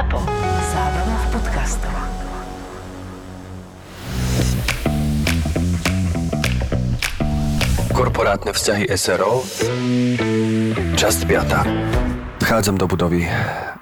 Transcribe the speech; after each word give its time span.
Zapo. 0.00 0.16
Zábrná 0.72 1.16
v 1.20 1.26
podcastov. 1.28 1.92
Korporátne 7.92 8.56
vzťahy 8.56 8.88
SRO 8.96 9.44
Časť 10.96 11.20
5 11.28 12.40
Vchádzam 12.40 12.80
do 12.80 12.88
budovy. 12.88 13.28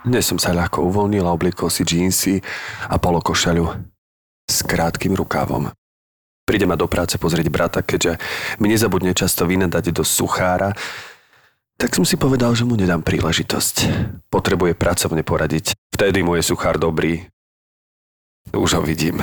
Dnes 0.02 0.26
som 0.26 0.42
sa 0.42 0.50
ľahko 0.50 0.90
uvoľnil 0.90 1.22
a 1.22 1.30
obliekol 1.30 1.70
si 1.70 1.86
džínsy 1.86 2.42
a 2.90 2.98
polokošaľu 2.98 3.78
s 4.42 4.66
krátkým 4.66 5.14
rukávom. 5.14 5.70
Príde 6.42 6.66
ma 6.66 6.74
do 6.74 6.90
práce 6.90 7.14
pozrieť 7.14 7.46
brata, 7.46 7.78
keďže 7.78 8.18
mi 8.58 8.66
nezabudne 8.66 9.14
často 9.14 9.46
vynadať 9.46 9.94
do 9.94 10.02
suchára, 10.02 10.74
tak 11.78 11.94
som 11.94 12.02
si 12.02 12.18
povedal, 12.18 12.52
že 12.58 12.66
mu 12.66 12.74
nedám 12.74 13.06
príležitosť. 13.06 13.76
Potrebuje 14.28 14.74
pracovne 14.74 15.22
poradiť. 15.22 15.78
Vtedy 15.94 16.26
mu 16.26 16.34
je 16.34 16.42
suchár 16.42 16.76
dobrý. 16.76 17.30
Už 18.50 18.76
ho 18.76 18.82
vidím. 18.82 19.22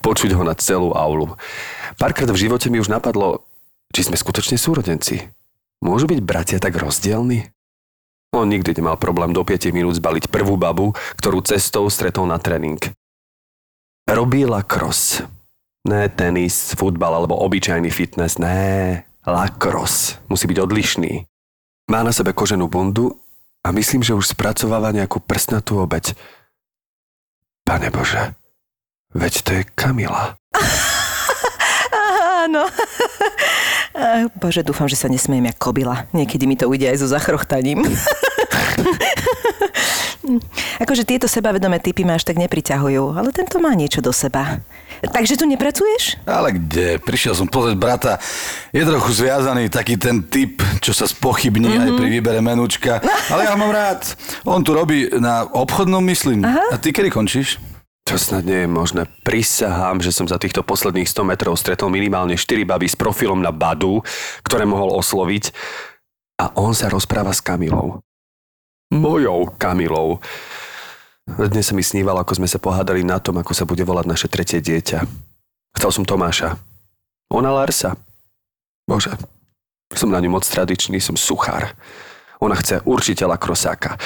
Počuť 0.00 0.30
ho 0.38 0.46
na 0.46 0.54
celú 0.54 0.94
aulu. 0.94 1.34
Párkrát 1.98 2.30
v 2.30 2.38
živote 2.38 2.70
mi 2.70 2.78
už 2.78 2.88
napadlo, 2.88 3.44
či 3.90 4.06
sme 4.06 4.14
skutočne 4.14 4.54
súrodenci. 4.54 5.26
Môžu 5.82 6.06
byť 6.08 6.20
bratia 6.22 6.58
tak 6.62 6.78
rozdielni? 6.78 7.50
On 8.36 8.46
nikdy 8.46 8.76
nemal 8.76 9.00
problém 9.00 9.32
do 9.32 9.42
5 9.42 9.72
minút 9.72 9.96
zbaliť 9.96 10.28
prvú 10.28 10.60
babu, 10.60 10.92
ktorú 11.18 11.40
cestou 11.42 11.88
stretol 11.88 12.28
na 12.28 12.36
tréning. 12.36 12.80
Robí 14.06 14.46
lacrosse. 14.46 15.26
Ne 15.86 16.10
tenis, 16.10 16.74
futbal 16.74 17.18
alebo 17.22 17.38
obyčajný 17.38 17.90
fitness. 17.90 18.38
Ne, 18.38 19.02
lacrosse. 19.26 20.18
Musí 20.30 20.46
byť 20.46 20.58
odlišný. 20.62 21.12
Má 21.86 22.02
na 22.02 22.10
sebe 22.10 22.34
koženú 22.34 22.66
bundu 22.66 23.14
a 23.62 23.70
myslím, 23.70 24.02
že 24.02 24.10
už 24.10 24.34
spracováva 24.34 24.90
nejakú 24.90 25.22
prsnatú 25.22 25.78
obeď. 25.78 26.18
Pane 27.62 27.94
Bože, 27.94 28.34
veď 29.14 29.34
to 29.46 29.50
je 29.54 29.62
Kamila. 29.70 30.34
Áno. 32.42 32.66
Bože, 34.34 34.66
dúfam, 34.66 34.90
že 34.90 34.98
sa 34.98 35.06
nesmiem 35.06 35.46
jak 35.46 35.62
kobila. 35.62 36.10
Niekedy 36.10 36.50
mi 36.50 36.58
to 36.58 36.66
ujde 36.66 36.90
aj 36.90 36.98
so 36.98 37.06
zachrochtaním. 37.06 37.86
akože 40.82 41.06
tieto 41.06 41.26
sebavedomé 41.30 41.78
typy 41.80 42.02
ma 42.02 42.18
až 42.18 42.26
tak 42.26 42.36
nepriťahujú, 42.36 43.16
ale 43.16 43.30
tento 43.32 43.58
má 43.62 43.72
niečo 43.72 44.02
do 44.02 44.10
seba. 44.10 44.60
Takže 45.02 45.36
tu 45.36 45.44
nepracuješ? 45.44 46.22
Ale 46.24 46.56
kde? 46.56 46.98
Prišiel 47.00 47.36
som 47.36 47.46
pozrieť 47.48 47.76
brata. 47.76 48.12
Je 48.72 48.84
trochu 48.84 49.12
zviazaný 49.12 49.68
taký 49.68 50.00
ten 50.00 50.24
typ, 50.24 50.60
čo 50.80 50.96
sa 50.96 51.04
spochybní 51.04 51.68
mm-hmm. 51.68 51.84
aj 51.84 51.90
pri 51.96 52.08
výbere 52.08 52.40
menúčka. 52.40 52.98
Ale 53.32 53.44
ja 53.44 53.52
ho 53.52 53.58
mám 53.60 53.72
rád. 53.72 54.02
On 54.48 54.64
tu 54.64 54.72
robí 54.72 55.08
na 55.16 55.44
obchodnom, 55.44 56.00
myslím. 56.08 56.44
Aha. 56.44 56.72
A 56.72 56.80
ty 56.80 56.92
kedy 56.92 57.12
končíš? 57.12 57.60
To 58.06 58.14
snad 58.14 58.46
nie 58.46 58.64
je 58.64 58.70
možné. 58.70 59.02
Prisahám, 59.26 59.98
že 59.98 60.14
som 60.14 60.30
za 60.30 60.38
týchto 60.38 60.62
posledných 60.62 61.10
100 61.10 61.26
metrov 61.26 61.58
stretol 61.58 61.90
minimálne 61.90 62.38
4 62.38 62.62
baby 62.62 62.86
s 62.86 62.94
profilom 62.94 63.42
na 63.42 63.50
Badu, 63.50 63.98
ktoré 64.46 64.62
mohol 64.62 64.94
osloviť. 64.94 65.50
A 66.38 66.54
on 66.54 66.70
sa 66.70 66.86
rozpráva 66.86 67.34
s 67.34 67.42
Kamilou. 67.42 68.05
Mojou 68.90 69.50
Kamilou. 69.58 70.22
Dnes 71.26 71.66
sa 71.66 71.74
mi 71.74 71.82
snívalo, 71.82 72.22
ako 72.22 72.38
sme 72.38 72.46
sa 72.46 72.62
pohádali 72.62 73.02
na 73.02 73.18
tom, 73.18 73.42
ako 73.42 73.50
sa 73.50 73.66
bude 73.66 73.82
volať 73.82 74.06
naše 74.06 74.28
tretie 74.30 74.62
dieťa. 74.62 75.02
Chcel 75.74 75.90
som 75.90 76.04
Tomáša. 76.06 76.54
Ona 77.34 77.50
Larsa. 77.50 77.98
Bože, 78.86 79.10
som 79.90 80.06
na 80.14 80.22
ňu 80.22 80.30
moc 80.30 80.46
tradičný, 80.46 81.02
som 81.02 81.18
suchár. 81.18 81.74
Ona 82.38 82.54
chce 82.54 82.78
určite 82.86 83.26
lakrosáka. 83.26 83.98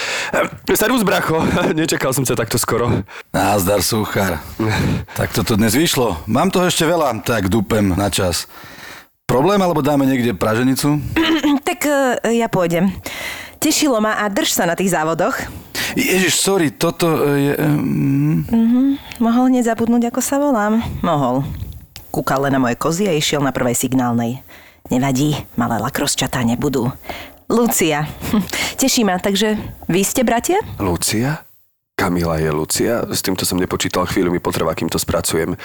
Servus, 0.72 1.04
bracho, 1.04 1.44
nečakal 1.76 2.16
som 2.16 2.24
sa 2.24 2.32
takto 2.32 2.56
skoro. 2.56 3.04
Názdar, 3.36 3.84
suchár. 3.84 4.40
tak 5.18 5.36
toto 5.36 5.60
dnes 5.60 5.76
vyšlo. 5.76 6.24
Mám 6.24 6.56
toho 6.56 6.72
ešte 6.72 6.88
veľa, 6.88 7.20
tak 7.20 7.52
dúpem 7.52 7.92
na 7.92 8.08
čas. 8.08 8.48
Problém, 9.28 9.60
alebo 9.60 9.84
dáme 9.84 10.08
niekde 10.08 10.32
praženicu? 10.32 11.04
tak 11.68 11.84
uh, 11.84 12.16
ja 12.32 12.48
pôjdem. 12.48 12.96
Tešilo 13.60 14.00
ma 14.00 14.16
a 14.16 14.24
drž 14.32 14.56
sa 14.56 14.64
na 14.64 14.72
tých 14.72 14.88
závodoch. 14.88 15.36
Ježiš, 15.92 16.40
sorry, 16.40 16.72
toto 16.72 17.12
je... 17.36 17.52
Um... 17.60 18.40
Mm-hmm. 18.48 19.20
Mohol 19.20 19.52
hneď 19.52 19.76
zabudnúť, 19.76 20.08
ako 20.08 20.20
sa 20.24 20.40
volám? 20.40 20.80
Mohol. 21.04 21.44
Kúkal 22.08 22.48
len 22.48 22.56
na 22.56 22.60
moje 22.62 22.80
kozy 22.80 23.04
a 23.04 23.12
išiel 23.12 23.44
na 23.44 23.52
prvej 23.52 23.76
signálnej. 23.76 24.40
Nevadí, 24.88 25.36
malé 25.60 25.76
lakrosčatá 25.76 26.40
nebudú. 26.40 26.88
Lucia. 27.52 28.08
Teší 28.80 29.04
ma, 29.04 29.20
takže 29.20 29.60
vy 29.92 30.08
ste 30.08 30.24
bratia? 30.24 30.56
Lucia? 30.80 31.44
Kamila 32.00 32.40
je 32.40 32.48
Lucia, 32.48 33.04
s 33.12 33.20
týmto 33.20 33.44
som 33.44 33.60
nepočítal, 33.60 34.08
chvíľu 34.08 34.32
mi 34.32 34.40
potrvá, 34.40 34.72
kým 34.72 34.88
to 34.88 34.96
spracujem. 34.96 35.52
E, 35.52 35.58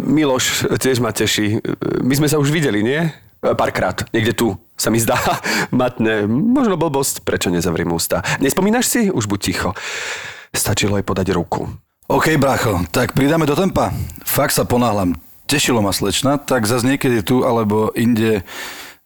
Miloš 0.00 0.64
tiež 0.80 0.96
ma 1.04 1.12
teší. 1.12 1.60
My 2.00 2.16
sme 2.16 2.24
sa 2.24 2.40
už 2.40 2.48
videli, 2.48 2.80
nie? 2.80 3.04
E, 3.42 3.54
párkrát, 3.54 4.02
niekde 4.10 4.34
tu, 4.34 4.58
sa 4.74 4.90
mi 4.90 4.98
zdá 4.98 5.18
matne. 5.74 6.26
Možno 6.26 6.78
blbosť, 6.78 7.22
prečo 7.22 7.50
nezavriem 7.50 7.90
ústa. 7.90 8.22
Nespomínaš 8.42 8.86
si? 8.90 9.00
Už 9.10 9.30
buď 9.30 9.40
ticho. 9.40 9.70
Stačilo 10.50 10.98
aj 10.98 11.04
podať 11.06 11.34
ruku. 11.34 11.70
OK, 12.08 12.40
bracho, 12.40 12.88
tak 12.88 13.12
pridáme 13.12 13.44
do 13.44 13.52
tempa. 13.52 13.92
Fakt 14.24 14.56
sa 14.56 14.64
ponáhľam. 14.64 15.12
Tešilo 15.44 15.84
ma 15.84 15.92
slečna, 15.92 16.40
tak 16.40 16.64
zase 16.64 16.88
niekedy 16.88 17.20
tu 17.20 17.44
alebo 17.44 17.92
inde. 17.92 18.40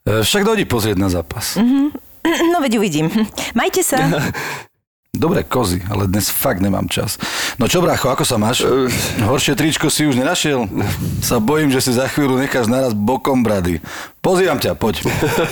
E, 0.07 0.23
však 0.23 0.47
dojdi 0.47 0.65
pozrieť 0.67 0.97
na 0.99 1.11
zápas. 1.11 1.59
Mm-hmm. 1.59 1.87
No 2.55 2.63
veď 2.63 2.79
uvidím. 2.79 3.11
Majte 3.59 3.83
sa. 3.83 3.99
Dobre 5.13 5.45
kozy, 5.45 5.85
ale 5.93 6.09
dnes 6.09 6.33
fakt 6.33 6.65
nemám 6.65 6.89
čas. 6.89 7.21
No 7.61 7.69
čo, 7.69 7.85
brácho, 7.85 8.09
ako 8.09 8.25
sa 8.25 8.41
máš? 8.41 8.65
Horšie 9.21 9.53
tričko 9.53 9.93
si 9.93 10.09
už 10.09 10.17
nenašiel? 10.17 10.65
Sa 11.21 11.37
bojím, 11.37 11.69
že 11.69 11.85
si 11.85 11.93
za 11.93 12.09
chvíľu 12.09 12.41
necháš 12.41 12.65
naraz 12.65 12.97
bokom 12.97 13.45
brady. 13.45 13.85
Pozývam 14.25 14.57
ťa, 14.57 14.73
poď. 14.73 15.05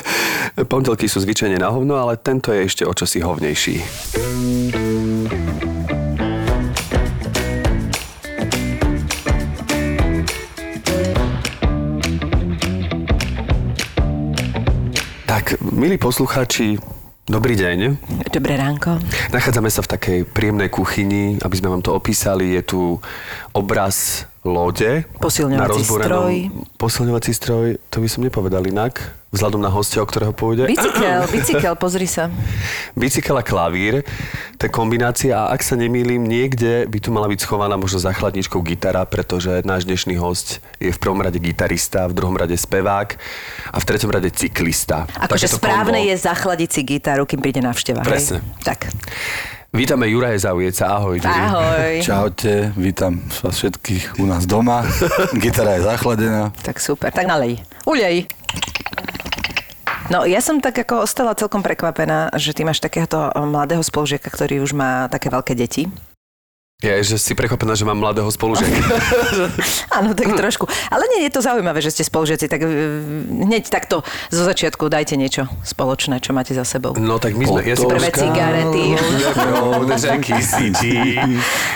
Pondelky 0.72 1.12
sú 1.12 1.20
zvyčajne 1.20 1.60
na 1.60 1.68
hovno, 1.68 2.00
ale 2.00 2.16
tento 2.16 2.56
je 2.56 2.64
ešte 2.64 2.88
o 2.88 2.96
čosi 2.96 3.20
hovnejší. 3.20 3.84
Tak, 15.28 15.60
milí 15.60 16.00
poslucháči, 16.00 16.80
Dobrý 17.30 17.54
deň. 17.54 17.78
Dobré 18.34 18.58
ránko. 18.58 18.98
Nachádzame 19.30 19.70
sa 19.70 19.86
v 19.86 19.90
takej 19.94 20.18
príjemnej 20.26 20.66
kuchyni, 20.66 21.38
aby 21.38 21.54
sme 21.54 21.70
vám 21.70 21.78
to 21.78 21.94
opísali. 21.94 22.58
Je 22.58 22.62
tu 22.66 22.98
obraz 23.54 24.26
lode. 24.44 25.04
Posilňovací 25.20 25.82
stroj. 25.84 26.34
Posilňovací 26.80 27.32
stroj, 27.34 27.66
to 27.92 28.00
by 28.00 28.08
som 28.08 28.24
nepovedal 28.24 28.64
inak 28.64 29.20
vzhľadom 29.30 29.62
na 29.62 29.70
hostia, 29.70 30.02
o 30.02 30.06
ktorého 30.06 30.34
pôjde. 30.34 30.66
Bicykel, 30.66 31.22
bicykel, 31.34 31.74
pozri 31.78 32.10
sa. 32.10 32.26
Bicykel 32.98 33.38
a 33.38 33.44
klavír, 33.46 34.02
to 34.58 34.66
je 34.66 34.70
kombinácia 34.74 35.38
a 35.38 35.54
ak 35.54 35.62
sa 35.62 35.78
nemýlim, 35.78 36.26
niekde 36.26 36.90
by 36.90 36.98
tu 36.98 37.14
mala 37.14 37.30
byť 37.30 37.46
schovaná 37.46 37.78
možno 37.78 38.02
za 38.02 38.10
chladničkou 38.10 38.58
gitara, 38.66 39.06
pretože 39.06 39.62
náš 39.62 39.86
dnešný 39.86 40.18
host 40.18 40.58
je 40.82 40.90
v 40.90 40.98
prvom 40.98 41.22
rade 41.22 41.38
gitarista, 41.38 42.10
v 42.10 42.14
druhom 42.18 42.34
rade 42.34 42.58
spevák 42.58 43.08
a 43.70 43.76
v 43.78 43.84
treťom 43.86 44.10
rade 44.10 44.34
cyklista. 44.34 45.06
Akože 45.14 45.46
správne 45.46 46.02
kombo. 46.02 46.10
je 46.10 46.14
zachladiť 46.18 46.68
si 46.74 46.80
gitaru, 46.82 47.22
kým 47.22 47.38
príde 47.38 47.62
návšteva. 47.62 48.02
Presne. 48.02 48.42
Hej? 48.42 48.66
Tak. 48.66 48.90
Vítame 49.70 50.10
Juraje 50.10 50.34
Zaujeca, 50.42 50.98
ahoj. 50.98 51.22
Ahoj. 51.22 52.02
Čaute, 52.02 52.74
vítam 52.74 53.22
vás 53.38 53.54
všetkých 53.54 54.18
u 54.18 54.26
nás 54.26 54.42
doma. 54.42 54.82
Gitara 55.38 55.78
je 55.78 55.86
zachladená. 55.86 56.50
Tak 56.66 56.82
super, 56.82 57.14
tak 57.14 57.30
nalej. 57.30 57.62
Ulej. 57.86 58.26
No 60.10 60.26
ja 60.26 60.42
som 60.42 60.58
tak 60.58 60.74
ako 60.74 61.06
ostala 61.06 61.38
celkom 61.38 61.62
prekvapená, 61.62 62.34
že 62.34 62.50
ty 62.50 62.66
máš 62.66 62.82
takéhoto 62.82 63.30
mladého 63.30 63.78
spolužiaka, 63.78 64.26
ktorý 64.26 64.58
už 64.58 64.74
má 64.74 65.06
také 65.06 65.30
veľké 65.30 65.54
deti. 65.54 65.86
Ja, 66.80 66.96
že 67.04 67.20
si 67.20 67.36
prekvapená, 67.36 67.76
že 67.76 67.84
mám 67.84 68.00
mladého 68.00 68.32
spolužiaka. 68.32 68.72
Áno, 70.00 70.16
tak 70.16 70.32
trošku. 70.32 70.64
Ale 70.88 71.04
nie 71.12 71.28
je 71.28 71.32
to 71.36 71.44
zaujímavé, 71.44 71.84
že 71.84 71.92
ste 71.92 72.08
spolužiaci, 72.08 72.48
tak 72.48 72.64
e, 72.64 72.72
hneď 73.44 73.68
takto 73.68 74.00
zo 74.32 74.42
začiatku 74.48 74.88
dajte 74.88 75.20
niečo 75.20 75.44
spoločné, 75.60 76.24
čo 76.24 76.32
máte 76.32 76.56
za 76.56 76.64
sebou. 76.64 76.96
No 76.96 77.20
tak 77.20 77.36
my 77.36 77.44
sme... 77.44 77.60
Ja 77.68 77.76
si 77.76 77.84
Prvé 77.84 78.08
cigarety. 78.08 78.96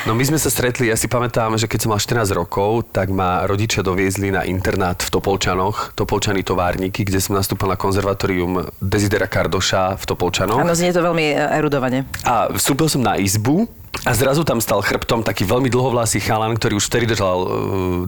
No 0.08 0.16
my 0.16 0.24
sme 0.24 0.40
sa 0.40 0.48
stretli, 0.48 0.88
ja 0.88 0.96
si 0.96 1.04
pamätám, 1.04 1.56
že 1.60 1.68
keď 1.68 1.78
som 1.84 1.90
mal 1.92 2.00
14 2.00 2.32
rokov, 2.32 2.88
tak 2.88 3.12
ma 3.12 3.44
rodičia 3.44 3.84
doviezli 3.84 4.32
na 4.32 4.44
internát 4.48 4.96
v 5.00 5.08
Topolčanoch, 5.12 5.92
Topolčany 5.92 6.40
továrniky, 6.40 7.04
kde 7.04 7.20
som 7.20 7.36
nastúpil 7.36 7.68
na 7.68 7.76
konzervatórium 7.76 8.68
Desidera 8.80 9.28
Kardoša 9.28 10.00
v 10.00 10.04
Topolčanoch. 10.08 10.60
Áno, 10.60 10.72
znie 10.72 10.96
to 10.96 11.04
veľmi 11.04 11.36
erudovane. 11.60 12.08
A 12.24 12.48
vstúpil 12.52 12.88
som 12.88 13.04
na 13.04 13.20
izbu, 13.20 13.68
A 14.02 14.10
zrazu 14.12 14.42
tam 14.42 14.58
stal 14.58 14.82
chrbtom 14.82 15.22
taký 15.22 15.46
veľmi 15.46 15.70
dlhovlasý 15.70 16.18
chalan, 16.20 16.58
ktorý 16.58 16.76
už 16.76 16.90
vtedy 16.90 17.06
držal 17.06 17.38
uh, 17.40 17.48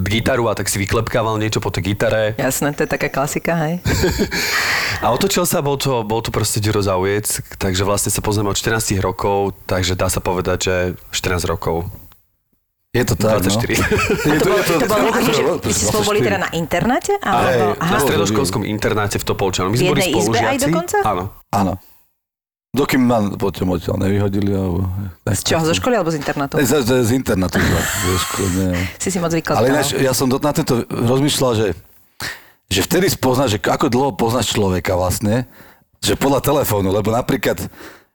gitaru 0.03 0.51
a 0.51 0.59
tak 0.59 0.67
si 0.67 0.83
vyklepkával 0.83 1.39
niečo 1.39 1.63
po 1.63 1.71
tej 1.71 1.95
gitare. 1.95 2.35
Jasné, 2.37 2.75
to 2.75 2.85
je 2.85 2.91
taká 2.91 3.09
klasika, 3.09 3.55
hej. 3.55 3.81
A 5.05 5.13
otočil 5.15 5.47
sa, 5.47 5.65
bol 5.65 5.79
to, 5.79 6.03
bol 6.03 6.21
to 6.21 6.35
proste 6.35 6.59
Ďuro 6.59 6.83
Zaujec, 6.83 7.41
takže 7.57 7.87
vlastne 7.87 8.11
sa 8.11 8.21
poznáme 8.21 8.53
od 8.53 8.59
14 8.59 8.97
rokov, 8.99 9.55
takže 9.65 9.95
dá 9.97 10.11
sa 10.11 10.21
povedať, 10.21 10.59
že 10.69 10.75
14 11.15 11.47
rokov. 11.49 11.89
Je 12.97 13.05
to 13.05 13.13
tak, 13.13 13.45
24. 13.45 13.77
no. 13.77 13.85
A 13.85 14.39
to 14.41 14.49
bolo, 14.49 14.61
to 14.65 14.87
bolo 14.89 15.09
akože, 15.13 15.43
vy 15.61 15.73
ste 15.77 15.85
spolu 15.93 16.05
boli 16.17 16.21
teda 16.25 16.39
na 16.41 16.49
internáte? 16.57 17.13
Alebo, 17.21 17.77
Na 17.77 17.85
aha, 17.85 17.97
stredoškolskom 18.01 18.65
internáte 18.65 19.21
v 19.21 19.25
Topolčanu. 19.29 19.69
My 19.69 19.77
sme 19.77 19.93
boli 19.93 20.01
jednej 20.01 20.17
izbe 20.17 20.33
aj 20.33 20.57
spolužiaci. 20.57 20.65
dokonca? 20.65 20.97
Áno. 21.05 21.25
Áno. 21.53 21.73
Dokým 22.77 23.01
ma 23.01 23.25
potom 23.41 23.73
odtiaľ 23.73 23.97
nevyhodili. 24.05 24.53
Alebo... 24.53 24.85
z 25.25 25.43
čoho, 25.49 25.65
zo 25.65 25.73
školy 25.73 25.97
alebo 25.97 26.13
z 26.13 26.21
internátu? 26.21 26.61
Z, 26.61 26.85
z, 26.85 26.93
z. 27.09 27.11
Zo 27.25 28.17
školy, 28.29 28.49
nie. 28.53 28.73
Si 29.01 29.09
si 29.09 29.17
moc 29.17 29.33
vykladal. 29.33 29.65
Ale 29.65 29.73
ináč, 29.73 29.97
ja 29.97 30.13
som 30.13 30.29
na 30.29 30.53
tento 30.53 30.85
rozmýšľal, 30.85 31.53
že, 31.57 31.69
že 32.69 32.81
vtedy 32.85 33.09
spoznáš, 33.09 33.57
že 33.57 33.59
ako 33.65 33.89
dlho 33.89 34.11
poznáš 34.13 34.53
človeka 34.53 34.93
vlastne, 34.93 35.49
že 36.05 36.13
podľa 36.21 36.45
telefónu, 36.45 36.93
lebo 36.93 37.09
napríklad, 37.09 37.57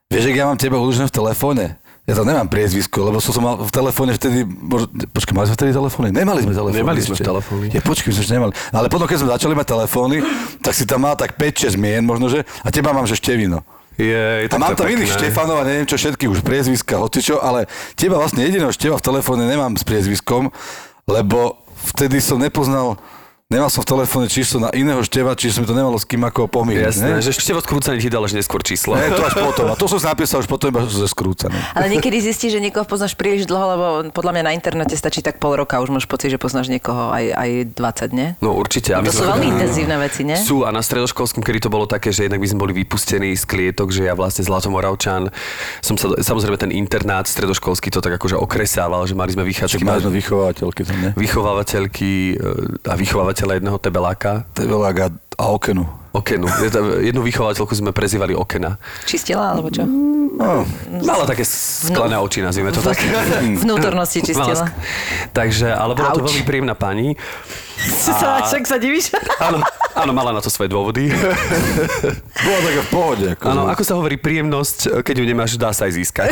vieš, 0.06 0.24
ak 0.30 0.36
ja 0.38 0.46
mám 0.46 0.58
teba 0.60 0.78
uložené 0.78 1.10
v 1.10 1.14
telefóne, 1.18 1.64
ja 2.02 2.18
to 2.18 2.26
nemám 2.26 2.50
priezvisko, 2.50 2.98
lebo 2.98 3.22
som, 3.22 3.30
som 3.30 3.42
mal 3.46 3.54
v 3.62 3.70
telefóne 3.70 4.10
vtedy, 4.14 4.42
možno, 4.42 4.90
počkaj, 4.90 5.34
mali 5.38 5.46
sme 5.46 5.56
vtedy 5.58 5.70
telefóny? 5.70 6.06
Nemali 6.10 6.40
sme 6.42 6.54
telefóny. 6.54 6.78
Nemali 6.82 6.98
sme 6.98 7.14
ešte. 7.14 7.26
telefóny. 7.30 7.66
Je, 7.70 7.78
počkaj, 7.78 8.08
my 8.10 8.14
sme 8.14 8.22
ešte 8.26 8.34
nemali. 8.34 8.52
Ale 8.74 8.86
potom, 8.90 9.06
keď 9.06 9.18
sme 9.22 9.28
začali 9.30 9.54
mať 9.54 9.66
telefóny, 9.70 10.16
tak 10.58 10.72
si 10.74 10.82
tam 10.82 11.06
mal 11.06 11.14
tak 11.14 11.38
5-6 11.38 11.78
mien 11.78 12.02
možno, 12.02 12.26
že, 12.26 12.42
a 12.66 12.68
teba 12.74 12.90
mám, 12.90 13.06
že 13.06 13.14
Števino. 13.14 13.62
Je, 14.00 14.46
je 14.46 14.48
A 14.48 14.56
mám 14.56 14.72
tam 14.72 14.88
iných. 14.88 15.12
Štefanov 15.12 15.60
a 15.60 15.68
neviem 15.68 15.84
čo 15.84 16.00
všetky 16.00 16.24
už 16.28 16.40
priezviska, 16.40 16.96
hocičo, 16.96 17.40
ale 17.44 17.68
teba 17.92 18.16
vlastne 18.16 18.44
jediného 18.44 18.72
Števa 18.72 18.96
v 18.96 19.04
telefóne 19.04 19.44
nemám 19.44 19.76
s 19.76 19.84
priezviskom, 19.84 20.48
lebo 21.04 21.60
vtedy 21.92 22.22
som 22.24 22.40
nepoznal, 22.40 22.96
nemal 23.52 23.68
som 23.68 23.84
v 23.84 23.88
telefóne 23.92 24.26
číslo 24.32 24.64
na 24.64 24.70
iného 24.72 25.04
Števa, 25.04 25.36
čiže 25.36 25.60
som 25.60 25.62
mi 25.62 25.68
to 25.68 25.76
nemalo 25.76 26.00
s 26.00 26.08
kým 26.08 26.24
ako 26.24 26.48
pomýliť. 26.48 26.88
Jasné, 26.88 27.08
ne? 27.12 27.20
že 27.20 27.36
ešte 27.36 27.52
od 27.52 27.60
skrúcania 27.60 28.00
ti 28.00 28.08
dal 28.08 28.24
až 28.24 28.32
neskôr 28.32 28.64
číslo. 28.64 28.96
Ne, 28.96 29.12
to 29.12 29.20
až 29.20 29.36
potom. 29.36 29.68
A 29.68 29.76
to 29.76 29.84
som 29.84 30.00
si 30.00 30.08
napísal 30.08 30.40
už 30.40 30.48
potom 30.48 30.72
iba 30.72 30.80
ze 30.88 31.04
skrúcané. 31.04 31.54
Ale 31.76 31.92
niekedy 31.92 32.24
zistíš, 32.24 32.56
že 32.56 32.60
niekoho 32.64 32.88
poznáš 32.88 33.12
príliš 33.12 33.44
dlho, 33.44 33.66
lebo 33.76 33.86
podľa 34.10 34.32
mňa 34.40 34.42
na 34.48 34.52
internete 34.56 34.96
stačí 34.96 35.20
tak 35.20 35.36
pol 35.36 35.60
roka, 35.60 35.76
už 35.84 35.92
máš 35.92 36.08
pocit, 36.08 36.32
že 36.32 36.40
poznáš 36.40 36.72
niekoho 36.72 37.12
aj, 37.12 37.24
aj 37.36 37.50
20, 37.76 38.16
nie? 38.16 38.28
No 38.40 38.56
určite. 38.56 38.96
A 38.96 39.04
my 39.04 39.12
To 39.12 39.20
sú 39.20 39.28
veľmi 39.28 39.46
intenzívne 39.52 40.00
veci, 40.00 40.24
nie? 40.24 40.40
Sú 40.40 40.64
a 40.64 40.72
na 40.72 40.80
stredoškolskom, 40.80 41.44
kedy 41.44 41.68
to 41.68 41.70
bolo 41.70 41.84
také, 41.84 42.08
že 42.08 42.24
jednak 42.24 42.40
my 42.40 42.48
sme 42.48 42.58
boli 42.64 42.72
vypustení 42.82 43.36
z 43.36 43.44
klietok, 43.44 43.92
že 43.92 44.08
ja 44.08 44.16
vlastne 44.16 44.42
Zlatomoravčan 44.48 45.28
som 45.84 45.94
sa, 46.00 46.16
samozrejme 46.16 46.56
ten 46.56 46.72
internát 46.72 47.28
stredoškolský 47.28 47.92
to 47.92 48.00
tak 48.00 48.16
akože 48.16 48.38
okresával, 48.38 49.04
že 49.04 49.12
mali 49.12 49.34
sme 49.34 49.44
vychádzať 49.44 49.82
mali 49.82 50.00
sme 50.00 50.14
vychovateľky 50.14 50.82
tam, 50.86 50.96
ne? 51.02 51.10
vychovávateľky 51.18 52.12
e, 52.38 52.88
a 52.88 52.94
vychovávateľa 53.42 53.58
jedného 53.58 53.78
tebeláka, 53.82 54.32
Tevelák 54.54 54.96
a, 55.02 55.06
a 55.34 55.44
okenu. 55.48 55.84
Okenu. 56.12 56.44
Jednu 57.00 57.22
vychovateľku 57.22 57.72
sme 57.72 57.88
prezývali 57.88 58.36
Okena. 58.36 58.76
Čistila, 59.02 59.48
alebo 59.50 59.72
čo? 59.72 59.80
No, 59.82 60.60
Mala 61.00 61.24
také 61.24 61.40
sklené 61.42 62.16
oči, 62.16 62.40
nazvime 62.40 62.68
to 62.68 62.84
tak. 62.84 63.00
Vnútornosti 63.40 64.20
čistila. 64.20 64.68
sk- 64.68 64.76
Takže, 65.32 65.72
ale 65.72 65.92
bola 65.92 66.12
to 66.12 66.20
Auč. 66.20 66.28
veľmi 66.28 66.44
príjemná 66.44 66.74
pani. 66.74 67.16
Sa, 67.82 68.44
však 68.44 68.62
sa 68.62 68.76
divíš? 68.76 69.10
Áno, 69.42 69.58
áno, 69.92 70.12
mala 70.12 70.30
na 70.30 70.38
to 70.38 70.46
svoje 70.46 70.68
dôvody. 70.68 71.10
bola 72.36 72.58
taká 72.62 72.80
v 72.80 72.90
pohode. 72.92 73.26
Ako 73.32 73.42
Áno, 73.42 73.62
ako 73.66 73.82
sa 73.82 73.94
hovorí, 73.96 74.14
príjemnosť, 74.14 75.02
keď 75.02 75.14
ju 75.16 75.24
nemáš, 75.24 75.50
dá 75.56 75.72
sa 75.72 75.88
aj 75.88 75.96
získať. 75.96 76.30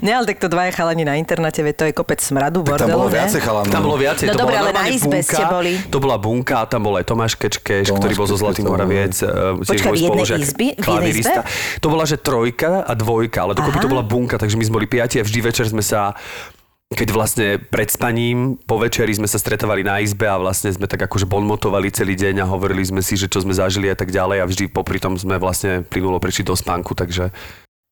Ne, 0.00 0.12
ale 0.12 0.24
takto 0.26 0.48
dvaja 0.48 0.72
chalani 0.72 1.02
na 1.02 1.14
internáte, 1.14 1.60
veď 1.60 1.74
to 1.74 1.84
je 1.84 1.92
kopec 1.92 2.16
smradu, 2.18 2.60
Tak 2.60 2.80
tam 2.80 2.88
bordelu, 2.88 2.96
bolo 2.98 3.10
viacej 3.10 3.40
chalanov. 3.40 3.70
Tam 3.70 3.82
bolo 3.82 3.96
viacej. 3.98 4.24
No 4.24 4.32
to 4.32 4.38
dobre, 4.38 4.54
bola 4.54 4.62
ale 4.62 4.70
na 4.72 4.84
izbe 4.88 5.18
ste 5.20 5.44
boli. 5.44 5.72
To 5.86 5.98
bola 5.98 6.16
bunka, 6.16 6.58
tam 6.64 6.80
bol 6.82 6.94
aj 6.94 7.04
Tomáš 7.04 7.23
Kečkeš, 7.32 7.88
Tomáš 7.88 8.00
ktorý 8.04 8.14
bol 8.20 8.28
zo 8.28 8.36
Zlatý 8.36 8.60
Moraviec. 8.60 9.16
eh, 9.24 9.64
tiež 9.64 9.80
Počkaj, 9.80 9.88
môj 9.88 9.96
v 9.96 10.04
jednej 10.04 10.24
spolužiak, 10.28 10.38
izbe? 10.44 11.40
To 11.80 11.88
bola, 11.88 12.04
že 12.04 12.16
trojka 12.20 12.84
a 12.84 12.92
dvojka, 12.92 13.38
ale 13.48 13.52
dokopy 13.56 13.80
Aha. 13.80 13.84
to 13.88 13.88
bola 13.88 14.04
bunka, 14.04 14.36
takže 14.36 14.60
my 14.60 14.64
sme 14.68 14.84
boli 14.84 14.86
piati 14.86 15.16
a 15.16 15.24
vždy 15.24 15.40
večer 15.40 15.64
sme 15.64 15.80
sa 15.80 16.12
keď 16.94 17.08
vlastne 17.10 17.48
pred 17.58 17.90
spaním, 17.90 18.60
po 18.68 18.78
večeri 18.78 19.10
sme 19.10 19.26
sa 19.26 19.40
stretávali 19.40 19.82
na 19.82 19.98
izbe 20.04 20.30
a 20.30 20.38
vlastne 20.38 20.70
sme 20.70 20.86
tak 20.86 21.02
akože 21.08 21.26
bonmotovali 21.26 21.90
celý 21.90 22.14
deň 22.14 22.46
a 22.46 22.50
hovorili 22.50 22.86
sme 22.86 23.02
si, 23.02 23.18
že 23.18 23.26
čo 23.26 23.42
sme 23.42 23.56
zažili 23.56 23.90
a 23.90 23.98
tak 23.98 24.14
ďalej 24.14 24.44
a 24.44 24.46
vždy 24.46 24.64
popri 24.70 25.02
tom 25.02 25.18
sme 25.18 25.40
vlastne 25.42 25.82
plynulo 25.82 26.22
prišli 26.22 26.46
do 26.46 26.54
spánku, 26.54 26.94
takže 26.94 27.34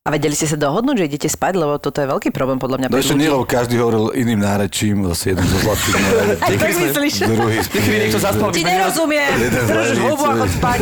A 0.03 0.11
vedeli 0.11 0.35
ste 0.35 0.51
sa 0.51 0.59
dohodnúť, 0.59 0.99
že 0.99 1.05
idete 1.15 1.29
spať, 1.31 1.63
lebo 1.63 1.79
toto 1.79 2.03
je 2.03 2.11
veľký 2.11 2.35
problém 2.35 2.59
podľa 2.59 2.83
mňa. 2.83 2.87
No 2.91 2.99
ešte 2.99 3.15
nie, 3.15 3.31
lebo 3.31 3.47
každý 3.47 3.79
hovoril 3.79 4.11
iným 4.19 4.43
nárečím, 4.43 5.07
zase 5.15 5.31
jeden 5.31 5.47
zo 5.47 5.63
zlatých 5.63 5.95
Aj 6.43 6.55
tak 6.59 6.71
myslíš? 6.75 7.15
druhý 7.23 7.63
Niekedy 7.63 7.97
niekto 8.03 8.19
zaspal, 8.19 8.51
Ti 8.51 8.67
nerozumiem. 8.67 9.31
Držíš 9.47 9.99
hubu 10.03 10.25
a 10.27 10.35
chod 10.43 10.51
spať. 10.59 10.79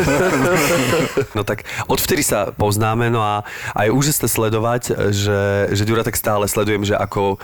No 1.36 1.44
tak 1.44 1.68
odvtedy 1.84 2.24
sa 2.24 2.48
poznáme, 2.56 3.12
no 3.12 3.20
a, 3.20 3.44
a 3.76 3.80
je 3.84 3.90
úžasné 3.92 4.24
sledovať, 4.24 5.12
že, 5.12 5.68
že 5.68 5.82
Ďura 5.84 6.00
tak 6.00 6.16
stále 6.16 6.48
sledujem, 6.48 6.88
že 6.88 6.96
ako 6.96 7.36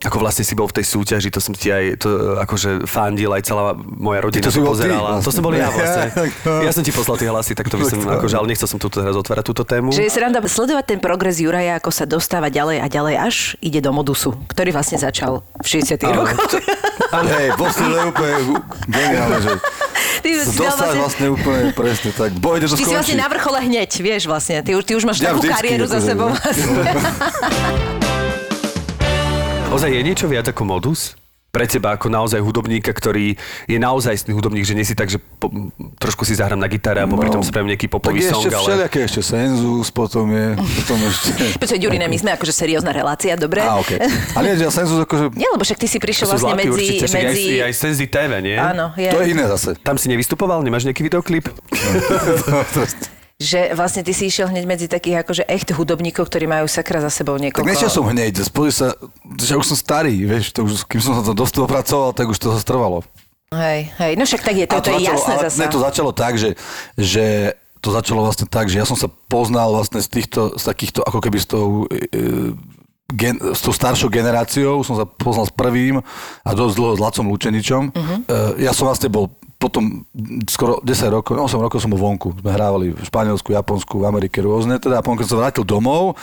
ako 0.00 0.16
vlastne 0.18 0.40
si 0.40 0.52
bol 0.52 0.64
v 0.64 0.80
tej 0.80 0.86
súťaži, 0.86 1.28
to 1.28 1.38
som 1.38 1.52
ti 1.52 1.68
aj 1.68 2.00
to, 2.00 2.08
akože 2.38 2.84
fandil, 2.84 3.30
aj 3.30 3.42
celá 3.42 3.72
moja 3.76 4.20
rodina 4.20 4.42
To 4.42 4.48
si 4.48 4.56
bol 4.56 4.72
ty 4.72 4.88
pozerala. 4.88 5.10
vlastne. 5.14 5.24
To 5.24 5.30
som 5.30 5.42
bol 5.42 5.52
ja 5.52 5.68
vlastne. 5.68 6.04
Ja 6.66 6.72
som 6.72 6.80
ti 6.80 6.88
poslal 6.88 7.16
tie 7.16 7.26
hlasy, 7.26 7.52
tak 7.52 7.66
to 7.66 7.76
by 7.76 7.84
som, 7.84 8.00
akože, 8.00 8.34
ale 8.34 8.46
nechcel 8.48 8.64
som 8.64 8.76
tu 8.76 8.88
teraz 8.88 9.12
otvárať 9.12 9.44
túto 9.44 9.60
tému. 9.62 9.92
Že 9.92 10.02
je 10.02 10.12
sranda 10.12 10.40
sledovať 10.40 10.84
ten 10.86 10.98
progres 10.98 11.36
Juraja, 11.36 11.76
ako 11.76 11.90
sa 11.90 12.04
dostáva 12.04 12.48
ďalej 12.48 12.80
a 12.80 12.86
ďalej, 12.86 13.14
až 13.18 13.36
ide 13.58 13.78
do 13.78 13.90
modusu, 13.90 14.32
ktorý 14.48 14.72
vlastne 14.72 14.96
začal 14.96 15.44
v 15.58 15.66
60 15.68 16.00
Ale- 16.00 16.16
rokoch. 16.26 16.58
Hej, 17.10 17.46
vlastne 17.54 17.84
to 17.84 17.94
je 17.94 18.04
úplne 18.06 18.34
geniálne, 18.86 19.38
že 19.38 19.52
Ty 20.20 20.28
si 20.38 20.52
vlastne, 20.54 20.96
vlastne 20.96 21.26
úplne 21.28 21.62
presne 21.72 22.10
tak. 22.10 22.30
Boj, 22.34 22.60
že 22.60 22.66
to 22.66 22.76
ty 22.76 22.84
si 22.84 22.92
vlastne 22.92 23.16
skončí. 23.16 23.20
na 23.20 23.28
vrchole 23.28 23.58
hneď, 23.62 23.90
vieš 23.98 24.22
vlastne. 24.26 24.60
Ty 24.60 24.70
už, 24.76 24.82
ty 24.84 24.92
už 24.94 25.04
máš 25.04 25.18
Ja 25.18 25.32
takú 25.32 25.44
vždycky, 25.44 25.56
kariéru 25.56 25.84
za 25.84 25.96
akože, 25.96 26.08
sebou. 26.08 26.28
Vlastne. 26.30 28.08
Ozaj 29.70 29.86
je 29.86 30.02
niečo 30.02 30.26
viac 30.26 30.50
ako 30.50 30.66
modus? 30.66 31.14
Pre 31.50 31.62
teba 31.66 31.94
ako 31.94 32.10
naozaj 32.10 32.42
hudobníka, 32.42 32.90
ktorý 32.90 33.38
je 33.70 33.78
naozaj 33.78 34.26
hudobník, 34.30 34.66
že 34.66 34.74
nie 34.74 34.82
si 34.82 34.98
tak, 34.98 35.10
že 35.10 35.18
po, 35.18 35.50
trošku 35.98 36.26
si 36.26 36.34
zahrám 36.34 36.58
na 36.58 36.66
gitare 36.66 37.02
a 37.02 37.06
popri 37.06 37.30
tom 37.30 37.42
spravím 37.42 37.74
nejaký 37.74 37.86
No. 37.86 37.98
Tak 37.98 38.02
popový 38.02 38.18
je 38.22 38.30
song, 38.30 38.42
ešte 38.42 38.54
ale... 38.54 38.66
všelijaké, 38.66 38.98
ešte 39.06 39.22
Senzus, 39.22 39.86
potom 39.94 40.26
je, 40.30 40.58
potom 40.58 40.98
ešte... 41.06 41.30
Počkaj, 41.62 41.78
Ďurine, 41.82 42.06
my 42.10 42.18
sme 42.18 42.30
akože 42.34 42.50
seriózna 42.54 42.90
relácia, 42.90 43.38
dobre? 43.38 43.62
Á, 43.62 43.78
okej. 43.78 43.98
Ale 44.34 44.44
nie, 44.50 44.62
ja 44.62 44.70
Senzus 44.74 44.98
akože... 45.06 45.38
Nie, 45.38 45.50
lebo 45.54 45.62
však 45.62 45.78
ty 45.78 45.86
si 45.86 45.98
prišiel 46.02 46.34
vlastne 46.34 46.54
zlatí 46.54 46.66
medzi... 46.66 46.74
určite, 46.74 47.06
medzi... 47.14 47.46
aj, 47.58 47.66
aj 47.66 47.72
Senzi 47.78 48.06
TV, 48.10 48.32
nie? 48.42 48.58
Áno, 48.58 48.94
je. 48.98 49.10
To 49.10 49.18
je 49.22 49.26
iné 49.34 49.44
zase. 49.50 49.78
Tam 49.86 49.94
si 49.98 50.06
nevystupoval? 50.10 50.66
Nemáš 50.66 50.82
nejaký 50.86 51.06
videoklip? 51.06 51.46
Že 53.40 53.72
vlastne 53.72 54.04
ty 54.04 54.12
si 54.12 54.28
išiel 54.28 54.52
hneď 54.52 54.64
medzi 54.68 54.84
takých 54.84 55.24
akože 55.24 55.48
echt 55.48 55.72
hudobníkov, 55.72 56.28
ktorí 56.28 56.44
majú 56.44 56.68
sakra 56.68 57.00
za 57.00 57.08
sebou 57.08 57.40
niekoľko... 57.40 57.64
Tak 57.64 57.72
nešiel 57.72 57.88
som 57.88 58.04
hneď, 58.04 58.44
spôj 58.44 58.68
sa, 58.68 58.92
že 59.40 59.56
už 59.56 59.64
som 59.64 59.78
starý, 59.80 60.12
vieš, 60.28 60.52
to 60.52 60.68
už, 60.68 60.84
kým 60.84 61.00
som 61.00 61.16
sa 61.16 61.24
to 61.24 61.32
dosť 61.32 61.64
pracoval, 61.64 62.12
tak 62.12 62.28
už 62.28 62.36
to 62.36 62.52
trvalo. 62.60 63.00
Hej, 63.50 63.90
hej, 63.96 64.12
no 64.14 64.22
však 64.28 64.44
tak 64.44 64.54
je, 64.60 64.66
to, 64.68 64.76
A 64.76 64.84
to, 64.84 64.92
je 64.92 65.02
začalo, 65.02 65.16
jasné 65.16 65.34
zasa. 65.42 65.58
Ne, 65.58 65.66
to 65.72 65.80
začalo 65.82 66.10
tak, 66.12 66.38
že, 66.38 66.54
že 66.94 67.24
to 67.80 67.88
začalo 67.90 68.20
vlastne 68.22 68.46
tak, 68.46 68.68
že 68.68 68.78
ja 68.78 68.86
som 68.86 68.94
sa 68.94 69.08
poznal 69.08 69.72
vlastne 69.72 69.98
z 70.04 70.08
týchto, 70.20 70.54
z 70.54 70.62
takýchto, 70.68 71.00
ako 71.02 71.18
keby 71.18 71.38
s 71.40 71.46
tou, 71.48 71.88
e, 71.90 72.52
gen, 73.10 73.40
s 73.40 73.60
tou 73.64 73.72
staršou 73.74 74.06
generáciou, 74.12 74.84
som 74.86 74.94
sa 74.94 75.02
poznal 75.08 75.48
s 75.48 75.54
prvým 75.56 75.98
a 76.44 76.50
dosť 76.54 76.74
dlho 76.76 76.92
s 76.94 77.02
Lacom 77.02 77.26
Lučeničom. 77.32 77.82
Uh-huh. 77.90 78.18
E, 78.28 78.68
ja 78.68 78.76
som 78.76 78.86
vlastne 78.86 79.10
bol 79.10 79.32
potom 79.60 80.08
skoro 80.48 80.80
10 80.80 81.12
rokov, 81.12 81.36
8 81.36 81.60
rokov 81.60 81.84
som 81.84 81.92
bol 81.92 82.00
vonku. 82.00 82.32
Sme 82.40 82.56
hrávali 82.56 82.96
v 82.96 83.04
Španielsku, 83.04 83.52
Japonsku, 83.52 84.00
v 84.00 84.08
Amerike 84.08 84.40
rôzne. 84.40 84.80
Teda 84.80 84.98
a 84.98 85.04
potom, 85.04 85.20
keď 85.20 85.28
som 85.28 85.36
vrátil 85.36 85.68
domov, 85.68 86.16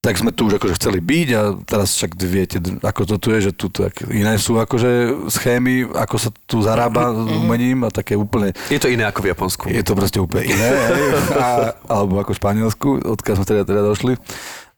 tak 0.00 0.16
sme 0.16 0.32
tu 0.32 0.48
už 0.48 0.56
akože 0.56 0.80
chceli 0.80 0.96
byť 1.04 1.28
a 1.36 1.42
teraz 1.60 1.92
však 2.00 2.16
viete, 2.24 2.56
ako 2.80 3.04
to 3.04 3.16
tu 3.20 3.36
je, 3.36 3.38
že 3.44 3.52
tu 3.52 3.68
tak 3.68 4.00
iné 4.08 4.40
sú 4.40 4.56
akože 4.56 5.28
schémy, 5.28 5.92
ako 5.92 6.16
sa 6.16 6.32
tu 6.48 6.64
zarába 6.64 7.12
s 7.12 7.28
umením 7.36 7.84
a 7.84 7.92
také 7.92 8.16
úplne 8.16 8.56
Je 8.72 8.80
to 8.80 8.88
iné 8.88 9.04
ako 9.04 9.28
v 9.28 9.36
Japonsku. 9.36 9.68
je 9.68 9.84
to 9.84 9.92
proste 9.92 10.16
úplne 10.16 10.48
iné, 10.48 10.68
hej, 10.72 11.04
a, 11.36 11.76
alebo 11.84 12.16
ako 12.16 12.32
v 12.32 12.40
Španielsku, 12.40 12.88
odkiaľ 13.12 13.34
sme 13.36 13.46
teda, 13.52 13.62
teda 13.68 13.82
došli. 13.84 14.16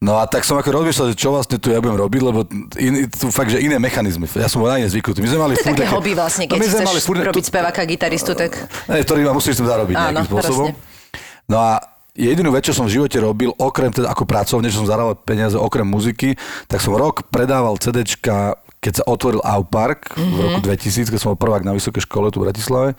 No 0.02 0.18
a 0.18 0.26
tak 0.26 0.42
som 0.42 0.58
ako 0.58 0.74
rozmýšľal, 0.74 1.06
že 1.08 1.16
čo 1.16 1.30
vlastne 1.30 1.56
tu 1.56 1.70
ja 1.70 1.78
budem 1.78 1.94
robiť, 1.94 2.20
lebo 2.20 2.42
in, 2.74 3.06
tu 3.06 3.30
fakt, 3.30 3.48
že 3.48 3.62
iné 3.62 3.78
mechanizmy. 3.78 4.26
Ja 4.34 4.50
som 4.50 4.58
bol 4.58 4.66
na 4.66 4.76
ne 4.76 4.90
zvyknutý. 4.90 5.22
My 5.22 5.30
sme 5.30 5.40
mali 5.40 5.54
To 5.54 5.62
je 5.62 5.70
také 5.70 5.86
hobby 5.86 6.12
vlastne, 6.12 6.44
keď 6.44 6.52
no, 6.52 6.60
my 6.60 6.66
sme 6.66 6.82
mali 6.82 6.98
furt, 6.98 7.22
robiť 7.22 7.44
speváka, 7.46 7.86
gitaristu, 7.86 8.34
tak... 8.34 8.66
Ne, 8.90 8.98
ktorý 8.98 9.22
ma 9.22 9.32
musíš 9.32 9.54
tým 9.54 9.64
zarobiť 9.64 9.94
Áno, 9.94 10.04
nejakým 10.18 10.26
spôsobom. 10.26 10.68
presne. 10.74 11.46
No 11.46 11.56
a 11.56 11.78
jedinú 12.12 12.50
vec, 12.50 12.66
čo 12.66 12.74
som 12.74 12.90
v 12.90 12.98
živote 12.98 13.14
robil, 13.16 13.54
okrem 13.54 13.88
teda 13.88 14.10
ako 14.10 14.26
pracovne, 14.26 14.66
že 14.66 14.76
som 14.76 14.90
zarábal 14.90 15.14
peniaze 15.14 15.54
okrem 15.54 15.86
muziky, 15.86 16.34
tak 16.66 16.82
som 16.82 16.92
rok 16.92 17.30
predával 17.30 17.78
CDčka, 17.78 18.58
keď 18.82 18.92
sa 18.98 19.04
otvoril 19.06 19.38
Aupark 19.40 20.10
v 20.12 20.36
roku 20.36 20.58
Mhm. 20.58 20.66
2000, 20.66 21.08
keď 21.08 21.18
som 21.20 21.30
bol 21.30 21.38
prvák 21.38 21.62
na 21.62 21.70
vysokej 21.70 22.02
škole 22.02 22.28
tu 22.28 22.42
v 22.42 22.50
Bratislave, 22.50 22.98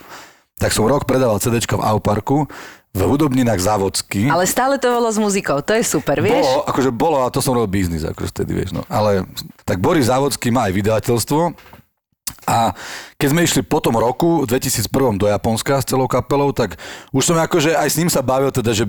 tak 0.56 0.72
som 0.72 0.88
rok 0.88 1.04
predával 1.04 1.36
CDčka 1.38 1.76
v 1.76 1.84
Auparku 1.84 2.48
v 2.94 3.02
hudobninách 3.02 3.58
závodský. 3.58 4.30
Ale 4.30 4.46
stále 4.46 4.78
to 4.78 4.94
bolo 4.94 5.10
s 5.10 5.18
muzikou, 5.18 5.66
to 5.66 5.74
je 5.74 5.82
super, 5.82 6.22
vieš? 6.22 6.46
Bolo, 6.46 6.62
akože 6.70 6.92
bolo, 6.94 7.18
a 7.26 7.34
to 7.34 7.42
som 7.42 7.58
robil 7.58 7.82
biznis, 7.82 8.06
akože 8.06 8.30
vtedy, 8.30 8.54
vieš, 8.54 8.78
no. 8.78 8.86
Ale 8.86 9.26
tak 9.66 9.82
Boris 9.82 10.14
Závodský 10.14 10.54
má 10.54 10.70
aj 10.70 10.78
vydateľstvo 10.78 11.42
a 12.46 12.76
keď 13.18 13.28
sme 13.34 13.42
išli 13.42 13.62
po 13.66 13.82
tom 13.82 13.98
roku, 13.98 14.46
v 14.46 14.50
2001 14.52 15.18
do 15.18 15.26
Japonska 15.26 15.82
s 15.82 15.90
celou 15.90 16.06
kapelou, 16.06 16.54
tak 16.54 16.78
už 17.10 17.34
som 17.34 17.38
akože 17.40 17.74
aj 17.74 17.90
s 17.90 17.98
ním 17.98 18.14
sa 18.14 18.22
bavil, 18.22 18.54
teda, 18.54 18.78
že 18.78 18.86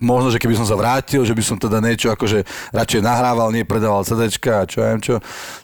možno, 0.00 0.32
že 0.32 0.40
keby 0.40 0.56
som 0.56 0.66
sa 0.66 0.74
vrátil, 0.74 1.22
že 1.22 1.36
by 1.36 1.42
som 1.44 1.56
teda 1.60 1.78
niečo 1.78 2.08
akože 2.10 2.42
radšej 2.72 3.00
nahrával, 3.04 3.52
nie 3.52 3.68
predával 3.68 4.02
CDčka 4.02 4.64
a 4.64 4.68
čo 4.68 4.78
ja 4.80 4.96
čo. 4.96 5.14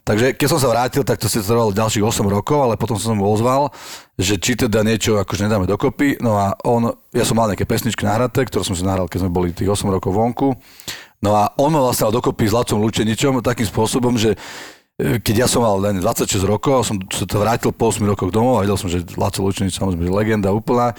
Takže 0.04 0.36
keď 0.36 0.48
som 0.52 0.60
sa 0.60 0.68
vrátil, 0.68 1.02
tak 1.02 1.16
to 1.16 1.26
si 1.26 1.40
trvalo 1.40 1.72
ďalších 1.72 2.04
8 2.04 2.22
rokov, 2.28 2.60
ale 2.60 2.76
potom 2.76 3.00
som 3.00 3.16
mu 3.16 3.24
ozval, 3.26 3.72
že 4.20 4.36
či 4.36 4.54
teda 4.54 4.84
niečo 4.84 5.16
akože 5.16 5.48
nedáme 5.48 5.64
dokopy. 5.64 6.20
No 6.20 6.36
a 6.36 6.52
on, 6.68 6.92
ja 7.16 7.24
som 7.24 7.40
mal 7.40 7.48
nejaké 7.48 7.64
pesničky 7.64 8.04
nahraté, 8.04 8.44
ktoré 8.44 8.62
som 8.62 8.76
si 8.76 8.84
nahral, 8.84 9.08
keď 9.08 9.26
sme 9.26 9.32
boli 9.32 9.56
tých 9.56 9.72
8 9.72 9.88
rokov 9.88 10.12
vonku. 10.12 10.52
No 11.24 11.32
a 11.32 11.56
on 11.56 11.72
ma 11.72 11.80
vlastne 11.80 12.12
dokopy 12.12 12.44
s 12.44 12.52
Lacom 12.52 12.84
Lučeničom 12.84 13.40
takým 13.40 13.64
spôsobom, 13.64 14.20
že 14.20 14.36
e, 15.00 15.16
keď 15.16 15.34
ja 15.42 15.48
som 15.48 15.64
mal 15.64 15.80
len 15.80 15.96
26 16.04 16.28
rokov 16.44 16.84
som 16.84 17.00
sa 17.08 17.24
to 17.24 17.40
vrátil 17.40 17.72
po 17.72 17.88
8 17.88 18.04
rokoch 18.04 18.28
domov 18.28 18.60
a 18.60 18.68
videl 18.68 18.76
som, 18.76 18.92
že 18.92 19.00
Laco 19.16 19.40
Lučenič 19.40 19.80
samozrejme 19.80 20.12
legenda 20.12 20.52
úplná, 20.52 20.92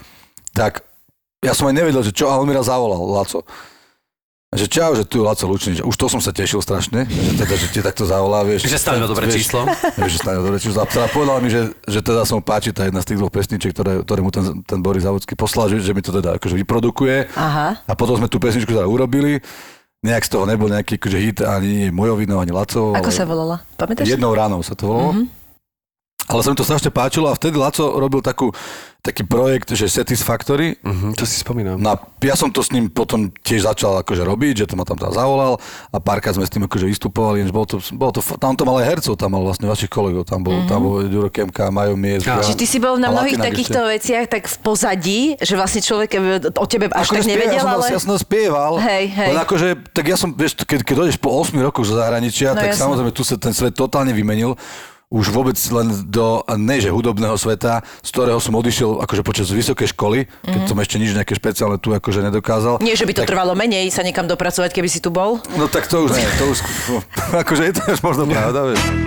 tak 0.58 0.87
ja 1.44 1.53
som 1.53 1.70
aj 1.70 1.75
nevedel, 1.75 2.01
že 2.01 2.13
čo, 2.13 2.29
a 2.29 2.39
on 2.39 2.48
mi 2.50 2.53
raz 2.56 2.65
zavolal, 2.65 3.01
Laco. 3.01 3.46
Že 4.48 4.67
čau, 4.72 4.96
že 4.96 5.03
tu 5.03 5.20
je 5.20 5.27
Laco 5.27 5.44
Lučnič. 5.44 5.84
Už 5.84 5.96
to 6.00 6.08
som 6.08 6.24
sa 6.24 6.32
tešil 6.32 6.63
strašne, 6.63 7.03
že 7.03 7.36
teda, 7.36 7.56
že 7.60 7.67
ti 7.67 7.84
takto 7.84 8.08
zavolá, 8.08 8.48
vieš. 8.48 8.63
Že 8.63 8.79
stane 8.79 9.03
dobré 9.03 9.27
vieš, 9.27 9.44
číslo. 9.44 9.67
Vieš, 10.00 10.12
že 10.15 10.20
stane 10.24 10.39
dobré 10.39 10.56
číslo. 10.56 10.79
A 10.82 10.88
teda 10.88 11.12
povedal 11.12 11.44
mi, 11.44 11.51
že, 11.51 11.75
že 11.84 12.00
teda 12.00 12.24
som 12.24 12.39
páči 12.39 12.72
tá 12.72 12.88
jedna 12.88 13.03
z 13.03 13.12
tých 13.12 13.20
dvoch 13.20 13.27
pesničiek, 13.27 13.75
ktoré, 13.75 14.08
ktoré 14.08 14.24
mu 14.24 14.32
ten, 14.32 14.63
ten 14.63 14.79
Boris 14.79 15.03
Závodský 15.03 15.36
poslal, 15.36 15.67
že, 15.75 15.84
že 15.84 15.91
mi 15.91 16.00
to 16.00 16.15
teda 16.15 16.39
akože 16.39 16.56
vyprodukuje. 16.63 17.27
Aha. 17.36 17.84
A 17.84 17.94
potom 18.00 18.15
sme 18.15 18.32
tú 18.32 18.39
pesničku 18.39 18.72
teda 18.72 18.88
urobili. 18.88 19.44
Nejak 20.00 20.24
z 20.24 20.32
toho 20.32 20.48
nebol 20.48 20.72
nejaký 20.72 20.96
akože 20.96 21.17
hit 21.20 21.38
ani 21.44 21.91
Mojovino, 21.91 22.39
ani 22.39 22.56
Laco. 22.56 22.96
Ako 22.96 23.12
sa 23.12 23.27
volala? 23.27 23.67
Pamätáš? 23.75 24.08
Jednou 24.08 24.32
ránou 24.32 24.63
sa 24.63 24.79
to 24.79 24.88
volalo. 24.88 25.12
Mm-hmm. 25.12 25.27
Ale 26.27 26.43
sa 26.43 26.51
mi 26.51 26.60
to 26.60 26.67
strašne 26.67 26.91
páčilo 26.91 27.31
a 27.31 27.34
vtedy 27.34 27.55
Laco 27.55 27.88
robil 27.96 28.19
takú, 28.19 28.51
taký 29.00 29.24
projekt, 29.24 29.72
že 29.72 29.88
Satisfactory. 29.88 30.75
Mhm, 30.84 31.15
to 31.15 31.24
si 31.24 31.39
spomínam. 31.39 31.79
No 31.79 31.96
a 31.96 32.03
ja 32.19 32.36
som 32.36 32.51
to 32.51 32.60
s 32.60 32.75
ním 32.75 32.91
potom 32.91 33.31
tiež 33.31 33.63
začal 33.63 33.96
akože 34.03 34.27
robiť, 34.27 34.63
že 34.63 34.65
to 34.67 34.75
ma 34.75 34.84
tam 34.84 35.00
teda 35.00 35.15
zavolal 35.15 35.55
a 35.88 35.98
párkrát 36.03 36.36
sme 36.36 36.43
s 36.43 36.51
tým 36.51 36.67
akože 36.67 36.84
vystupovali, 36.84 37.48
bolo 37.48 37.63
to, 37.63 37.79
bolo 37.96 38.12
to, 38.12 38.19
tam 38.43 38.60
to 38.60 38.67
mal 38.67 38.75
aj 38.75 38.86
hercov, 38.91 39.15
tam 39.15 39.39
mal 39.39 39.43
vlastne 39.48 39.72
vašich 39.72 39.88
kolegov, 39.88 40.27
tam 40.27 40.43
bol, 40.43 40.51
mm-hmm. 40.51 40.67
tam 40.67 40.79
bol 40.84 41.00
Juro 41.07 41.31
Kemka, 41.31 41.72
Majo 41.72 41.96
Mies. 41.96 42.27
Ja. 42.27 42.43
Čiže 42.43 42.60
ty 42.60 42.65
si 42.67 42.77
bol 42.84 43.00
na 43.00 43.07
mnohých 43.07 43.39
Latina 43.39 43.48
takýchto 43.48 43.79
ešte. 43.88 43.93
veciach 43.96 44.25
tak 44.27 44.43
v 44.51 44.57
pozadí, 44.60 45.22
že 45.39 45.53
vlastne 45.55 45.79
človek 45.79 46.10
o 46.60 46.65
tebe 46.67 46.91
až 46.91 47.07
tak 47.07 47.24
Akože 47.24 47.24
spieval, 47.24 47.39
nevedel, 47.39 47.55
ja 47.55 47.63
som, 47.63 47.72
ale... 47.72 47.86
Ja 47.88 48.00
som 48.03 48.12
to 48.12 48.19
spieval, 48.19 48.72
Hej, 48.84 49.03
hej. 49.15 49.29
len 49.31 49.39
akože, 49.39 49.67
tak 49.96 50.05
ja 50.12 50.17
som, 50.19 50.29
vieš, 50.36 50.60
keď, 50.60 50.84
keď 50.84 50.96
dojdeš 51.07 51.17
po 51.24 51.31
8 51.31 51.55
rokoch 51.63 51.88
zo 51.88 51.96
zahraničia, 51.96 52.51
No 52.51 52.60
tak 52.60 52.75
jasné. 52.75 52.84
samozrejme 52.84 53.12
tu 53.15 53.24
sa 53.24 53.39
ten 53.39 53.55
svet 53.55 53.72
totálne 53.72 54.12
vymenil 54.12 54.60
už 55.07 55.31
vôbec 55.31 55.55
len 55.71 55.87
do, 56.11 56.43
ne 56.59 56.83
že 56.83 56.91
hudobného 56.91 57.39
sveta, 57.39 57.79
z 58.03 58.09
ktorého 58.11 58.43
som 58.43 58.51
odišiel 58.59 58.99
akože 59.07 59.23
počas 59.23 59.47
vysokej 59.47 59.95
školy, 59.95 60.27
keď 60.43 60.61
som 60.67 60.75
ešte 60.83 60.99
nič 60.99 61.15
nejaké 61.15 61.31
špeciálne 61.31 61.79
tu 61.79 61.95
akože 61.95 62.27
nedokázal. 62.27 62.79
Mhm. 62.79 62.83
Nie, 62.83 62.99
že 62.99 63.07
by 63.07 63.13
to 63.15 63.23
tak, 63.23 63.31
trvalo 63.31 63.55
menej 63.55 63.87
sa 63.87 64.03
niekam 64.03 64.27
dopracovať, 64.27 64.75
keby 64.75 64.89
si 64.91 64.99
tu 64.99 65.07
bol. 65.07 65.39
No 65.55 65.71
tak 65.71 65.87
to 65.87 66.03
už 66.03 66.11
nie, 66.11 66.27
to 66.35 66.51
už, 66.51 66.59
akože 67.47 67.63
je 67.71 67.73
to 67.79 67.83
už 67.87 67.99
možno 68.03 68.23
pravda, 68.35 68.75
vieš. 68.75 69.06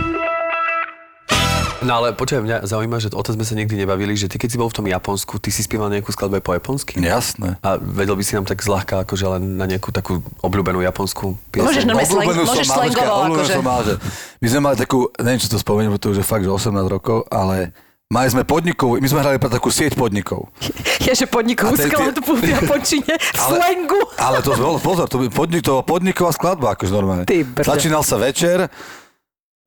No 1.80 1.92
ale 1.94 2.12
počujem, 2.12 2.44
mňa 2.44 2.62
zaujíma, 2.62 2.96
že 2.96 3.08
o 3.08 3.18
tom 3.18 3.34
sme 3.34 3.42
sa 3.42 3.54
nikdy 3.54 3.72
nebavili, 3.74 4.12
že 4.12 4.26
ty 4.26 4.36
keď 4.36 4.48
si 4.48 4.56
bol 4.56 4.68
v 4.68 4.76
tom 4.76 4.86
Japonsku, 4.86 5.36
ty 5.36 5.48
si 5.48 5.60
spieval 5.60 5.88
nejakú 5.88 6.08
skladbu 6.08 6.36
aj 6.36 6.44
po 6.44 6.52
japonsky? 6.52 6.94
Jasné. 6.96 7.56
A 7.58 7.76
vedel 7.76 8.12
by 8.12 8.20
si 8.20 8.32
nám 8.32 8.44
tak 8.44 8.60
zľahka, 8.60 9.00
akože 9.00 9.24
len 9.30 9.56
na 9.56 9.64
nejakú 9.64 9.88
takú 9.88 10.20
obľúbenú 10.38 10.80
japonskú 10.80 11.40
pieseň? 11.48 11.64
Môžeš 11.64 11.84
normálne 11.84 12.04
slang, 12.06 12.20
Obľúbenú 12.22 12.42
môžeš 12.44 12.66
slangovo, 12.66 13.14
akože. 13.32 13.52
som 13.54 13.64
mal, 13.64 13.80
že 13.80 13.94
my 14.36 14.46
sme 14.46 14.60
mali 14.60 14.76
takú, 14.76 14.98
neviem, 15.16 15.40
či 15.40 15.48
to 15.48 15.56
spomeniem, 15.56 15.96
to 15.96 16.10
už 16.10 16.20
je 16.20 16.26
fakt, 16.26 16.44
že 16.44 16.52
18 16.52 16.68
rokov, 16.86 17.24
ale 17.26 17.72
mali 18.06 18.28
sme 18.28 18.44
podnikov, 18.44 18.94
my 18.94 19.08
sme 19.08 19.20
hrali 19.20 19.36
pre 19.36 19.48
takú 19.48 19.68
sieť 19.68 19.94
podnikov. 19.94 20.52
Ja, 21.00 21.16
že 21.16 21.24
podnikovú 21.24 21.74
skladbu 21.74 22.32
v 22.36 22.44
Japončine, 22.52 23.16
v 23.16 23.34
Ale- 23.40 23.56
slangu. 23.56 24.00
Ale 24.20 24.44
to 24.44 24.52
bolo, 24.52 24.76
pozor, 24.76 25.08
to, 25.08 25.16
by 25.16 25.32
podnik, 25.32 25.64
to 25.64 25.72
bola 25.72 25.82
podniková 25.82 26.28
skladba, 26.30 26.76
akože 26.76 26.92
normálne. 26.92 27.24
Ty. 27.24 27.40
Začínal 27.56 28.04
sa 28.04 28.20
večer, 28.20 28.68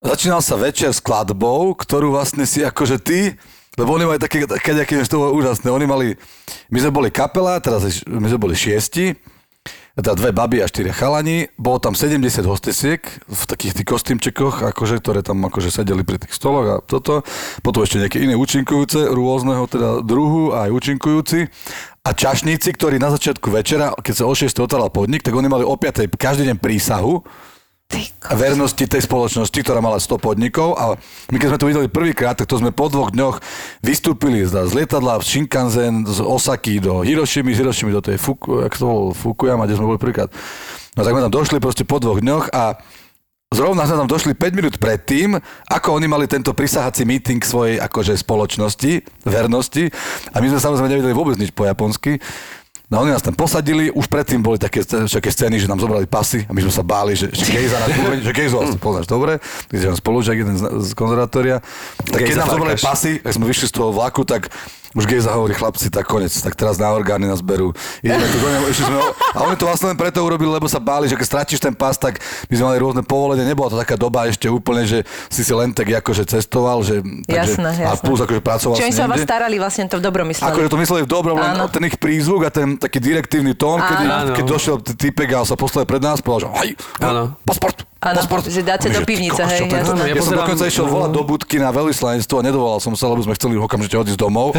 začínal 0.03 0.43
sa 0.43 0.59
večer 0.59 0.91
skladbou, 0.91 1.73
ktorú 1.73 2.11
vlastne 2.13 2.43
si 2.43 2.61
akože 2.61 2.99
ty, 2.99 3.33
lebo 3.79 3.95
oni 3.97 4.05
mali 4.05 4.19
také, 4.21 4.45
nejaké, 4.45 5.01
že 5.01 5.09
to 5.09 5.23
bolo 5.23 5.33
úžasné, 5.33 5.71
oni 5.71 5.87
mali, 5.89 6.07
my 6.69 6.77
sme 6.77 6.91
boli 6.93 7.09
kapela, 7.09 7.57
teraz 7.57 8.05
my 8.05 8.27
sme 8.29 8.37
boli 8.37 8.53
šiesti, 8.53 9.17
teda 9.93 10.17
dve 10.17 10.33
baby 10.33 10.57
a 10.61 10.69
štyri 10.69 10.89
chalani, 10.89 11.53
bolo 11.53 11.77
tam 11.77 11.93
70 11.93 12.25
hostesiek 12.49 13.01
v 13.29 13.41
takých 13.45 13.77
tých 13.77 13.87
kostýmčekoch, 13.87 14.65
akože, 14.73 14.97
ktoré 14.97 15.21
tam 15.21 15.45
akože 15.45 15.69
sedeli 15.69 16.01
pri 16.01 16.17
tých 16.17 16.33
stoloch 16.33 16.65
a 16.65 16.75
toto. 16.81 17.21
Potom 17.61 17.85
ešte 17.85 18.01
nejaké 18.01 18.17
iné 18.17 18.33
účinkujúce, 18.33 19.13
rôzneho 19.13 19.69
teda 19.69 20.01
druhu 20.01 20.49
aj 20.49 20.73
účinkujúci. 20.73 21.45
A 22.03 22.09
čašníci, 22.09 22.73
ktorí 22.73 22.97
na 22.97 23.13
začiatku 23.13 23.53
večera, 23.53 23.93
keď 23.93 24.13
sa 24.17 24.25
o 24.25 24.33
6 24.33 24.49
otváral 24.65 24.89
podnik, 24.89 25.21
tak 25.21 25.37
oni 25.37 25.45
mali 25.45 25.61
o 25.61 25.77
5 25.77 26.09
každý 26.17 26.49
deň 26.49 26.57
prísahu 26.57 27.21
vernosti 28.33 28.85
tej 28.85 29.01
spoločnosti, 29.05 29.55
ktorá 29.55 29.79
mala 29.83 29.99
100 29.99 30.19
podnikov 30.19 30.75
a 30.77 30.97
my 31.29 31.37
keď 31.37 31.47
sme 31.53 31.61
to 31.61 31.69
videli 31.69 31.87
prvýkrát, 31.91 32.37
tak 32.37 32.49
to 32.49 32.59
sme 32.59 32.73
po 32.73 32.89
dvoch 32.89 33.13
dňoch 33.13 33.39
vystúpili 33.83 34.43
z, 34.43 34.53
z 34.67 34.71
lietadla 34.73 35.21
z 35.21 35.25
Shinkansen 35.27 36.07
z 36.07 36.19
Osaky 36.21 36.79
do 36.81 37.01
Hirošimy, 37.05 37.53
z 37.53 37.65
Hirošimy 37.65 37.91
do 37.93 38.01
tej 38.01 38.17
Fuku, 38.17 38.65
jak 38.65 38.73
to 38.77 38.85
bolo, 38.85 39.03
Fukuyama, 39.11 39.65
kde 39.65 39.77
sme 39.77 39.89
boli 39.93 39.99
prvýkrát. 40.01 40.29
No 40.93 41.01
tak 41.01 41.13
sme 41.13 41.25
tam 41.25 41.33
došli 41.33 41.57
proste 41.57 41.83
po 41.87 41.97
dvoch 41.97 42.21
dňoch 42.21 42.53
a 42.53 42.77
Zrovna 43.53 43.85
sme 43.85 44.01
tam 44.01 44.09
došli 44.09 44.33
5 44.33 44.57
minút 44.57 44.75
predtým, 44.81 45.37
ako 45.69 46.01
oni 46.01 46.09
mali 46.09 46.25
tento 46.25 46.57
prisahací 46.57 47.05
meeting 47.05 47.37
svojej 47.37 47.77
akože 47.77 48.17
spoločnosti, 48.17 49.05
vernosti 49.29 49.93
a 50.33 50.41
my 50.41 50.49
sme 50.49 50.57
samozrejme 50.57 50.89
nevedeli 50.89 51.13
vôbec 51.13 51.37
nič 51.37 51.53
po 51.53 51.69
japonsky. 51.69 52.17
No 52.93 53.01
oni 53.01 53.09
nás 53.09 53.25
tam 53.25 53.33
posadili, 53.33 53.89
už 53.89 54.05
predtým 54.05 54.45
boli 54.45 54.61
také, 54.61 54.85
také 54.85 55.33
scény, 55.33 55.57
že 55.57 55.65
nám 55.65 55.81
zobrali 55.81 56.05
pasy 56.05 56.45
a 56.45 56.53
my 56.53 56.61
sme 56.61 56.69
sa 56.69 56.85
báli, 56.85 57.17
že, 57.17 57.25
že 57.33 57.49
Gejza 57.49 57.81
nás 57.81 57.89
bude, 57.89 58.21
že 58.21 58.29
Gejzu 58.29 58.53
vlastne 58.61 58.77
poznáš, 58.77 59.09
dobre, 59.09 59.41
ty 59.65 59.81
si 59.81 59.89
spolužiak 59.89 60.37
jeden 60.37 60.53
z, 60.53 60.61
z 60.61 60.89
konzervatória. 60.93 61.57
Tak 62.05 62.21
keď 62.21 62.45
nám 62.45 62.53
zobrali 62.53 62.77
pasy, 62.77 63.17
tak 63.17 63.33
sme 63.33 63.49
vyšli 63.49 63.65
z 63.65 63.73
toho 63.73 63.89
vlaku, 63.89 64.21
tak 64.29 64.53
už 64.93 65.09
Gejza 65.09 65.33
hovorí, 65.33 65.57
chlapci, 65.57 65.89
tak 65.89 66.05
konec, 66.05 66.29
tak 66.29 66.53
teraz 66.53 66.77
na 66.77 66.93
orgány 66.93 67.25
nás 67.25 67.41
berú. 67.41 67.73
Ideme 68.05 68.25
tu 68.29 68.37
do 68.37 68.47
neho, 68.49 68.65
išli 68.69 68.85
sme, 68.85 68.97
a 69.33 69.39
oni 69.45 69.57
to 69.57 69.65
vlastne 69.65 69.89
len 69.93 69.97
preto 69.97 70.21
urobili, 70.21 70.53
lebo 70.53 70.69
sa 70.69 70.77
báli, 70.77 71.09
že 71.09 71.17
keď 71.17 71.25
stratíš 71.25 71.59
ten 71.59 71.73
pas, 71.73 71.97
tak 71.97 72.21
my 72.49 72.53
sme 72.53 72.65
mali 72.73 72.77
rôzne 72.77 73.01
povolenia, 73.01 73.45
nebola 73.45 73.73
to 73.73 73.77
taká 73.81 73.97
doba 73.97 74.29
ešte 74.29 74.45
úplne, 74.45 74.85
že 74.85 75.01
si 75.33 75.41
si 75.41 75.53
len 75.53 75.73
tak 75.73 75.89
akože 75.89 76.29
cestoval, 76.29 76.85
že, 76.85 77.01
takže, 77.25 77.57
Jasné, 77.57 77.69
a 77.83 77.97
jasné. 77.97 78.05
plus 78.05 78.19
akože 78.21 78.41
pracoval 78.45 78.75
Čiže 78.77 78.87
oni 78.87 78.93
si 78.93 79.01
sa 79.01 79.09
vás 79.09 79.21
starali 79.25 79.55
vlastne 79.57 79.89
to 79.89 79.97
v 79.97 80.03
dobrom 80.05 80.25
mysleli. 80.29 80.49
Akože 80.53 80.67
to 80.69 80.77
mysleli 80.77 81.01
v 81.03 81.09
dobrom, 81.09 81.35
len 81.41 81.51
Áno. 81.57 81.65
ten 81.73 81.83
ich 81.89 81.97
prízvuk 81.97 82.45
a 82.45 82.49
ten 82.53 82.77
taký 82.77 83.01
direktívny 83.01 83.57
tón, 83.57 83.81
kedy, 83.81 84.05
Áno. 84.05 84.33
keď 84.37 84.45
došiel 84.45 84.75
typek 84.81 85.29
a 85.33 85.43
sa 85.43 85.57
postavil 85.57 85.89
pred 85.89 86.01
nás, 86.05 86.21
povedal, 86.21 86.53
že 86.53 86.77
Áno. 87.01 87.33
pasport, 87.43 87.81
Áno, 88.03 88.19
pasport. 88.19 88.43
že 88.51 88.59
dáte 88.59 88.91
do 88.91 88.99
pivnice, 89.07 89.39
hej, 89.47 89.71
to. 89.71 89.95
Áno, 89.95 90.03
ja 90.03 90.11
Ja, 90.11 90.19
som 90.19 90.35
dokonca 90.35 90.67
išiel 90.67 90.91
volať 90.91 91.11
do 91.15 91.23
budky 91.23 91.55
na 91.55 91.71
veľvyslanectvo 91.71 92.35
a 92.35 92.43
nedovolal 92.43 92.79
som 92.83 92.91
sa, 92.99 93.07
lebo 93.07 93.23
sme 93.23 93.31
chceli 93.39 93.55
okamžite 93.55 93.95
odísť 93.95 94.19
domov. 94.19 94.51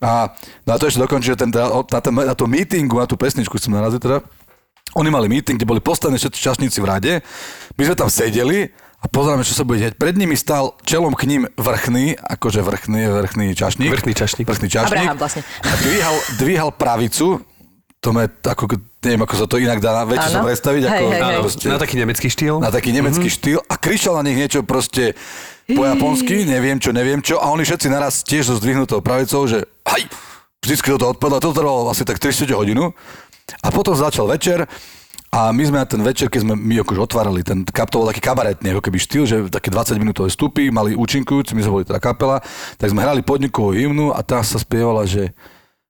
A 0.00 0.32
na 0.64 0.74
to 0.80 0.88
ešte 0.88 1.04
dokončí, 1.04 1.36
že 1.36 1.38
ten, 1.44 1.52
na, 1.52 2.00
ten, 2.00 2.12
na 2.16 2.32
to 2.32 2.48
meetingu, 2.48 2.96
na 2.96 3.04
tú 3.04 3.20
pesničku 3.20 3.60
chcem 3.60 3.76
narazit 3.76 4.00
teda, 4.00 4.24
oni 4.96 5.12
mali 5.12 5.28
meeting, 5.28 5.60
kde 5.60 5.68
boli 5.68 5.84
postavení 5.84 6.16
všetci 6.16 6.38
čašníci 6.40 6.78
v 6.80 6.86
rade, 6.88 7.12
my 7.76 7.82
sme 7.84 7.96
tam 8.00 8.08
sedeli 8.08 8.72
a 8.96 9.12
pozeráme, 9.12 9.44
čo 9.44 9.52
sa 9.52 9.68
bude 9.68 9.84
diať. 9.84 10.00
Pred 10.00 10.16
nimi 10.16 10.32
stal 10.32 10.72
čelom 10.88 11.12
k 11.12 11.28
ním 11.28 11.42
vrchný, 11.60 12.16
akože 12.16 12.64
vrchný, 12.64 13.12
vrchný 13.12 13.52
čašník. 13.52 13.92
Vrchný 13.92 14.12
čašník. 14.16 14.48
Vrchný 14.48 14.68
čašník. 14.72 14.96
Abraham 14.96 15.18
vlastne. 15.20 15.44
A 15.44 15.72
dvíhal, 15.84 16.16
dvíhal 16.40 16.70
pravicu, 16.72 17.44
to 18.06 18.14
ako, 18.46 18.64
neviem, 19.02 19.22
ako 19.26 19.34
sa 19.34 19.46
to 19.50 19.56
inak 19.58 19.82
dá 19.82 20.06
väčšie 20.06 20.30
sa 20.30 20.40
predstaviť, 20.46 20.82
Hej, 20.86 20.90
ako 20.94 21.04
hej, 21.10 21.20
hej. 21.20 21.38
proste- 21.42 21.70
Na 21.74 21.80
taký 21.82 21.94
nemecký 21.98 22.28
štýl? 22.30 22.54
na 22.62 22.70
taký 22.70 22.90
nemecký 22.94 23.26
mm-hmm. 23.26 23.42
štýl 23.42 23.58
a 23.66 23.74
kričal 23.74 24.14
na 24.14 24.22
nich 24.22 24.38
niečo 24.38 24.62
proste 24.62 25.18
po 25.66 25.82
japonsky, 25.82 26.46
neviem 26.46 26.78
čo, 26.78 26.94
neviem 26.94 27.18
čo 27.18 27.42
a 27.42 27.50
oni 27.50 27.66
všetci 27.66 27.90
naraz 27.90 28.22
tiež 28.22 28.46
so 28.46 28.54
zdvihnutou 28.54 29.02
pravicou, 29.02 29.42
že 29.50 29.66
haj, 29.82 30.06
vždycky 30.62 30.94
toto 30.94 31.10
odpovedal, 31.10 31.42
to 31.42 31.50
trvalo 31.50 31.90
asi 31.90 32.06
tak 32.06 32.22
3 32.22 32.46
hodinu 32.54 32.94
a 33.62 33.68
potom 33.74 33.98
začal 33.98 34.30
večer 34.30 34.62
a 35.34 35.50
my 35.50 35.62
sme 35.66 35.82
na 35.82 35.86
ten 35.90 35.98
večer, 36.00 36.30
keď 36.30 36.46
sme 36.46 36.54
my 36.54 36.86
akože 36.86 37.00
otvárali, 37.02 37.42
ten 37.42 37.66
kap, 37.66 37.90
to 37.90 37.98
bol 37.98 38.08
taký 38.08 38.22
kabaretný 38.22 38.72
ako 38.72 38.82
keby 38.86 38.98
štýl, 39.02 39.24
že 39.26 39.36
také 39.50 39.74
20 39.74 39.98
minútové 39.98 40.30
vstupy, 40.30 40.70
mali 40.70 40.94
účinkujúci, 40.94 41.52
my 41.52 41.62
sme 41.66 41.74
boli 41.82 41.84
teda 41.84 41.98
kapela, 41.98 42.38
tak 42.78 42.94
sme 42.94 43.02
hrali 43.02 43.26
podnikovú 43.26 43.74
hymnu 43.74 44.14
a 44.14 44.22
tá 44.22 44.40
sa 44.46 44.56
spievala, 44.62 45.02
že 45.04 45.34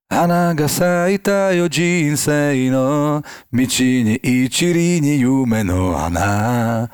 Hanaga 0.06 0.68
saita 0.70 1.50
yo 1.50 1.66
jinsei 1.66 2.70
no 2.70 3.22
Michi 3.50 4.04
ni 4.06 4.14
ichiri 4.22 5.00
ni 5.02 5.18
yume 5.18 5.64
no 5.66 5.98
hana 5.98 6.86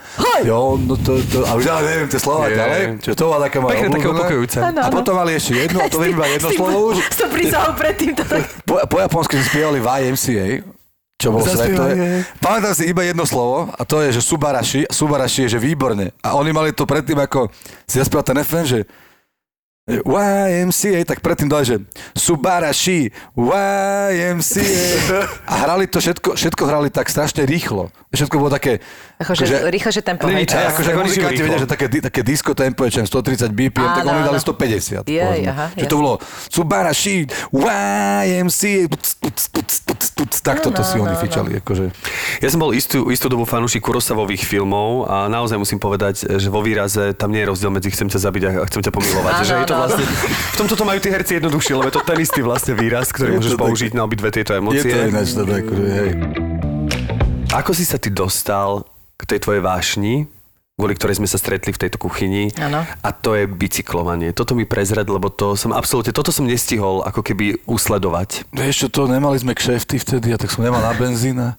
Jo, 0.45 0.81
no 0.81 0.97
to, 0.97 1.21
to, 1.28 1.45
a 1.45 1.52
už 1.54 1.64
ja 1.69 1.76
neviem 1.85 2.09
tie 2.09 2.16
slova 2.16 2.49
Je. 2.49 2.57
ďalej, 2.57 2.83
čo 3.04 3.12
to 3.12 3.28
bola 3.28 3.47
taká 3.47 3.61
moja 3.61 3.76
Pekné, 3.76 3.88
také 3.92 4.09
obľúbená. 4.09 4.16
upokojujúce. 4.16 4.59
Áno, 4.59 4.81
A 4.81 4.87
áno. 4.88 4.95
potom 4.97 5.14
mali 5.14 5.31
ešte 5.37 5.52
jednu, 5.54 5.78
a 5.78 5.87
to 5.87 6.00
viem 6.00 6.12
iba 6.16 6.25
jedno 6.26 6.49
slovo 6.50 6.78
už. 6.90 6.97
S 7.04 7.16
tou 7.21 7.28
prísahou 7.31 7.73
predtým 7.76 8.11
to 8.16 8.25
tak... 8.26 8.42
Po, 8.69 8.75
po 8.88 8.97
japonsky 8.99 9.38
sme 9.38 9.47
spievali 9.47 9.78
YMCA, 9.78 10.47
čo 11.14 11.28
bolo 11.31 11.45
Zaspievaj, 11.45 11.69
svetové. 11.95 11.95
Pamätám 12.40 12.75
si 12.75 12.85
iba 12.88 13.02
jedno 13.04 13.23
slovo 13.23 13.71
a 13.71 13.83
to 13.85 14.02
je, 14.02 14.09
že 14.19 14.23
Subarashi. 14.25 14.81
Subarashi 14.90 15.47
je, 15.47 15.54
že 15.54 15.59
výborne. 15.61 16.11
A 16.19 16.35
oni 16.35 16.50
mali 16.50 16.75
to 16.75 16.83
predtým, 16.83 17.21
ako 17.21 17.47
si 17.87 18.02
zaspieval 18.02 18.26
ten 18.26 18.40
FM, 18.40 18.64
že 18.66 18.78
YMCA, 19.82 21.02
tak 21.02 21.18
predtým 21.26 21.50
dali, 21.50 21.66
že 21.66 21.76
Subarashi, 22.14 23.10
YMCA. 23.34 24.62
A 25.42 25.66
hrali 25.66 25.90
to 25.90 25.98
všetko, 25.98 26.38
všetko 26.38 26.62
hrali 26.70 26.86
tak 26.86 27.10
strašne 27.10 27.42
rýchlo. 27.42 27.90
Všetko 28.14 28.38
bolo 28.38 28.54
také... 28.54 28.78
Akože 29.18 29.66
rýchle, 29.74 29.90
že 29.90 30.02
tempo. 30.06 30.30
Hej, 30.30 30.54
čas. 30.54 30.78
Akože 30.78 30.86
tak 30.86 30.94
žijú 30.94 31.02
muzikanti 31.02 31.42
vedia, 31.42 31.58
že 31.58 31.66
také, 31.66 31.86
také 31.98 32.22
disco 32.22 32.54
tempo 32.54 32.86
je 32.86 33.02
čo, 33.02 33.10
130 33.10 33.50
BPM, 33.50 33.90
tak 33.98 34.06
Áno, 34.06 34.14
oni 34.14 34.22
dali 34.22 34.38
áno. 34.38 34.46
150. 34.54 35.02
Jej, 35.02 35.18
povedzme. 35.18 35.50
aha, 35.50 35.66
že 35.74 35.86
to 35.90 35.96
bolo 35.98 36.12
Subarashi, 36.46 37.26
YMCA, 37.50 38.86
takto 40.46 40.70
to 40.70 40.82
si 40.86 41.02
oni 41.02 41.10
áno, 41.10 41.18
áno. 41.18 41.22
fičali. 41.26 41.50
Akože. 41.58 41.90
Ja 42.38 42.48
som 42.54 42.62
bol 42.62 42.70
istú, 42.70 43.10
istú 43.10 43.26
dobu 43.26 43.50
fanúšik 43.50 43.82
Kurosavových 43.82 44.46
filmov 44.46 45.10
a 45.10 45.26
naozaj 45.26 45.58
musím 45.58 45.82
povedať, 45.82 46.22
že 46.38 46.46
vo 46.46 46.62
výraze 46.62 47.18
tam 47.18 47.34
nie 47.34 47.42
je 47.42 47.50
rozdiel 47.50 47.70
medzi 47.74 47.90
chcem 47.90 48.06
ťa 48.06 48.18
zabiť 48.30 48.42
a 48.46 48.50
chcem 48.70 48.82
ťa 48.86 48.92
pomilovať. 48.94 49.32
Áno, 49.34 49.42
že 49.42 49.54
je 49.58 49.72
to 49.73 49.79
vlastne, 49.79 50.05
v 50.29 50.57
tomto 50.57 50.75
to 50.75 50.85
majú 50.85 50.99
tí 50.99 51.09
herci 51.09 51.33
jednoduchšie, 51.35 51.73
lebo 51.73 51.88
je 51.88 51.95
to 51.95 52.02
ten 52.02 52.19
istý 52.19 52.41
vlastne 52.41 52.73
výraz, 52.75 53.09
ktorý 53.09 53.29
Je 53.31 53.37
môžeš 53.38 53.50
to 53.50 53.57
tak. 53.57 53.64
použiť 53.64 53.91
na 53.93 54.02
obidve 54.02 54.29
tieto 54.29 54.52
Je 54.52 54.59
emócie. 54.59 54.85
to 54.87 54.99
ináč, 55.02 55.29
teda, 55.33 55.55
akože, 55.59 55.87
hej. 55.91 56.11
Ako 57.50 57.71
si 57.71 57.83
sa 57.83 57.97
ty 57.97 58.09
dostal 58.09 58.85
k 59.14 59.26
tej 59.26 59.38
tvojej 59.38 59.61
vášni, 59.61 60.14
kvôli 60.73 60.93
ktorej 60.93 61.14
sme 61.14 61.26
sa 61.26 61.37
stretli 61.37 61.69
v 61.69 61.79
tejto 61.79 61.95
kuchyni. 61.97 62.49
Áno. 62.57 62.81
A 62.83 63.09
to 63.12 63.35
je 63.35 63.45
bicyklovanie. 63.45 64.33
Toto 64.33 64.52
mi 64.52 64.64
prezred, 64.64 65.05
lebo 65.05 65.29
to 65.29 65.52
som 65.52 65.71
absolútne, 65.71 66.11
toto 66.11 66.29
som 66.29 66.43
nestihol 66.43 67.00
ako 67.02 67.21
keby 67.23 67.61
usledovať. 67.67 68.49
Vieš 68.50 68.75
čo, 68.79 68.87
to 68.91 69.02
nemali 69.05 69.37
sme 69.37 69.52
kšefty 69.52 69.97
vtedy, 69.97 70.33
a 70.33 70.37
tak 70.37 70.49
som 70.49 70.61
nemal 70.61 70.81
na 70.81 70.91
benzín. 70.93 71.37
a- 71.38 71.55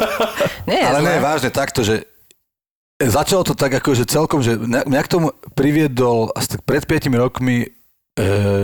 Nie 0.68 0.78
je 0.78 0.86
Ale 0.86 1.00
ne, 1.00 1.16
vážne 1.18 1.48
takto, 1.48 1.80
že 1.80 2.06
začalo 3.08 3.42
to 3.42 3.54
tak 3.56 3.72
ako, 3.72 3.96
že 3.96 4.04
celkom, 4.04 4.44
že 4.44 4.54
mňa 4.60 5.02
k 5.02 5.10
tomu 5.10 5.32
priviedol 5.56 6.30
asi 6.36 6.58
tak 6.58 6.62
pred 6.62 6.84
5 6.84 7.08
rokmi 7.14 7.66
e, 7.66 7.66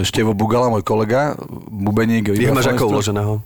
Števo 0.05 0.37
Bugala, 0.37 0.69
môj 0.69 0.85
kolega, 0.85 1.35
bubeník. 1.71 2.35
Ich 2.37 2.53
máš 2.53 2.71
ako 2.71 2.93
uloženého? 2.93 3.41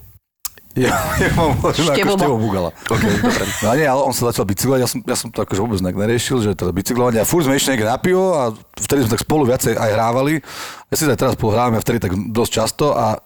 Ja, 0.73 0.89
ja 1.21 1.29
mám 1.37 1.53
uložené 1.61 1.93
ako 2.01 2.17
Števo- 2.17 2.41
Bugala. 2.41 2.69
OK, 2.89 3.03
dobre. 3.21 3.43
No 3.61 3.73
nie, 3.77 3.85
ale 3.85 4.01
on 4.01 4.13
sa 4.13 4.33
začal 4.33 4.45
bicyklovať, 4.49 4.79
ja 4.81 4.89
som, 4.89 4.99
ja 5.05 5.15
som 5.17 5.29
to 5.29 5.45
akože 5.45 5.61
vôbec 5.61 5.79
neriešil, 5.79 6.41
že 6.41 6.57
teda 6.57 6.73
bicyklovanie 6.73 7.21
a 7.21 7.29
furt 7.29 7.45
sme 7.45 7.55
išli 7.55 7.77
niekde 7.77 7.89
na 7.89 7.97
pivo 8.01 8.33
a 8.33 8.49
vtedy 8.77 9.05
sme 9.05 9.13
tak 9.13 9.21
spolu 9.21 9.45
viacej 9.45 9.77
aj 9.77 9.89
hrávali. 9.93 10.41
Ja 10.89 10.95
si 10.97 11.05
aj 11.05 11.17
teraz 11.17 11.33
spolu 11.37 11.53
hrávame 11.53 11.77
vtedy 11.77 12.01
tak 12.01 12.13
dosť 12.17 12.51
často 12.51 12.85
a, 12.93 13.21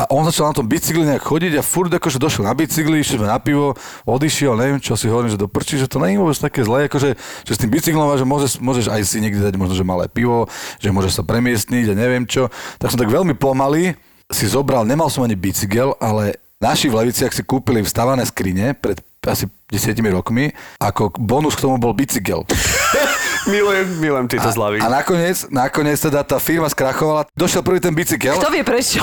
a 0.00 0.08
on 0.08 0.24
začal 0.24 0.48
na 0.48 0.56
tom 0.56 0.64
bicykli 0.64 1.04
nejak 1.04 1.20
chodiť 1.20 1.60
a 1.60 1.62
furt 1.62 1.92
akože 1.92 2.16
došiel 2.16 2.48
na 2.48 2.56
bicykli, 2.56 3.04
išli 3.04 3.20
sme 3.20 3.28
na 3.28 3.36
pivo, 3.36 3.76
odišiel, 4.08 4.56
neviem 4.56 4.80
čo 4.80 4.96
si 4.96 5.12
hovorím, 5.12 5.28
že 5.28 5.36
do 5.36 5.44
prčí, 5.44 5.76
že 5.76 5.92
to 5.92 6.00
nie 6.00 6.16
je 6.16 6.24
vôbec 6.24 6.40
také 6.40 6.64
zlé, 6.64 6.88
akože, 6.88 7.20
že 7.20 7.52
s 7.52 7.60
tým 7.60 7.68
bicyklom, 7.68 8.16
že 8.16 8.24
môžeš, 8.24 8.52
môžeš 8.64 8.88
aj 8.88 9.04
si 9.04 9.20
niekde 9.20 9.44
dať 9.44 9.60
možno, 9.60 9.76
že 9.76 9.84
malé 9.84 10.08
pivo, 10.08 10.48
že 10.80 10.88
môžeš 10.88 11.20
sa 11.20 11.22
premiestniť 11.28 11.92
a 11.92 11.94
neviem 11.94 12.24
čo. 12.24 12.48
Tak 12.80 12.96
som 12.96 13.00
tak 13.00 13.12
veľmi 13.12 13.36
pomaly 13.36 13.92
si 14.32 14.48
zobral, 14.48 14.88
nemal 14.88 15.12
som 15.12 15.20
ani 15.20 15.36
bicykel, 15.36 15.92
ale 16.00 16.40
naši 16.64 16.88
v 16.88 17.04
Leviciach 17.04 17.36
si 17.36 17.44
kúpili 17.44 17.84
vstavané 17.84 18.24
skrine 18.24 18.72
pred 18.72 19.04
asi 19.20 19.44
10 19.68 20.00
rokmi, 20.16 20.48
ako 20.80 21.12
bonus 21.20 21.52
k 21.52 21.68
tomu 21.68 21.76
bol 21.76 21.92
bicykel. 21.92 22.48
Milujem, 23.48 23.86
milujem 23.96 24.26
tieto 24.28 24.52
zlavy. 24.52 24.84
A 24.84 24.88
nakoniec, 24.92 25.48
nakoniec 25.48 25.96
teda 25.96 26.20
tá 26.20 26.36
firma 26.36 26.68
skrachovala, 26.68 27.24
došiel 27.32 27.64
prvý 27.64 27.80
ten 27.80 27.94
bicykel, 27.94 28.36
Kto 28.36 28.52
vie 28.52 28.60
prečo? 28.60 29.00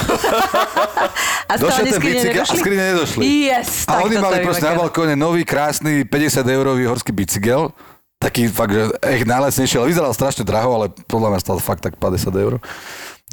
a 1.49 1.53
došiel 1.57 1.85
ten 1.89 2.01
bicykel 2.01 2.43
a 2.43 2.45
nedošli? 2.45 2.59
skrine 2.61 2.83
nedošli. 2.93 3.21
Yes, 3.25 3.89
a 3.89 3.97
tak 3.97 4.05
oni 4.05 4.15
mali 4.21 4.37
proste 4.45 4.65
na 4.69 4.77
balkóne 4.77 5.17
nový, 5.17 5.41
krásny 5.41 6.05
50 6.05 6.45
eurový 6.45 6.85
horský 6.85 7.09
bicykel, 7.09 7.73
taký 8.21 8.45
fakt, 8.49 8.73
že 8.73 8.83
echt 9.01 9.25
najlacnejší, 9.25 9.81
ale 9.81 9.89
vyzeral 9.89 10.13
strašne 10.13 10.45
draho, 10.45 10.69
ale 10.73 10.85
podľa 11.09 11.33
mňa 11.33 11.39
stal 11.41 11.57
fakt 11.57 11.81
tak 11.81 11.97
50 11.97 12.29
eur. 12.37 12.61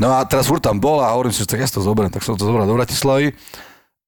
No 0.00 0.08
a 0.11 0.25
teraz 0.26 0.49
furt 0.50 0.64
tam 0.64 0.80
bol 0.80 0.99
a 0.99 1.12
hovorím 1.12 1.30
si, 1.30 1.44
že 1.44 1.50
tak 1.52 1.62
ja 1.62 1.68
si 1.68 1.75
to 1.76 1.84
zoberiem, 1.84 2.11
tak 2.11 2.25
som 2.25 2.34
to 2.34 2.49
zobral 2.49 2.66
do 2.66 2.75
Bratislavy. 2.75 3.30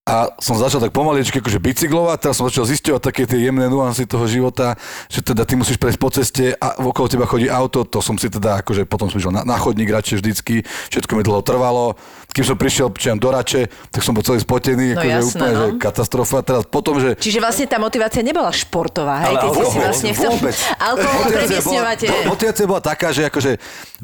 A 0.06 0.30
som 0.38 0.54
začal 0.54 0.78
tak 0.78 0.94
pomaličky 0.94 1.42
akože 1.42 1.58
bicyklovať, 1.58 2.18
teraz 2.22 2.38
som 2.38 2.46
začal 2.46 2.62
zisťovať 2.62 3.02
také 3.10 3.26
tie 3.26 3.50
jemné 3.50 3.66
nuancy 3.66 4.06
toho 4.06 4.30
života, 4.30 4.78
že 5.10 5.18
teda 5.18 5.42
ty 5.42 5.58
musíš 5.58 5.82
prejsť 5.82 5.98
po 5.98 6.08
ceste 6.14 6.44
a 6.54 6.78
okolo 6.78 7.10
teba 7.10 7.26
chodí 7.26 7.50
auto, 7.50 7.82
to 7.82 7.98
som 7.98 8.14
si 8.14 8.30
teda 8.30 8.62
akože 8.62 8.86
potom 8.86 9.10
som 9.10 9.18
išiel 9.18 9.34
na, 9.34 9.42
na 9.42 9.58
chodník 9.58 9.90
radšej 9.90 10.22
vždycky, 10.22 10.62
všetko 10.94 11.10
mi 11.10 11.26
dlho 11.26 11.42
trvalo. 11.42 11.98
Kým 12.30 12.46
som 12.46 12.54
prišiel 12.54 12.94
čiam 12.94 13.18
do 13.18 13.32
Rače, 13.32 13.66
tak 13.90 14.04
som 14.04 14.14
bol 14.14 14.22
celý 14.22 14.44
spotený, 14.44 14.94
No 14.94 15.00
akože 15.02 15.10
jasné, 15.10 15.26
úplne 15.26 15.54
no. 15.56 15.58
že 15.58 15.68
katastrofa. 15.80 16.38
Teraz 16.44 16.62
potom, 16.68 17.00
že 17.00 17.16
Čiže 17.16 17.40
vlastne 17.40 17.66
tá 17.66 17.80
motivácia 17.80 18.20
nebola 18.20 18.52
športová, 18.52 19.24
hej? 19.24 19.34
Ale 19.34 19.38
Ty 19.40 19.48
si 19.48 19.56
si 19.56 19.58
alkohol, 19.58 19.82
vlastne 19.82 20.10
tom... 20.12 20.22
vôbec. 20.36 20.56
Alkohol 20.76 21.22
premiesňovate. 21.32 22.06
bola, 22.12 22.28
motivácia 22.28 22.64
bola 22.68 22.82
taká, 22.84 23.08
že 23.10 23.22
akože 23.26 23.52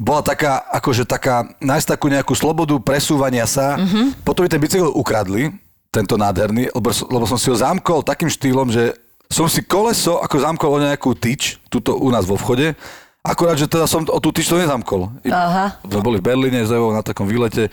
bola 0.01 0.21
taká, 0.25 0.65
akože 0.65 1.03
taká, 1.05 1.45
nájsť 1.61 1.87
takú 1.93 2.09
nejakú 2.09 2.33
slobodu 2.33 2.73
presúvania 2.81 3.45
sa. 3.45 3.77
Mhm. 3.77 4.25
Potom 4.25 4.43
mi 4.43 4.49
ten 4.49 4.57
bicykel 4.57 4.89
ukradli, 4.89 5.53
tento 5.93 6.17
nádherný, 6.17 6.73
lebo, 6.73 6.89
som- 6.89 7.05
lebo 7.07 7.29
som 7.29 7.37
si 7.37 7.47
ho 7.47 7.55
zamkol 7.55 8.01
takým 8.01 8.27
štýlom, 8.27 8.73
že 8.73 8.97
som 9.29 9.45
si 9.45 9.61
koleso 9.61 10.17
ako 10.17 10.35
zamkol 10.41 10.69
o 10.73 10.81
nejakú 10.81 11.13
tyč, 11.13 11.61
tuto 11.69 11.93
u 11.93 12.09
nás 12.09 12.25
vo 12.25 12.33
vchode, 12.33 12.73
akurát, 13.21 13.53
že 13.55 13.69
teda 13.69 13.85
som 13.85 14.01
o 14.03 14.17
tú 14.17 14.33
tyč 14.33 14.49
to 14.49 14.57
nezamkol. 14.57 15.13
Aha. 15.29 15.77
Sme 15.85 16.01
boli 16.01 16.17
v 16.17 16.25
Berlíne 16.25 16.65
s 16.65 16.73
Evou 16.73 16.89
na 16.89 17.01
takom 17.01 17.29
výlete, 17.29 17.69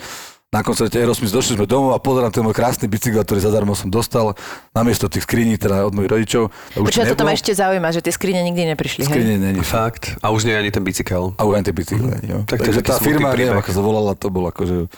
na 0.51 0.67
koncerte 0.67 0.99
Aerosmith, 0.99 1.31
došli 1.31 1.55
sme 1.55 1.63
domov 1.63 1.95
a 1.95 2.03
pozerám 2.03 2.35
ten 2.35 2.43
môj 2.43 2.51
krásny 2.51 2.91
bicykel, 2.91 3.23
ktorý 3.23 3.39
zadarmo 3.39 3.71
som 3.79 3.87
dostal, 3.87 4.35
namiesto 4.75 5.07
tých 5.07 5.23
skriní, 5.23 5.55
teda 5.55 5.87
od 5.87 5.95
mojich 5.95 6.11
rodičov. 6.11 6.51
To 6.75 6.79
už 6.83 6.87
Počúva, 6.91 7.07
toto 7.07 7.23
ma 7.23 7.31
ešte 7.31 7.55
zaujíma, 7.55 7.95
že 7.95 8.03
tie 8.03 8.11
skrine 8.11 8.43
nikdy 8.43 8.75
neprišli, 8.75 9.07
hej? 9.07 9.15
Skrine 9.15 9.39
není. 9.39 9.63
Fakt. 9.63 10.19
A 10.19 10.35
už 10.35 10.51
nie 10.51 10.55
je 10.55 10.59
ani 10.59 10.71
ten 10.75 10.83
bicykel. 10.83 11.39
A 11.39 11.47
už 11.47 11.55
aj 11.55 11.65
tie 11.71 11.75
bicykle. 11.77 12.15
Jo. 12.27 12.39
Tak 12.51 12.57
to 12.59 12.67
je 12.67 12.67
Takže 12.67 12.83
tá 12.83 12.99
firma, 12.99 13.31
neviem, 13.31 13.55
ako 13.55 13.71
sa 13.71 13.79
volala, 13.79 14.11
to 14.19 14.27
bolo 14.27 14.51
akože... 14.51 14.91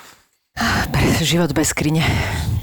Pre- 0.53 1.25
Život 1.25 1.55
bez 1.55 1.73
skrine. 1.73 2.05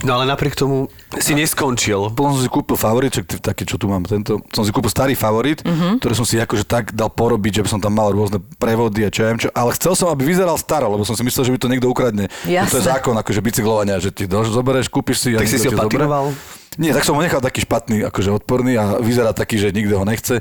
No 0.06 0.15
ale 0.15 0.23
napriek 0.23 0.54
tomu 0.54 0.88
si 1.17 1.34
neskončil. 1.34 2.13
Potom 2.13 2.38
som 2.38 2.43
si 2.43 2.47
kúpil 2.47 2.78
t- 3.10 3.41
taký, 3.41 3.65
čo 3.65 3.75
tu 3.75 3.89
mám, 3.89 4.06
tento, 4.06 4.39
som 4.54 4.62
si 4.62 4.69
kúpil 4.69 4.88
starý 4.88 5.17
favorit, 5.17 5.60
Mhm. 5.60 5.97
ktorý 5.97 6.13
som 6.13 6.23
si 6.23 6.38
akože 6.38 6.63
tak 6.63 6.93
dal 6.93 7.10
porobiť, 7.10 7.60
že 7.60 7.63
by 7.65 7.69
som 7.69 7.80
tam 7.80 7.95
mal 7.95 8.13
rôzne 8.13 8.39
prevody 8.56 9.04
a 9.04 9.10
čo 9.10 9.23
ja 9.23 9.34
viem 9.34 9.39
čo, 9.39 9.49
ale 9.52 9.73
chcel 9.73 9.97
som, 9.97 10.08
aby 10.08 10.23
vyzeral 10.23 10.56
staro, 10.56 10.88
lebo 10.88 11.02
som 11.02 11.17
si 11.17 11.23
myslel, 11.23 11.43
že 11.43 11.52
by 11.52 11.60
to 11.60 11.67
niekto 11.67 11.88
ukradne. 11.88 12.30
Že 12.45 12.69
To 12.69 12.78
je 12.78 12.86
zákon 12.86 13.15
akože 13.17 13.39
bicyklovania, 13.41 13.97
že 13.97 14.12
ti 14.12 14.23
zoberieš, 14.28 14.88
kúpiš 14.88 15.17
si. 15.17 15.30
a 15.34 15.41
Tak 15.41 15.49
si 15.49 15.58
si 15.58 15.67
ho 15.67 15.73
patinoval? 15.73 16.32
Nie, 16.78 16.93
tak 16.93 17.04
som 17.04 17.17
ho 17.17 17.23
nechal 17.23 17.41
taký 17.41 17.65
špatný, 17.65 18.06
akože 18.06 18.30
odporný 18.30 18.78
a 18.78 19.02
vyzerá 19.02 19.34
taký, 19.34 19.58
že 19.58 19.73
nikto 19.73 19.97
ho 19.97 20.06
nechce. 20.06 20.39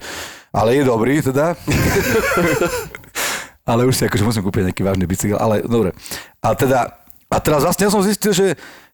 Ale 0.53 0.75
je 0.75 0.85
dobrý 0.85 1.19
teda. 1.19 1.57
ale 3.71 3.85
už 3.85 3.95
si 3.95 4.03
akože 4.05 4.23
musím 4.23 4.43
kúpiť 4.43 4.71
nejaký 4.71 4.83
vážny 4.83 5.05
bicykel, 5.05 5.37
ale 5.37 5.61
dobre. 5.63 5.93
A 6.41 6.55
teda, 6.55 6.95
a 7.29 7.37
teraz 7.45 7.61
vlastne 7.61 7.85
ja 7.85 7.93
som 7.93 8.01
zistil, 8.01 8.33
že 8.33 8.47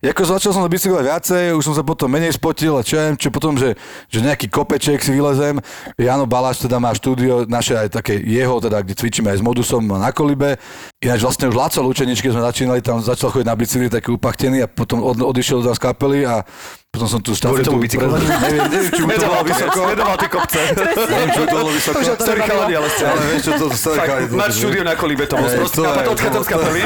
ako 0.03 0.37
začal 0.37 0.51
som 0.51 0.67
na 0.67 0.69
bicykle 0.69 1.07
viacej, 1.07 1.55
už 1.55 1.71
som 1.71 1.75
sa 1.79 1.87
potom 1.87 2.11
menej 2.11 2.35
spotil 2.35 2.75
a 2.75 2.83
čo 2.83 2.99
viem, 2.99 3.15
čo 3.15 3.31
potom, 3.31 3.55
že, 3.55 3.79
že 4.11 4.21
nejaký 4.21 4.51
kopeček 4.51 5.01
si 5.01 5.15
vylezem. 5.15 5.63
Jano 5.95 6.27
Baláš 6.27 6.61
teda 6.61 6.83
má 6.83 6.91
štúdio, 6.93 7.47
naše 7.47 7.79
aj 7.79 7.95
také 7.95 8.19
jeho, 8.19 8.59
teda 8.59 8.83
kde 8.83 8.99
cvičíme 8.99 9.31
aj 9.31 9.39
s 9.39 9.47
modusom 9.47 9.87
na 9.87 10.11
Kolibe. 10.11 10.59
Ináč 10.99 11.23
vlastne 11.23 11.47
už 11.47 11.57
Laco 11.57 11.81
Lučeničky 11.81 12.27
sme 12.29 12.43
začínali, 12.43 12.83
tam 12.83 12.99
začal 12.99 13.31
chodiť 13.31 13.47
na 13.47 13.55
bicykli 13.55 13.89
taký 13.89 14.13
upachtený 14.13 14.67
a 14.67 14.69
potom 14.69 15.01
od, 15.01 15.15
odišiel 15.15 15.63
do 15.63 15.71
nás 15.71 15.79
kapely 15.79 16.27
a 16.27 16.43
potom 16.95 17.11
som 17.11 17.19
tu 17.19 17.35
štafetu... 17.35 17.75
bicyklovaniu? 17.75 18.23
Neviem, 18.47 18.71
neviem, 18.71 18.91
či 18.95 19.03
mu 19.03 19.11
to 19.19 19.27
bolo 19.27 19.43
vysoko. 19.43 19.79
Sledoval 19.83 20.15
tie 20.15 20.31
kopce. 20.31 20.61
Neviem, 21.11 21.29
či 21.35 21.39
mu 21.43 21.47
to 21.51 21.57
bolo 21.59 21.73
vysoko. 21.75 21.99
Starý 22.15 22.41
chalani, 22.47 22.75
ale 22.79 22.89
ste. 22.95 23.03
Ale 23.03 23.23
vieš 23.35 23.43
čo, 23.43 23.53
to, 23.59 23.67
to, 23.75 23.91
Fakt, 23.99 24.31
máš 24.31 24.53
štúdio 24.63 24.83
na 24.87 24.95
kolíbe, 24.95 25.27
to 25.27 25.35
bol 25.35 25.49
Hej, 25.51 25.59
sprostý 25.59 25.75
to 25.75 25.83
je- 25.83 25.89
nápad, 25.91 26.05
odchádzam 26.15 26.43
z 26.47 26.49
kapely. 26.55 26.81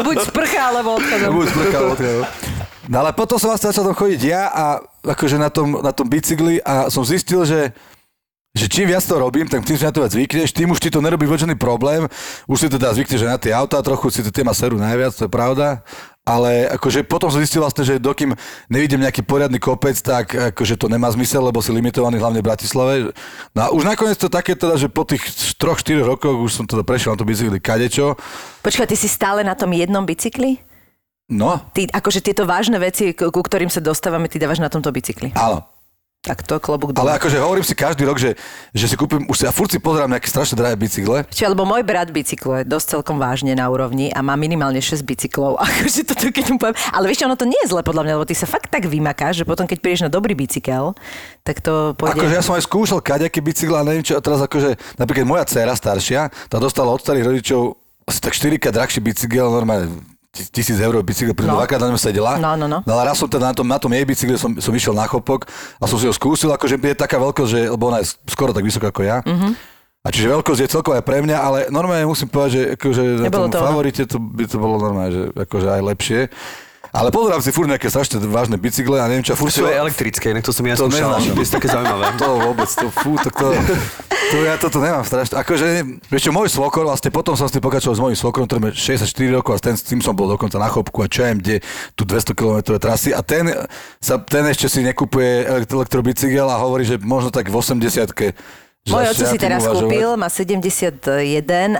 Buď, 0.00 0.16
sprcha, 0.32 0.62
alebo 0.72 0.88
odchádzam. 0.96 1.30
Buď 1.36 1.46
sprchal, 1.52 1.82
odkiaľ. 1.92 2.18
No 2.88 2.96
ale 3.04 3.10
potom 3.12 3.36
som 3.36 3.52
vlastne 3.52 3.68
začal 3.68 3.84
tam 3.84 3.96
chodiť 4.00 4.20
ja 4.24 4.42
a 4.48 4.64
akože 5.04 5.36
na 5.36 5.52
tom, 5.52 5.76
na 5.84 5.92
tom 5.92 6.08
bicykli 6.08 6.64
a 6.64 6.88
som 6.88 7.04
zistil, 7.04 7.44
že 7.44 7.76
že 8.56 8.66
čím 8.66 8.90
viac 8.90 9.04
to 9.06 9.14
robím, 9.14 9.46
tak 9.46 9.62
tým 9.62 9.78
si 9.78 9.84
na 9.86 9.94
to 9.94 10.02
viac 10.02 10.10
zvykneš, 10.10 10.50
tým 10.50 10.72
už 10.74 10.82
ti 10.82 10.90
to 10.90 10.98
nerobí 10.98 11.28
vôbec 11.30 11.46
problém. 11.54 12.10
Už 12.50 12.66
si 12.66 12.68
teda 12.72 12.90
zvykneš 12.90 13.20
že 13.22 13.28
na 13.28 13.38
tie 13.38 13.52
autá 13.54 13.78
trochu, 13.84 14.10
si 14.10 14.24
to 14.24 14.34
tie 14.34 14.42
ma 14.42 14.50
serú 14.50 14.80
najviac, 14.80 15.14
to 15.14 15.28
je 15.28 15.30
pravda. 15.30 15.84
Ale 16.28 16.68
akože 16.76 17.08
potom 17.08 17.32
som 17.32 17.40
zistil 17.40 17.64
vlastne, 17.64 17.88
že 17.88 17.96
dokým 17.96 18.36
nevidím 18.68 19.00
nejaký 19.00 19.24
poriadny 19.24 19.56
kopec, 19.56 19.96
tak 19.96 20.36
akože 20.52 20.76
to 20.76 20.92
nemá 20.92 21.08
zmysel, 21.08 21.40
lebo 21.40 21.64
si 21.64 21.72
limitovaný 21.72 22.20
hlavne 22.20 22.44
v 22.44 22.48
Bratislave. 22.52 22.92
No 23.56 23.60
a 23.64 23.66
už 23.72 23.88
nakoniec 23.88 24.20
to 24.20 24.28
také 24.28 24.52
teda, 24.52 24.76
že 24.76 24.92
po 24.92 25.08
tých 25.08 25.24
3-4 25.56 26.04
rokoch 26.04 26.36
už 26.36 26.52
som 26.52 26.64
teda 26.68 26.84
prešiel 26.84 27.16
na 27.16 27.18
to 27.18 27.24
bicykli 27.24 27.56
kadečo. 27.56 28.20
Počkaj, 28.60 28.92
ty 28.92 28.96
si 29.00 29.08
stále 29.08 29.40
na 29.40 29.56
tom 29.56 29.72
jednom 29.72 30.04
bicykli? 30.04 30.60
No, 31.28 31.60
Ty, 31.76 31.92
akože 31.92 32.24
tieto 32.24 32.48
vážne 32.48 32.80
veci, 32.80 33.12
ku 33.12 33.28
ktorým 33.28 33.68
sa 33.68 33.84
dostávame, 33.84 34.32
ty 34.32 34.40
dávaš 34.40 34.64
na 34.64 34.72
tomto 34.72 34.88
bicykli. 34.88 35.32
áno. 35.36 35.77
Tak 36.28 36.44
to 36.44 36.60
klobúk 36.60 36.92
dole. 36.92 37.08
Ale 37.08 37.16
akože 37.16 37.40
hovorím 37.40 37.64
si 37.64 37.72
každý 37.72 38.04
rok, 38.04 38.20
že, 38.20 38.36
že 38.76 38.84
si 38.84 38.94
kúpim, 39.00 39.24
už 39.24 39.36
si 39.40 39.44
ja 39.48 39.52
furt 39.52 39.72
si 39.72 39.80
pozerám 39.80 40.12
nejaké 40.12 40.28
strašne 40.28 40.60
drahé 40.60 40.76
bicykle. 40.76 41.24
Čiže, 41.32 41.56
lebo 41.56 41.64
môj 41.64 41.80
brat 41.88 42.12
bicykluje 42.12 42.68
dosť 42.68 43.00
celkom 43.00 43.16
vážne 43.16 43.56
na 43.56 43.64
úrovni 43.72 44.12
a 44.12 44.20
má 44.20 44.36
minimálne 44.36 44.84
6 44.84 45.00
bicyklov. 45.08 45.56
Akože 45.64 46.04
toto 46.04 46.28
keď 46.28 46.44
mu 46.52 46.60
poviem. 46.60 46.76
Ale 46.92 47.08
vieš, 47.08 47.24
ono 47.24 47.40
to 47.40 47.48
nie 47.48 47.56
je 47.64 47.72
zle 47.72 47.80
podľa 47.80 48.04
mňa, 48.04 48.12
lebo 48.20 48.28
ty 48.28 48.36
sa 48.36 48.44
fakt 48.44 48.68
tak 48.68 48.84
vymakáš, 48.84 49.40
že 49.40 49.44
potom 49.48 49.64
keď 49.64 49.78
prídeš 49.80 50.04
na 50.04 50.10
dobrý 50.12 50.36
bicykel, 50.36 50.92
tak 51.40 51.64
to 51.64 51.96
pôjde... 51.96 52.20
Akože 52.20 52.36
ja 52.36 52.44
som 52.44 52.52
aj 52.60 52.68
skúšal 52.68 53.00
kaďaký 53.00 53.40
bicykel 53.40 53.80
a 53.80 53.86
neviem 53.88 54.04
čo, 54.04 54.14
a 54.14 54.20
teraz 54.20 54.44
akože, 54.44 54.76
napríklad 55.00 55.24
moja 55.24 55.48
dcera 55.48 55.72
staršia, 55.72 56.28
tá 56.52 56.60
dostala 56.60 56.92
od 56.92 57.00
starých 57.00 57.24
rodičov 57.24 57.80
tak 58.08 58.32
4 58.32 58.56
krát 58.56 58.72
drahší 58.72 59.04
bicykel, 59.04 59.52
normálne 59.52 60.17
tisíc 60.54 60.78
eur 60.78 60.94
bicykel, 61.02 61.34
pretože 61.34 61.50
No. 61.50 61.58
dvakrát 61.58 61.80
na 61.82 61.88
ňom 61.90 62.00
sedela. 62.00 62.38
No, 62.38 62.54
no, 62.54 62.66
no. 62.70 62.78
ale 62.86 63.02
raz 63.10 63.18
som 63.18 63.26
teda 63.26 63.50
na 63.50 63.54
tom, 63.54 63.66
na 63.66 63.78
tom 63.82 63.90
jej 63.90 64.04
bicykle 64.06 64.38
som, 64.38 64.54
som 64.58 64.72
išiel 64.72 64.94
na 64.94 65.04
chopok 65.10 65.50
a 65.78 65.84
som 65.90 65.98
si 65.98 66.06
ho 66.06 66.14
skúsil, 66.14 66.48
akože 66.54 66.78
je 66.78 66.94
taká 66.94 67.18
veľkosť, 67.18 67.50
že, 67.50 67.60
lebo 67.68 67.90
ona 67.90 67.98
je 68.00 68.14
skoro 68.30 68.54
tak 68.54 68.62
vysoká 68.62 68.94
ako 68.94 69.02
ja. 69.02 69.20
Mhm. 69.26 69.34
Mm-hmm. 69.34 69.54
A 70.06 70.14
čiže 70.14 70.30
veľkosť 70.30 70.60
je 70.62 70.68
celková 70.72 71.02
pre 71.02 71.20
mňa, 71.20 71.36
ale 71.36 71.58
normálne 71.74 72.06
musím 72.06 72.30
povedať, 72.30 72.50
že 72.54 72.62
akože 72.78 73.02
na 73.18 73.24
Nebolo 73.28 73.50
tom 73.50 73.52
to 73.52 73.60
favorite 73.60 73.98
to 74.06 74.18
by 74.22 74.44
to 74.46 74.56
bolo 74.56 74.76
normálne, 74.78 75.10
že 75.12 75.22
akože 75.34 75.68
aj 75.68 75.82
lepšie. 75.84 76.20
Ale 76.88 77.12
pozerám 77.12 77.44
si 77.44 77.52
furt 77.52 77.68
nejaké 77.68 77.92
strašne 77.92 78.16
vážne 78.24 78.56
bicykle 78.56 78.96
a 78.96 79.06
neviem 79.06 79.20
čo, 79.20 79.36
furt 79.36 79.52
ho- 79.52 79.68
aj 79.68 79.76
elektrické, 79.84 80.32
inak 80.32 80.44
to 80.44 80.56
som 80.56 80.64
ja 80.64 80.72
To 80.72 80.88
skúšal. 80.88 81.20
To 81.20 81.36
je 81.36 81.50
také 81.52 81.68
zaujímavé. 81.68 82.04
to 82.22 82.28
vôbec, 82.40 82.70
to 82.72 82.88
fú, 82.88 83.12
tak 83.20 83.32
to, 83.36 83.48
to 84.32 84.36
ja 84.40 84.54
toto 84.56 84.80
nemám 84.80 85.04
strašne. 85.04 85.36
Akože, 85.36 85.66
vieš 86.08 86.22
čo, 86.24 86.32
môj 86.32 86.48
svokor, 86.48 86.88
vlastne 86.88 87.12
potom 87.12 87.36
som 87.36 87.44
si 87.44 87.60
pokračoval 87.60 87.96
s 87.96 88.02
mojím 88.02 88.18
svokorom, 88.18 88.46
ktorý 88.48 88.60
má 88.60 88.70
64 88.72 89.04
rokov 89.36 89.52
a 89.56 89.60
ten, 89.60 89.76
s 89.76 89.84
tým 89.84 90.00
som 90.00 90.16
bol 90.16 90.32
dokonca 90.32 90.56
na 90.56 90.72
chopku 90.72 91.04
a 91.04 91.08
čo 91.12 91.28
viem, 91.28 91.36
kde 91.36 91.54
tu 91.92 92.08
200 92.08 92.32
km 92.32 92.58
trasy 92.80 93.12
a 93.12 93.20
ten, 93.20 93.52
sa, 94.00 94.16
ten 94.16 94.48
ešte 94.48 94.72
si 94.72 94.80
nekupuje 94.80 95.44
elekt- 95.44 95.70
elektrobicykel 95.70 96.48
a 96.48 96.56
hovorí, 96.56 96.88
že 96.88 96.96
možno 96.96 97.28
tak 97.28 97.52
v 97.52 97.56
80 97.56 98.10
že 98.16 98.32
Môj 98.88 99.04
oco 99.10 99.24
si 99.24 99.36
teraz 99.36 99.62
uvažovať. 99.64 99.84
kúpil, 99.84 100.08
má 100.16 100.28
71 100.28 101.04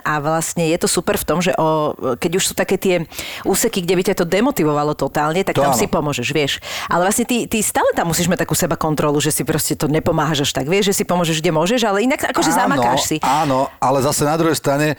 a 0.00 0.12
vlastne 0.18 0.64
je 0.68 0.78
to 0.78 0.88
super 0.88 1.16
v 1.16 1.24
tom, 1.24 1.38
že 1.40 1.52
o, 1.56 1.92
keď 2.16 2.30
už 2.36 2.44
sú 2.48 2.52
také 2.52 2.76
tie 2.76 3.04
úseky, 3.42 3.80
kde 3.82 3.94
by 3.96 4.02
ťa 4.08 4.14
to 4.18 4.24
demotivovalo 4.24 4.92
totálne, 4.92 5.40
tak 5.42 5.56
To 5.56 5.64
tam 5.64 5.72
áno. 5.74 5.80
si 5.80 5.86
pomôžeš, 5.86 6.28
vieš. 6.30 6.52
Ale 6.86 7.08
vlastne 7.08 7.24
ty, 7.24 7.48
ty 7.48 7.58
stále 7.60 7.88
tam 7.92 8.10
musíš 8.10 8.28
mať 8.28 8.44
takú 8.44 8.54
seba 8.54 8.76
kontrolu, 8.76 9.18
že 9.18 9.32
si 9.32 9.42
proste 9.42 9.74
to 9.74 9.88
nepomáhaš 9.88 10.44
až 10.44 10.50
tak, 10.52 10.66
vieš, 10.68 10.92
že 10.92 11.02
si 11.02 11.04
pomôžeš, 11.04 11.40
kde 11.40 11.50
môžeš, 11.50 11.80
ale 11.84 12.04
inak 12.04 12.20
akože 12.28 12.50
zamakáš 12.52 13.00
si. 13.08 13.16
Áno, 13.20 13.72
ale 13.78 14.04
zase 14.04 14.22
na 14.22 14.36
druhej 14.36 14.56
strane 14.56 14.94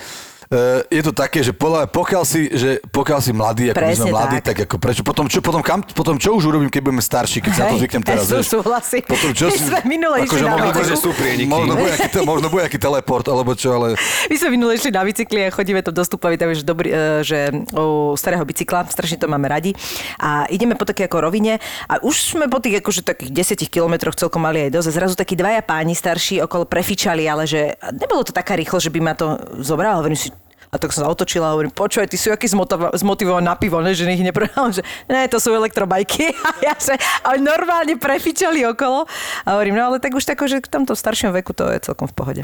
je 0.89 1.01
to 1.05 1.13
také, 1.13 1.45
že 1.45 1.53
podľa, 1.53 1.85
pokiaľ 1.85 2.23
si, 2.25 2.49
že 2.49 2.81
pokiaľ 2.89 3.19
si 3.21 3.31
mladý, 3.31 3.63
ako 3.69 3.77
my 3.77 3.85
sme 3.85 3.85
Presne 3.85 4.09
mladí, 4.09 4.37
tak. 4.41 4.57
tak. 4.57 4.57
ako 4.65 4.75
prečo, 4.81 5.01
potom 5.05 5.29
čo, 5.29 5.45
potom, 5.45 5.61
kam, 5.61 5.85
potom 5.85 6.17
čo 6.17 6.33
už 6.33 6.49
urobím, 6.49 6.73
keď 6.73 6.81
budeme 6.89 7.05
starší, 7.05 7.37
keď 7.45 7.53
sa 7.53 7.63
to 7.69 7.77
zvyknem 7.77 8.01
teraz, 8.01 8.25
vieš? 8.25 8.49
súhlasím. 8.49 9.05
Potom 9.05 9.29
čo 9.37 9.53
si, 9.53 9.61
sme 9.61 9.77
minule 9.85 10.25
išli 10.25 10.41
akože 10.41 10.45
na 10.45 10.49
možno, 10.57 10.65
bicykli. 10.73 10.81
bude- 10.89 10.97
Sú 10.97 11.11
prieniky. 11.13 11.45
možno, 11.45 11.73
bude 11.77 11.93
te- 11.93 12.25
možno 12.25 12.47
bude 12.49 12.61
nejaký 12.65 12.79
teleport, 12.81 13.25
alebo 13.29 13.53
čo, 13.53 13.69
ale 13.77 13.87
My 14.25 14.35
sme 14.41 14.49
minule 14.57 14.73
išli 14.73 14.89
na 14.89 15.05
bicykli 15.05 15.39
a 15.45 15.53
chodíme 15.53 15.85
tam 15.85 15.93
do 15.93 16.01
tam 16.09 16.49
je 16.49 16.55
že, 16.57 16.65
dobrý, 16.65 16.89
e, 16.89 17.01
že 17.21 17.37
u 17.77 18.17
starého 18.17 18.41
bicykla, 18.41 18.89
strašne 18.89 19.21
to 19.21 19.29
máme 19.29 19.45
radi. 19.45 19.77
A 20.17 20.49
ideme 20.49 20.73
po 20.73 20.81
také 20.81 21.05
ako 21.05 21.29
rovine 21.29 21.61
a 21.85 22.01
už 22.01 22.33
sme 22.33 22.49
po 22.49 22.57
tých 22.57 22.81
akože 22.81 23.05
takých 23.05 23.29
10 23.29 23.69
kilometroch 23.69 24.17
celkom 24.17 24.41
mali 24.41 24.65
aj 24.65 24.73
dosť. 24.73 24.87
A 24.89 24.93
zrazu 24.97 25.13
takí 25.13 25.37
dvaja 25.37 25.61
páni 25.61 25.93
starší 25.93 26.41
okolo 26.41 26.65
prefičali, 26.65 27.29
ale 27.29 27.45
že 27.45 27.77
nebolo 27.93 28.25
to 28.25 28.33
taká 28.33 28.57
rýchlo, 28.57 28.81
že 28.81 28.89
by 28.89 28.99
ma 28.99 29.13
to 29.13 29.37
zobral. 29.61 30.01
Hovorím 30.01 30.17
si, 30.17 30.33
a 30.69 30.75
tak 30.77 30.93
som 30.93 31.01
sa 31.05 31.09
otočila 31.09 31.49
a 31.49 31.53
hovorím, 31.57 31.73
počúvaj, 31.73 32.05
ty 32.05 32.13
sú 32.13 32.29
aký 32.29 32.45
zmotivovaný 32.93 33.45
na 33.45 33.57
pivo, 33.57 33.81
ne, 33.81 33.97
že 33.97 34.05
ich 34.05 34.21
neprehľadám, 34.21 34.69
že 34.77 34.83
ne, 35.09 35.25
to 35.25 35.41
sú 35.41 35.49
elektrobajky. 35.49 36.29
A 36.47 36.49
ja 36.61 36.73
že, 36.77 36.93
a 37.25 37.33
normálne 37.41 37.97
prefičali 37.97 38.61
okolo. 38.69 39.09
A 39.45 39.57
hovorím, 39.57 39.81
no 39.81 39.89
ale 39.89 39.97
tak 39.97 40.13
už 40.13 40.25
tako, 40.25 40.45
že 40.45 40.61
v 40.61 40.69
tomto 40.69 40.93
staršom 40.93 41.33
veku 41.33 41.57
to 41.57 41.65
je 41.73 41.81
celkom 41.81 42.05
v 42.05 42.13
pohode. 42.13 42.41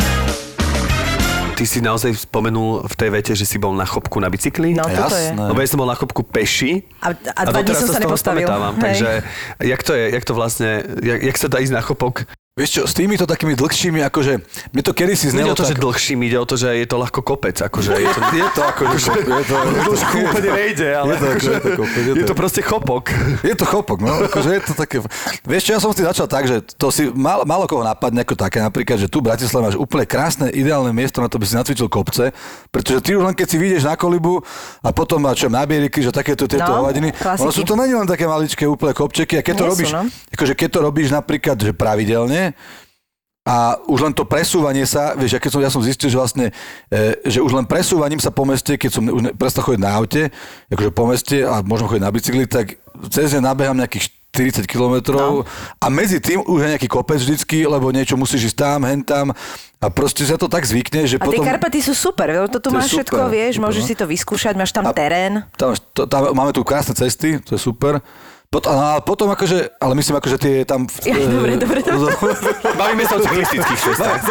Ty 1.55 1.63
si 1.63 1.79
naozaj 1.79 2.27
spomenul 2.27 2.83
v 2.83 2.95
tej 2.99 3.09
vete, 3.15 3.31
že 3.31 3.47
si 3.47 3.55
bol 3.55 3.71
na 3.71 3.87
chopku 3.87 4.19
na 4.19 4.27
bicykli? 4.27 4.75
No, 4.75 4.83
toto 4.83 5.15
je. 5.15 5.31
Jasné. 5.31 5.39
Lebo 5.39 5.59
ja 5.63 5.67
som 5.71 5.79
bol 5.79 5.87
na 5.87 5.95
chopku 5.95 6.19
peši. 6.27 6.83
A- 6.99 7.15
a 7.15 7.41
dva 7.47 7.63
dní 7.63 7.71
som 7.79 7.87
sa 7.87 7.95
z 7.95 8.03
toho 8.03 8.11
nepostavil. 8.11 8.47
Takže 8.75 9.09
jak 9.63 9.81
to 9.85 9.91
je, 9.95 10.05
jak 10.11 10.23
to 10.27 10.33
vlastne, 10.35 10.83
jak, 10.99 11.19
jak 11.23 11.37
sa 11.39 11.47
dá 11.47 11.63
ísť 11.63 11.73
na 11.79 11.83
chopok? 11.85 12.27
Vieš 12.55 12.71
čo, 12.71 12.81
s 12.87 12.95
týmito 12.95 13.27
takými 13.27 13.51
dlhšími, 13.51 13.99
akože, 14.07 14.39
mne 14.71 14.79
to 14.81 14.95
kedysi 14.95 15.27
Nejde 15.27 15.43
znelo 15.43 15.51
o 15.51 15.59
to, 15.59 15.67
že 15.67 15.75
tak... 15.75 15.83
dlhším, 15.83 16.19
ide 16.23 16.37
o 16.39 16.47
to, 16.47 16.55
že 16.55 16.71
je 16.71 16.87
to 16.87 16.95
ľahko 16.95 17.19
kopec. 17.19 17.59
Akože 17.59 17.91
je 17.91 18.07
to, 18.07 18.19
Je 18.31 18.47
to 18.47 18.61
akože, 18.63 19.09
je 19.11 19.43
to, 19.43 19.55
dlhšie 19.83 20.07
úplne 20.23 20.49
nejde, 20.55 20.87
ale 20.87 21.11
Je 21.11 21.19
to 21.19 21.25
ako- 21.27 21.35
akože, 21.35 21.51
je 21.51 21.59
to 21.59 21.71
kopec, 21.75 21.99
je 21.99 22.07
je 22.07 22.15
to- 22.15 22.29
to 22.31 22.33
proste 22.33 22.61
chopok. 22.63 23.03
Je 23.43 23.55
to 23.59 23.65
chopok, 23.67 23.99
no, 23.99 24.23
akože 24.23 24.49
je 24.55 24.61
to 24.63 24.73
také... 24.73 25.03
Vieš 25.43 25.61
čo, 25.67 25.71
ja 25.75 25.79
som 25.83 25.91
si 25.91 25.99
začal 25.99 26.31
tak, 26.31 26.47
že 26.47 26.63
to 26.63 26.87
si 26.89 27.11
mal, 27.11 27.43
malo 27.43 27.67
koho 27.67 27.83
napadne 27.83 28.23
ako 28.23 28.39
také, 28.39 28.63
napríklad, 28.63 29.03
že 29.03 29.11
tu 29.11 29.19
v 29.19 29.27
Bratislave 29.27 29.67
máš 29.67 29.75
úplne 29.75 30.07
krásne, 30.07 30.47
ideálne 30.47 30.95
miesto 30.95 31.19
na 31.19 31.27
to, 31.27 31.35
by 31.35 31.43
si 31.43 31.59
nacvičil 31.59 31.91
kopce, 31.91 32.31
pretože 32.71 33.03
ty 33.03 33.19
už 33.19 33.23
len 33.25 33.35
keď 33.35 33.51
si 33.51 33.59
vyjdeš 33.59 33.83
na 33.83 33.99
kolibu 33.99 34.39
a 34.79 34.89
potom 34.89 35.19
máš 35.19 35.43
čo, 35.43 35.51
na 35.51 35.67
bieliky, 35.67 35.99
že 35.99 36.07
takéto 36.07 36.47
tieto 36.47 36.63
No, 36.65 36.87
hovadiny, 36.87 37.11
ono 37.19 37.51
sú 37.51 37.67
to 37.67 37.75
není 37.75 37.91
len 37.91 38.07
také 38.07 38.23
maličké 38.23 38.63
úplne 38.63 38.95
kopčeky 38.95 39.37
a 39.37 39.43
keď 39.43 39.55
to 39.59 39.65
robíš, 39.67 39.91
no. 39.91 40.07
akože 40.31 40.55
keď 40.55 40.69
to 40.71 40.79
robíš 40.79 41.11
napríklad, 41.11 41.59
že 41.59 41.75
pravidelne, 41.75 42.44
a 43.45 43.77
už 43.85 44.09
len 44.09 44.13
to 44.17 44.25
presúvanie 44.25 44.89
sa, 44.89 45.13
vieš, 45.13 45.37
ja, 45.37 45.39
keď 45.39 45.51
som, 45.53 45.61
ja 45.61 45.69
som 45.69 45.85
zistil, 45.85 46.09
že 46.09 46.17
vlastne, 46.17 46.49
e, 46.89 47.13
že 47.29 47.45
už 47.45 47.53
len 47.53 47.69
presúvaním 47.69 48.17
sa 48.17 48.33
po 48.33 48.41
meste, 48.41 48.73
keď 48.73 48.89
som 48.89 49.05
už 49.05 49.21
ne- 49.21 49.35
prestal 49.37 49.61
chodiť 49.61 49.81
na 49.85 49.93
aute, 49.93 50.33
akože 50.73 50.89
po 50.89 51.05
meste 51.05 51.45
a 51.45 51.61
môžem 51.61 51.85
chodiť 51.85 52.03
na 52.03 52.09
bicykli, 52.09 52.43
tak 52.49 52.81
cez 53.13 53.37
deň 53.37 53.45
nabehám 53.45 53.77
nejakých 53.77 54.09
40 54.33 54.65
kilometrov 54.67 55.45
No. 55.45 55.47
a 55.79 55.85
medzi 55.87 56.19
tým 56.19 56.41
už 56.43 56.57
je 56.59 56.71
nejaký 56.75 56.89
kopec 56.89 57.21
vždycky, 57.21 57.63
lebo 57.69 57.87
niečo 57.93 58.17
musíš 58.17 58.51
ísť 58.51 58.57
tam, 58.57 58.79
hen 58.83 59.05
tam 59.05 59.29
a 59.79 59.85
proste 59.93 60.25
sa 60.25 60.41
to 60.41 60.49
tak 60.49 60.65
zvykne, 60.65 61.05
že 61.05 61.21
A 61.21 61.29
tie 61.29 61.37
potom... 61.37 61.45
Karpaty 61.45 61.79
sú 61.85 61.93
super, 61.93 62.25
lebo 62.25 62.49
to 62.49 62.57
tu 62.57 62.73
máš 62.73 62.91
super, 62.91 63.05
všetko, 63.05 63.21
vieš, 63.29 63.53
super, 63.55 63.65
môžeš 63.69 63.83
no. 63.85 63.87
si 63.87 63.95
to 63.95 64.05
vyskúšať, 64.09 64.53
máš 64.57 64.73
tam 64.73 64.89
A- 64.89 64.95
terén. 64.97 65.45
Tam, 65.53 65.77
to, 65.93 66.09
tam, 66.09 66.33
máme 66.33 66.49
tu 66.49 66.65
krásne 66.65 66.97
cesty, 66.97 67.37
to 67.45 67.55
je 67.55 67.61
super. 67.61 68.01
Pot, 68.45 68.63
a 68.69 69.01
potom 69.03 69.27
akože, 69.33 69.81
ale 69.81 69.93
myslím 69.99 70.15
akože 70.15 70.37
tie 70.39 70.53
tam... 70.63 70.87
Ja, 71.03 71.17
dobre, 71.17 71.59
dobre, 71.59 71.79
dobre. 71.83 72.13
Bavíme 72.79 73.03
sa 73.03 73.17
o 73.17 73.21
cyklistických 73.25 73.79
cestách. 73.79 74.21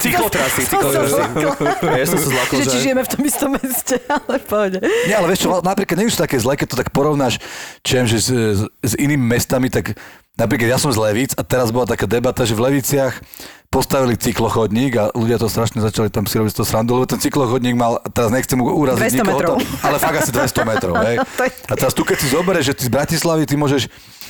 Cyklotrasy, 0.00 0.62
Som 0.64 0.80
sa 0.80 1.04
cyklotrasy. 1.04 1.12
zlakla. 1.12 1.90
Ja 1.96 2.06
som 2.06 2.18
sa 2.22 2.28
zlakol, 2.32 2.54
Že 2.56 2.64
či 2.70 2.78
žijeme 2.80 3.02
v 3.04 3.10
tom 3.10 3.22
istom 3.26 3.50
meste, 3.52 3.96
ale 4.16 4.34
v 4.40 4.44
pohode. 4.46 4.78
Nie, 5.10 5.14
ale 5.18 5.26
vieš 5.28 5.40
čo, 5.44 5.48
napríklad 5.60 5.96
nie 5.98 6.08
sú 6.08 6.20
také 6.22 6.36
zlé, 6.38 6.54
keď 6.54 6.66
to 6.72 6.76
tak 6.80 6.88
porovnáš, 6.94 7.42
čo 7.82 7.90
viem, 8.00 8.06
že 8.08 8.18
s, 8.22 8.28
s, 8.30 8.60
s 8.64 8.92
inými 8.96 9.24
mestami, 9.36 9.68
tak 9.68 9.98
napríklad 10.38 10.72
ja 10.72 10.78
som 10.78 10.88
z 10.92 10.98
Levíc 11.00 11.32
a 11.34 11.42
teraz 11.42 11.74
bola 11.74 11.84
taká 11.84 12.06
debata, 12.08 12.46
že 12.46 12.54
v 12.56 12.72
Leviciach 12.72 13.20
postavili 13.66 14.14
cyklochodník 14.16 14.92
a 14.96 15.04
ľudia 15.12 15.36
to 15.36 15.50
strašne 15.50 15.82
začali 15.82 16.08
tam 16.08 16.24
si 16.24 16.38
robiť 16.38 16.52
toho 16.54 16.66
srandu, 16.66 16.96
lebo 16.96 17.04
ten 17.04 17.18
cyklochodník 17.18 17.74
mal, 17.74 17.98
teraz 18.14 18.30
nechcem 18.30 18.56
uraziť 18.56 19.02
200 19.02 19.16
nikoho, 19.16 19.30
metrov. 19.36 19.54
to- 19.58 19.66
ale 19.82 19.96
fakt 19.98 20.16
asi 20.22 20.30
200 20.32 20.62
metrov, 20.64 20.94
hej. 21.02 21.16
To 21.36 21.42
A 21.44 21.74
teraz 21.74 21.92
tu, 21.92 22.02
keď 22.06 22.16
si 22.22 22.28
zoberieš, 22.30 22.72
že 22.72 22.74
ty 22.78 22.82
z 22.86 22.90
Bratislavy, 22.90 23.42
ty 23.44 23.54
môžeš, 23.58 23.82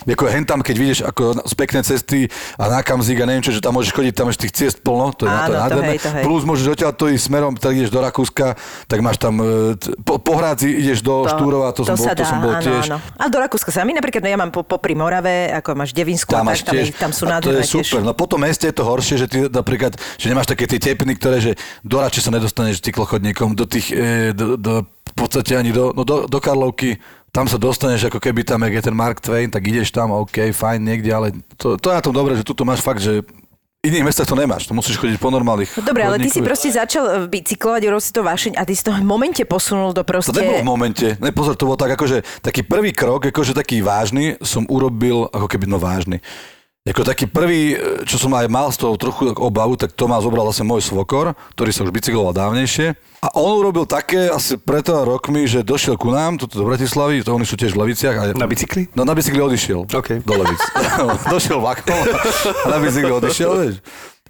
ako 0.07 0.25
hen 0.31 0.47
tam, 0.47 0.63
keď 0.63 0.77
vidíš 0.79 1.01
ako 1.03 1.43
z 1.43 1.55
pekné 1.59 1.81
cesty 1.83 2.31
a 2.55 2.71
na 2.71 2.81
Kamzík 2.81 3.19
a 3.19 3.27
neviem 3.27 3.43
čo, 3.43 3.51
že 3.51 3.59
tam 3.59 3.75
môžeš 3.75 3.91
chodiť, 3.91 4.13
tam 4.15 4.31
máš 4.31 4.39
tých 4.39 4.55
ciest 4.55 4.79
plno, 4.87 5.11
to 5.11 5.27
je, 5.27 5.35
na 5.35 5.47
to 5.47 5.53
je 5.53 5.59
Áno, 5.59 5.75
to 5.75 5.83
hej, 5.83 5.99
to 5.99 6.11
hej. 6.15 6.23
Plus 6.23 6.43
môžeš 6.47 6.67
odtiaľ 6.73 6.93
to 6.95 7.11
ísť 7.11 7.25
smerom, 7.27 7.53
tak 7.59 7.75
ideš 7.75 7.91
do 7.91 7.99
Rakúska, 7.99 8.55
tak 8.87 8.99
máš 9.03 9.19
tam, 9.19 9.43
e, 9.43 9.75
po, 10.07 10.23
po 10.23 10.33
Hrádzi 10.39 10.71
ideš 10.71 11.03
do 11.03 11.27
Štúrova, 11.27 11.75
to, 11.75 11.83
som 11.83 11.99
bol, 11.99 12.07
sa 12.07 12.15
to 12.15 12.23
som 12.23 12.39
bol 12.39 12.55
áno, 12.55 12.63
tiež. 12.63 12.85
Áno. 12.87 12.97
A 13.19 13.25
do 13.27 13.37
Rakúska 13.43 13.75
sa 13.75 13.83
my 13.83 13.99
napríklad, 13.99 14.23
no 14.23 14.31
ja 14.31 14.39
mám 14.39 14.55
po, 14.55 14.63
popri 14.63 14.95
Morave, 14.95 15.51
ako 15.51 15.75
máš 15.75 15.91
Devinsku, 15.91 16.31
Tam 16.31 16.47
máš 16.47 16.63
tak, 16.63 16.71
tam, 16.71 16.75
tiež. 16.79 16.87
je- 16.87 16.97
tam 16.97 17.11
sú 17.11 17.25
a 17.27 17.43
to 17.43 17.51
je 17.51 17.63
super. 17.67 18.01
tiež. 18.01 18.07
No 18.07 18.13
po 18.15 18.31
tom 18.31 18.47
meste 18.47 18.71
je 18.71 18.75
to 18.77 18.85
horšie, 18.87 19.17
že 19.19 19.27
ty 19.27 19.39
napríklad, 19.51 19.99
že 20.17 20.27
nemáš 20.31 20.47
také 20.47 20.71
tie 20.71 20.79
tepny, 20.79 21.19
ktoré, 21.19 21.43
že 21.43 21.53
do 21.83 21.99
Rače 21.99 22.23
sa 22.23 22.31
nedostaneš 22.31 22.79
cyklochodníkom, 22.81 23.59
do 23.59 23.67
tých, 23.67 23.91
e, 23.91 24.31
do, 24.31 24.55
do, 24.55 24.87
v 24.87 25.15
podstate 25.15 25.57
ani 25.57 25.73
do, 25.73 25.91
no 25.91 26.05
do, 26.05 26.31
do 26.31 26.39
Karlovky, 26.39 27.01
tam 27.37 27.45
sa 27.45 27.61
dostaneš 27.61 28.09
ako 28.09 28.17
keby 28.17 28.49
tam, 28.49 28.65
jak 28.65 28.81
je 28.81 28.83
ten 28.89 28.97
Mark 28.97 29.21
Twain, 29.21 29.53
tak 29.53 29.61
ideš 29.69 29.93
tam, 29.93 30.09
OK, 30.17 30.57
fajn, 30.57 30.81
niekde, 30.81 31.13
ale 31.13 31.37
to, 31.61 31.77
to 31.77 31.93
je 31.93 31.99
na 32.01 32.01
tom 32.01 32.17
dobré, 32.17 32.33
že 32.33 32.41
tu 32.41 32.57
máš 32.65 32.81
fakt, 32.81 33.05
že 33.05 33.21
iných 33.85 34.09
mestách 34.09 34.33
to 34.33 34.41
nemáš, 34.41 34.65
to 34.65 34.73
musíš 34.73 34.97
chodiť 34.97 35.21
po 35.21 35.29
normálnych 35.29 35.69
No 35.77 35.85
Dobre, 35.85 36.09
ale 36.09 36.17
ty 36.17 36.33
si 36.33 36.41
proste 36.41 36.73
začal 36.73 37.05
e, 37.05 37.13
bicyklovať, 37.29 37.81
urobil 37.85 38.03
si 38.03 38.11
to 38.17 38.25
vášeň 38.25 38.53
a 38.57 38.65
ty 38.65 38.73
si 38.73 38.81
to 38.81 38.91
v 38.91 39.05
momente 39.05 39.45
posunul 39.45 39.93
do 39.93 40.01
proste... 40.01 40.33
To 40.33 40.41
nebolo 40.41 40.65
v 40.65 40.71
momente. 40.73 41.07
Ne, 41.21 41.29
pozor, 41.31 41.61
to 41.61 41.69
bolo 41.69 41.77
tak, 41.77 41.93
akože 41.93 42.25
taký 42.41 42.65
prvý 42.65 42.97
krok, 42.97 43.29
akože 43.29 43.53
taký 43.53 43.85
vážny, 43.85 44.41
som 44.41 44.65
urobil, 44.73 45.29
ako 45.29 45.47
keby, 45.47 45.69
no 45.69 45.77
vážny. 45.77 46.25
Ako 46.87 47.03
taký 47.03 47.27
prvý, 47.27 47.75
čo 48.07 48.15
som 48.15 48.31
aj 48.31 48.47
mal 48.47 48.71
z 48.71 48.79
toho 48.87 48.95
trochu 48.95 49.35
obavu, 49.35 49.75
tak 49.75 49.91
to 49.91 50.07
ma 50.07 50.23
zobral 50.23 50.47
zase 50.55 50.63
môj 50.63 50.87
svokor, 50.87 51.35
ktorý 51.59 51.71
sa 51.75 51.83
už 51.83 51.91
bicykloval 51.91 52.31
dávnejšie. 52.31 52.95
A 53.27 53.35
on 53.35 53.59
urobil 53.59 53.91
také 53.91 54.31
asi 54.31 54.55
pred 54.55 54.87
rokmi, 54.87 55.51
že 55.51 55.67
došiel 55.67 55.99
ku 55.99 56.15
nám, 56.15 56.39
tuto 56.39 56.63
do 56.63 56.65
Bratislavy, 56.71 57.27
to 57.27 57.35
oni 57.35 57.43
sú 57.43 57.59
tiež 57.59 57.75
v 57.75 57.83
Leviciach. 57.83 58.15
A 58.15 58.23
Na 58.39 58.47
bicykli? 58.47 58.87
No 58.95 59.03
na 59.03 59.19
bicykli 59.19 59.43
odišiel. 59.43 59.91
OK. 59.91 60.23
Do 60.23 60.35
Levic. 60.39 60.63
došiel 61.35 61.59
vlakom 61.59 61.99
a 62.63 62.67
na 62.71 62.79
bicykli 62.79 63.11
odišiel, 63.11 63.51
vieš. 63.67 63.77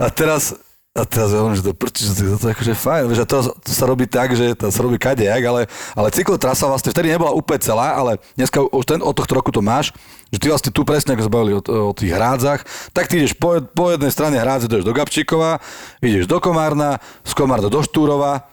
A 0.00 0.08
teraz 0.08 0.56
A 0.96 1.04
teraz 1.04 1.28
ja 1.28 1.44
hovorím, 1.44 1.60
že 1.60 1.68
to 1.68 1.76
prči, 1.76 2.08
že 2.08 2.24
to, 2.24 2.40
to 2.40 2.46
je 2.48 2.52
akože 2.56 2.72
fajn, 2.72 3.02
vieš, 3.12 3.20
a 3.20 3.26
to, 3.28 3.36
to, 3.52 3.68
sa 3.68 3.84
robí 3.84 4.08
tak, 4.08 4.32
že 4.32 4.56
to 4.56 4.72
sa 4.72 4.80
robí 4.80 4.96
kadejak, 4.96 5.44
ale, 5.44 5.68
ale 5.92 6.08
cyklotrasa 6.08 6.64
vlastne 6.64 6.88
vtedy 6.88 7.12
nebola 7.12 7.36
úplne 7.36 7.60
celá, 7.60 7.92
ale 7.92 8.16
dneska 8.32 8.64
už 8.64 8.84
ten, 8.88 9.04
od 9.04 9.12
tohto 9.12 9.36
roku 9.36 9.52
to 9.52 9.60
máš, 9.60 9.92
že 10.36 10.40
ty 10.44 10.52
vlastne 10.52 10.68
tu 10.68 10.84
presne, 10.84 11.16
ako 11.16 11.24
sa 11.24 11.32
bavili 11.32 11.52
o, 11.56 11.60
o 11.64 11.96
tých 11.96 12.12
hrádzach, 12.12 12.60
tak 12.92 13.08
ty 13.08 13.24
ideš 13.24 13.32
po, 13.34 13.56
po 13.64 13.88
jednej 13.88 14.12
strane 14.12 14.36
hrádze, 14.36 14.68
ideš 14.68 14.84
do 14.84 14.92
Gabčíkova, 14.92 15.58
ideš 16.04 16.28
do 16.28 16.36
Komárna, 16.38 17.00
z 17.24 17.32
Komárna 17.32 17.72
do 17.72 17.80
Štúrova 17.80 18.52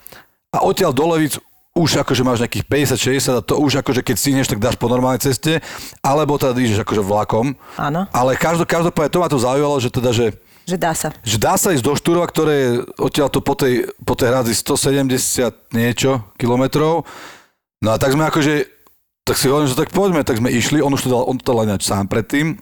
a 0.49 0.57
odtiaľ 0.63 0.95
do 0.95 1.03
Levic 1.11 1.35
už 1.73 2.05
akože 2.05 2.21
máš 2.21 2.37
nejakých 2.45 2.69
50-60 2.69 3.33
a 3.33 3.41
to 3.41 3.57
už 3.57 3.81
akože 3.81 4.05
keď 4.05 4.15
stihneš, 4.15 4.45
tak 4.45 4.61
dáš 4.61 4.77
po 4.77 4.85
normálnej 4.85 5.25
ceste, 5.25 5.57
alebo 6.05 6.37
teda 6.37 6.53
ideš 6.53 6.85
akože 6.85 7.01
vlakom. 7.01 7.57
Áno. 7.81 8.05
Ale 8.13 8.37
každopádne 8.37 8.93
každopádne 8.93 9.09
to 9.09 9.17
ma 9.17 9.27
to 9.27 9.39
zaujalo, 9.41 9.75
že 9.81 9.89
teda, 9.89 10.13
že 10.13 10.37
Že 10.69 10.77
dá 10.77 10.93
sa. 10.93 11.09
že 11.25 11.37
dá 11.41 11.57
sa 11.57 11.73
ísť 11.73 11.81
do 11.81 11.97
Štúrova, 11.97 12.29
ktoré 12.29 12.53
je 12.53 12.69
odtiaľ 13.01 13.27
to 13.33 13.41
po 13.41 13.57
tej, 13.57 13.89
po 14.05 14.13
tej 14.13 14.29
hradzi 14.29 14.53
170 14.53 15.73
niečo 15.73 16.21
kilometrov. 16.37 17.09
No 17.81 17.89
a 17.89 17.97
tak 17.97 18.13
sme 18.13 18.29
akože, 18.29 18.53
tak 19.23 19.35
si 19.39 19.47
hovorím, 19.47 19.71
že 19.71 19.79
tak 19.79 19.91
poďme, 19.95 20.27
tak 20.27 20.39
sme 20.39 20.51
išli, 20.51 20.83
on 20.83 20.91
už 20.91 21.07
to 21.07 21.09
dal, 21.11 21.23
on 21.27 21.39
to 21.39 21.47
dal 21.47 21.63
ináč 21.63 21.87
sám 21.87 22.11
predtým. 22.11 22.59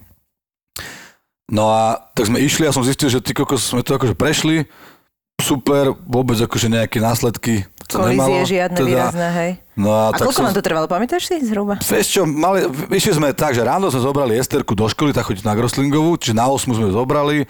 No 1.51 1.67
a 1.67 1.99
tak 2.15 2.31
sme 2.31 2.39
išli 2.39 2.63
a 2.63 2.71
som 2.71 2.85
zistil, 2.85 3.11
že 3.11 3.19
ty 3.19 3.35
kokos 3.35 3.73
sme 3.73 3.83
to 3.83 3.97
akože 3.97 4.15
prešli, 4.15 4.69
super, 5.41 5.97
vôbec 6.07 6.37
akože 6.37 6.69
nejaké 6.69 7.01
následky 7.01 7.65
to 7.91 7.99
nemalo. 8.07 8.39
Kolízie 8.39 8.55
žiadne 8.55 8.77
teda, 8.77 8.87
výrazné, 8.87 9.27
hej. 9.35 9.51
No 9.75 9.89
a, 9.91 10.03
A 10.13 10.15
tak 10.15 10.29
koľko 10.29 10.39
som, 10.39 10.45
vám 10.47 10.55
to 10.55 10.63
trvalo, 10.63 10.87
pamätáš 10.87 11.27
si 11.27 11.35
zhruba? 11.43 11.75
Vieš 11.83 12.07
čo, 12.07 12.21
mali, 12.23 12.63
išli 12.95 13.19
sme 13.19 13.35
tak, 13.35 13.51
že 13.51 13.63
ráno 13.65 13.91
sme 13.91 13.99
zobrali 13.99 14.39
Esterku 14.39 14.77
do 14.77 14.87
školy, 14.87 15.11
tak 15.11 15.27
chodiť 15.27 15.43
na 15.43 15.57
Groslingovú, 15.57 16.15
čiže 16.15 16.37
na 16.37 16.47
8 16.47 16.71
sme 16.71 16.87
zobrali, 16.93 17.43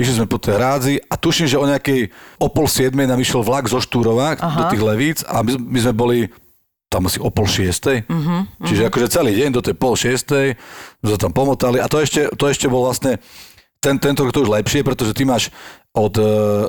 išli 0.00 0.14
sme 0.22 0.26
po 0.30 0.40
tej 0.40 0.56
hrádzi 0.56 0.94
a 1.04 1.14
tuším, 1.20 1.46
že 1.50 1.60
o 1.60 1.66
nejakej 1.68 2.08
o 2.40 2.48
pol 2.48 2.66
7 2.70 2.94
nám 2.94 3.20
išiel 3.20 3.44
vlak 3.44 3.68
zo 3.68 3.82
Štúrova 3.82 4.38
Aha. 4.40 4.48
do 4.56 4.62
tých 4.72 4.82
Levíc 4.82 5.18
a 5.28 5.44
my, 5.44 5.60
my 5.60 5.78
sme 5.82 5.92
boli 5.92 6.18
tam 6.92 7.08
asi 7.08 7.16
o 7.16 7.32
pol 7.32 7.48
šiestej. 7.48 8.04
Uh-huh, 8.04 8.44
Čiže 8.68 8.92
akože 8.92 9.08
celý 9.08 9.32
deň 9.40 9.50
do 9.56 9.64
tej 9.64 9.72
pol 9.72 9.96
šiestej 9.96 10.60
sa 11.00 11.16
tam 11.16 11.32
pomotali 11.32 11.80
a 11.80 11.88
to 11.88 11.96
ešte, 12.04 12.28
to 12.36 12.44
ešte 12.52 12.68
bol 12.68 12.84
vlastne 12.84 13.16
ten, 13.80 13.96
tento 13.96 14.22
to 14.28 14.44
už 14.44 14.52
lepšie, 14.52 14.84
pretože 14.84 15.16
ty 15.16 15.24
máš 15.24 15.48
od, 15.96 16.14
eh, 16.20 16.68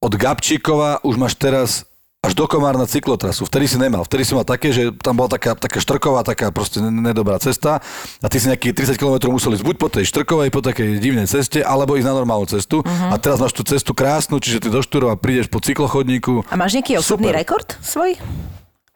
od 0.00 0.12
Gabčíkova 0.16 1.04
už 1.04 1.14
máš 1.20 1.36
teraz 1.36 1.86
až 2.18 2.34
do 2.34 2.50
Komárna 2.50 2.82
cyklotrasu. 2.82 3.46
Vtedy 3.46 3.70
si 3.70 3.78
nemal. 3.78 4.02
Vtedy 4.02 4.26
si 4.26 4.34
mal 4.34 4.42
také, 4.42 4.74
že 4.74 4.90
tam 4.90 5.14
bola 5.14 5.30
taká, 5.30 5.54
taká 5.54 5.78
štrková, 5.78 6.26
taká 6.26 6.50
proste 6.50 6.82
ne- 6.82 6.90
nedobrá 6.90 7.38
cesta 7.38 7.78
a 8.18 8.26
ty 8.26 8.42
si 8.42 8.50
nejakých 8.50 8.98
30 8.98 8.98
km 8.98 9.30
musel 9.30 9.54
ísť 9.54 9.62
buď 9.62 9.76
po 9.78 9.86
tej 9.86 10.04
štrkovej, 10.10 10.50
po 10.50 10.58
takej 10.58 10.98
divnej 10.98 11.30
ceste, 11.30 11.62
alebo 11.62 11.94
ísť 11.94 12.10
na 12.10 12.18
normálnu 12.18 12.50
cestu. 12.50 12.82
Uh-huh. 12.82 13.14
A 13.14 13.22
teraz 13.22 13.38
máš 13.38 13.54
tú 13.54 13.62
cestu 13.62 13.94
krásnu, 13.94 14.42
čiže 14.42 14.58
ty 14.58 14.68
do 14.68 14.82
Štúrova 14.82 15.14
prídeš 15.14 15.46
po 15.46 15.62
cyklochodníku. 15.62 16.42
A 16.50 16.58
máš 16.58 16.74
nejaký 16.74 16.98
osobný 16.98 17.30
Super. 17.30 17.38
rekord 17.38 17.68
svoj? 17.86 18.18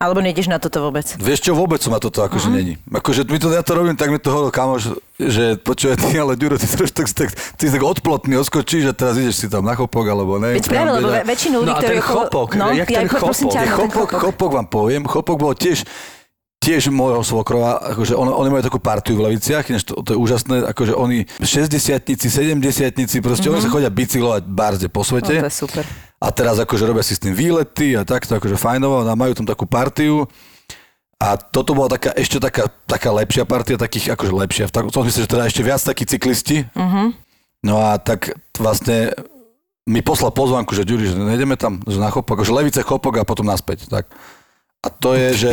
Alebo 0.02 0.18
nejdeš 0.18 0.50
na 0.50 0.58
toto 0.58 0.82
vôbec? 0.82 1.06
Vieš 1.14 1.46
čo, 1.46 1.54
vôbec 1.54 1.78
som 1.78 1.94
ma 1.94 2.02
toto 2.02 2.26
akože 2.26 2.50
uh-huh. 2.50 2.58
není. 2.58 2.74
Akože 2.90 3.22
my 3.22 3.38
to, 3.38 3.54
ja 3.54 3.62
to 3.62 3.72
robím, 3.72 3.94
tak 3.94 4.10
mi 4.10 4.18
to 4.18 4.34
hovoril 4.34 4.50
kamoš, 4.50 4.98
že 5.14 5.54
počúvaj 5.62 5.94
ty, 6.02 6.18
ale 6.18 6.34
Ďuro, 6.34 6.58
ty, 6.58 6.66
troš, 6.66 6.90
tak, 6.90 7.06
tak, 7.06 7.30
ty 7.30 7.62
si 7.62 7.72
tak 7.72 7.86
odplotný, 7.86 8.34
odskočíš 8.42 8.90
a 8.90 8.92
teraz 8.92 9.14
ideš 9.14 9.38
si 9.38 9.46
tam 9.46 9.62
na 9.62 9.78
chopok, 9.78 10.02
alebo 10.04 10.42
neviem. 10.42 10.58
Veď 10.58 10.66
práve, 10.66 10.90
lebo 10.98 11.06
teda. 11.06 11.16
ve- 11.22 11.26
väčšinu 11.30 11.56
ľudí, 11.62 11.70
No 11.70 11.72
a 11.72 11.78
ktorí... 11.78 11.94
ten 11.94 12.02
okolo- 12.02 12.18
chopok, 12.26 12.48
no, 12.58 12.66
jak 12.74 12.88
ten 12.90 13.06
ja, 13.06 13.14
prosím 13.14 13.46
ťa, 13.46 13.60
chopok? 13.62 13.70
ten 13.70 13.90
chopok, 13.94 14.10
chopok 14.18 14.50
vám 14.50 14.66
poviem, 14.66 15.02
chopok 15.06 15.36
bol 15.38 15.54
tiež 15.54 15.86
tiež 16.62 16.94
môjho 16.94 17.26
svokrova, 17.26 17.82
akože 17.90 18.14
on, 18.14 18.30
oni 18.30 18.48
majú 18.54 18.62
takú 18.62 18.78
partiu 18.78 19.18
v 19.18 19.26
Leviciach, 19.26 19.66
ináč 19.66 19.82
to, 19.82 19.98
to 19.98 20.14
je 20.14 20.18
úžasné, 20.18 20.62
akože 20.70 20.94
oni 20.94 21.26
60 21.42 22.06
70 22.06 23.18
proste 23.18 23.50
mm-hmm. 23.50 23.50
oni 23.50 23.60
sa 23.62 23.66
chodia 23.66 23.90
bicyklovať 23.90 24.42
barde 24.46 24.86
po 24.86 25.02
No, 25.02 25.06
svete. 25.10 25.42
to 25.42 25.50
je 25.50 25.50
super. 25.50 25.82
A 26.22 26.30
teraz 26.30 26.62
akože 26.62 26.86
robia 26.86 27.02
si 27.02 27.18
s 27.18 27.22
tým 27.22 27.34
výlety 27.34 27.98
a 27.98 28.06
takto 28.06 28.38
akože 28.38 28.54
fajnovo 28.54 29.02
a 29.02 29.18
majú 29.18 29.34
tam 29.34 29.42
takú 29.42 29.66
partiu. 29.66 30.30
A 31.18 31.34
toto 31.38 31.74
bola 31.74 31.90
taká, 31.90 32.14
ešte 32.14 32.38
taká, 32.38 32.70
taká 32.86 33.10
lepšia 33.10 33.42
partia, 33.46 33.78
takých 33.78 34.14
akože 34.14 34.30
lepšia. 34.30 34.64
V 34.70 34.74
takom 34.74 34.90
smysle, 34.90 35.26
že 35.26 35.30
teda 35.30 35.46
ešte 35.50 35.62
viac 35.66 35.82
takí 35.82 36.06
cyklisti. 36.06 36.66
Mhm. 36.78 37.14
No 37.62 37.78
a 37.78 37.98
tak 37.98 38.34
vlastne 38.58 39.14
mi 39.86 40.02
poslal 40.02 40.34
pozvanku, 40.34 40.74
že 40.74 40.86
Ďuri, 40.86 41.10
že 41.10 41.18
nejdeme 41.18 41.54
tam 41.58 41.82
že 41.86 41.98
na 41.98 42.10
chopok, 42.10 42.42
že 42.42 42.54
levice 42.54 42.82
chopok 42.82 43.22
a 43.22 43.26
potom 43.26 43.46
naspäť. 43.46 43.90
Tak. 43.90 44.10
A 44.82 44.90
to 44.90 45.14
je, 45.14 45.46
že 45.46 45.50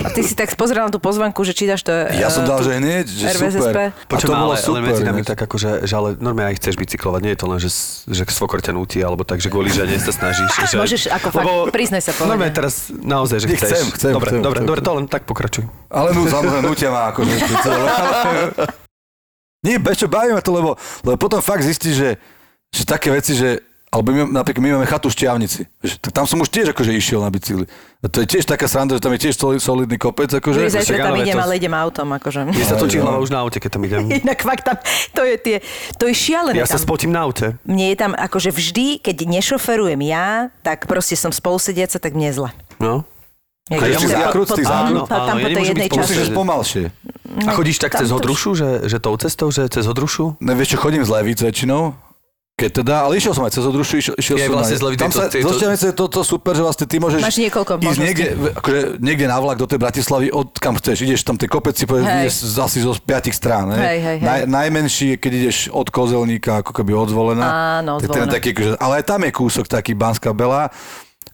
A 0.00 0.08
ty 0.08 0.24
si 0.24 0.32
tak 0.32 0.48
pozrel 0.56 0.80
na 0.80 0.88
tú 0.88 0.96
pozvanku, 0.96 1.44
že 1.44 1.52
či 1.52 1.68
dáš 1.68 1.84
to... 1.84 1.92
ja 2.16 2.32
som 2.32 2.42
eh, 2.42 2.48
dal, 2.48 2.64
tú- 2.64 2.72
že 2.72 2.80
hneď, 2.80 3.04
že 3.04 3.24
RVSSP. 3.36 3.60
super. 3.60 3.86
Počujem, 4.08 4.24
to 4.24 4.32
bolo 4.32 4.40
ale, 4.40 4.56
super. 4.56 4.80
ale 4.80 4.88
medzi 4.88 5.02
nami 5.04 5.20
ináč. 5.20 5.28
tak 5.28 5.38
akože, 5.44 5.70
že 5.84 5.92
ale 5.92 6.08
normálne 6.16 6.48
aj 6.48 6.64
chceš 6.64 6.74
bicyklovať, 6.80 7.20
nie 7.28 7.32
je 7.36 7.40
to 7.44 7.46
len, 7.52 7.58
že, 7.60 7.70
že 8.08 8.22
svokor 8.32 8.64
ťa 8.64 8.72
nutí, 8.72 9.04
alebo 9.04 9.20
tak, 9.20 9.44
že 9.44 9.52
kvôli 9.52 9.68
žene 9.68 10.00
sa 10.00 10.16
snažíš. 10.16 10.48
že, 10.72 10.80
Môžeš 10.80 11.12
ako 11.12 11.28
fakt, 11.28 11.76
priznaj 11.76 12.08
sa, 12.08 12.16
povedať. 12.16 12.32
Normálne 12.32 12.56
teraz 12.56 12.88
naozaj, 12.88 13.36
že 13.44 13.46
Nie, 13.52 13.56
chceš. 13.60 13.68
chcem, 13.68 13.84
chcem, 14.00 14.12
dobre, 14.16 14.28
chcem, 14.32 14.40
dobre, 14.40 14.58
chcem. 14.64 14.68
dobre, 14.72 14.80
to 14.80 14.92
len 14.96 15.06
tak 15.12 15.22
pokračuj. 15.28 15.64
Ale 15.92 16.08
no 16.16 16.24
samozrejme, 16.24 16.64
nutia 16.64 16.88
ma 16.88 17.12
celé. 17.12 17.84
Nie, 19.68 19.76
bez 19.76 20.00
čo 20.00 20.08
bavíme 20.08 20.40
to, 20.40 20.52
lebo, 20.56 20.80
lebo 21.04 21.16
potom 21.20 21.44
fakt 21.44 21.64
zistíš, 21.64 21.94
že, 22.00 22.10
že 22.72 22.82
také 22.88 23.12
veci, 23.12 23.36
že 23.36 23.60
alebo 23.94 24.10
my, 24.10 24.26
napríklad 24.26 24.58
my 24.58 24.70
máme 24.74 24.86
chatu 24.90 25.06
v 25.06 25.14
Šťavnici. 25.14 25.70
Tak 26.02 26.10
tam 26.10 26.26
som 26.26 26.42
už 26.42 26.50
tiež 26.50 26.74
akože 26.74 26.90
išiel 26.90 27.22
na 27.22 27.30
bicykli. 27.30 27.70
A 28.02 28.10
to 28.10 28.20
je 28.20 28.26
tiež 28.26 28.44
taká 28.44 28.66
sranda, 28.66 28.98
že 28.98 29.02
tam 29.06 29.14
je 29.14 29.22
tiež 29.22 29.38
solid, 29.38 29.62
solidný 29.62 29.94
kopec. 29.94 30.34
Akože. 30.34 30.66
Že 30.66 30.82
zajtra 30.82 31.08
tam 31.08 31.14
idem, 31.22 31.38
to- 31.38 31.44
ale 31.46 31.52
idem 31.54 31.70
autom, 31.70 32.08
akože. 32.18 32.50
Mne 32.50 32.66
sa 32.66 32.74
točí 32.74 32.98
no. 32.98 33.06
hlava 33.06 33.22
už 33.22 33.30
na 33.30 33.38
aute, 33.46 33.62
keď 33.62 33.70
tam 33.78 33.82
idem. 33.86 34.02
Inak 34.26 34.42
fakt 34.42 34.66
tam, 34.66 34.76
to 35.14 35.22
je 35.22 35.36
tie, 35.38 35.56
to 35.94 36.10
je 36.10 36.14
šialené 36.18 36.58
Ja 36.58 36.66
sa 36.66 36.76
tam. 36.76 36.90
spotím 36.90 37.14
na 37.14 37.22
aute. 37.22 37.54
Mne 37.62 37.94
je 37.94 37.96
tam, 37.96 38.12
akože 38.18 38.50
vždy, 38.50 38.98
keď 38.98 39.16
nešoferujem 39.30 40.02
ja, 40.10 40.50
tak 40.66 40.90
proste 40.90 41.14
som 41.14 41.30
spolusediaca, 41.30 42.02
tak 42.02 42.18
mne 42.18 42.34
je 42.34 42.34
zle. 42.42 42.50
No. 42.82 43.06
Jak 43.72 43.80
A 43.80 43.86
idem 43.88 43.96
ešte 43.96 44.12
po- 44.12 44.20
zákrut, 44.20 44.46
po- 44.52 44.56
tých 44.60 44.68
áno, 44.68 44.76
zákrut? 44.76 45.08
Tam, 45.08 45.20
tam 45.24 45.36
po 45.40 45.48
ja 45.48 45.56
tej 45.56 45.64
jednej 45.72 45.88
Musíš 45.88 46.28
pomalšie. 46.36 46.84
A 47.48 47.50
chodíš 47.56 47.78
tak 47.80 47.96
cez 47.96 48.12
Hodrušu, 48.12 48.50
že, 48.52 48.68
že 48.84 49.00
tou 49.00 49.16
cestou, 49.16 49.48
že 49.48 49.64
cez 49.72 49.88
Hodrušu? 49.88 50.36
Ne, 50.44 50.52
vieš 50.52 50.76
čo, 50.76 50.78
chodím 50.84 51.00
z 51.00 51.08
Levíc 51.08 51.40
väčšinou. 51.40 51.96
Keď 52.54 52.70
teda, 52.70 53.02
ale 53.02 53.18
išiel 53.18 53.34
som 53.34 53.42
aj 53.42 53.50
cez 53.50 53.66
Odrušu, 53.66 53.98
išiel, 53.98 54.14
išiel 54.14 54.36
Je 54.38 54.46
som 54.46 54.54
vlastne 54.54 54.78
aj, 54.78 54.94
Tam 54.94 55.10
to- 55.10 55.18
sa, 55.18 55.26
to- 55.26 55.58
to- 55.58 55.90
to, 55.90 56.04
to 56.06 56.20
super, 56.22 56.54
že 56.54 56.62
vlastne 56.62 56.86
ty 56.86 57.02
môžeš 57.02 57.18
Máš 57.18 57.38
niekoľko 57.42 57.72
ísť 57.82 57.98
niekde, 57.98 58.26
akože, 58.54 58.80
niekde 59.02 59.26
na 59.26 59.38
vlak 59.42 59.58
do 59.58 59.66
tej 59.66 59.82
Bratislavy, 59.82 60.30
od 60.30 60.54
kam 60.54 60.78
chceš. 60.78 61.02
Ideš 61.02 61.26
tam 61.26 61.34
tie 61.34 61.50
kopec, 61.50 61.74
si 61.74 61.82
povieš, 61.82 62.06
ideš 62.06 62.34
z- 62.46 62.62
asi 62.62 62.78
zo 62.78 62.94
piatich 62.94 63.34
strán. 63.34 63.74
Hej, 63.74 63.82
hej, 63.98 63.98
hej. 63.98 64.18
Naj, 64.22 64.40
najmenší 64.46 65.06
je, 65.10 65.16
keď 65.18 65.32
ideš 65.34 65.56
od 65.68 65.90
Kozelníka, 65.90 66.62
ako 66.62 66.70
keby 66.70 66.94
od 66.94 67.10
Zvolená. 67.10 67.46
Áno, 67.82 67.98
Zvolená. 67.98 68.30
taký, 68.30 68.54
akože, 68.54 68.70
ale 68.78 68.92
aj 68.96 69.04
tam 69.04 69.20
je 69.20 69.30
kúsok 69.34 69.64
taký 69.66 69.92
Banská 69.92 70.30
Bela. 70.30 70.70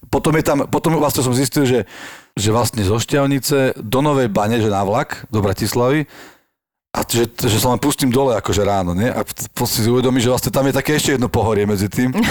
Potom 0.09 0.33
je 0.33 0.43
tam, 0.43 0.65
potom 0.67 0.97
vlastne 0.97 1.21
som 1.21 1.37
zistil, 1.37 1.69
že, 1.69 1.81
že 2.33 2.49
vlastne 2.49 2.81
zo 2.81 2.97
Šťavnice 2.97 3.77
do 3.77 4.01
Novej 4.01 4.33
Bane, 4.33 4.57
že 4.57 4.73
na 4.73 4.81
vlak 4.81 5.29
do 5.29 5.39
Bratislavy, 5.39 6.09
a 6.90 7.07
že, 7.07 7.31
že 7.31 7.59
sa 7.62 7.70
len 7.70 7.79
pustím 7.79 8.11
dole 8.11 8.35
akože 8.35 8.66
ráno, 8.66 8.98
nie? 8.98 9.07
A 9.07 9.22
potom 9.55 9.70
si 9.70 9.87
uvedomíš, 9.87 10.26
že 10.26 10.33
vlastne 10.35 10.50
tam 10.50 10.66
je 10.66 10.74
také 10.74 10.98
ešte 10.98 11.14
jedno 11.14 11.31
pohorie 11.31 11.62
medzi 11.62 11.87
tým. 11.87 12.11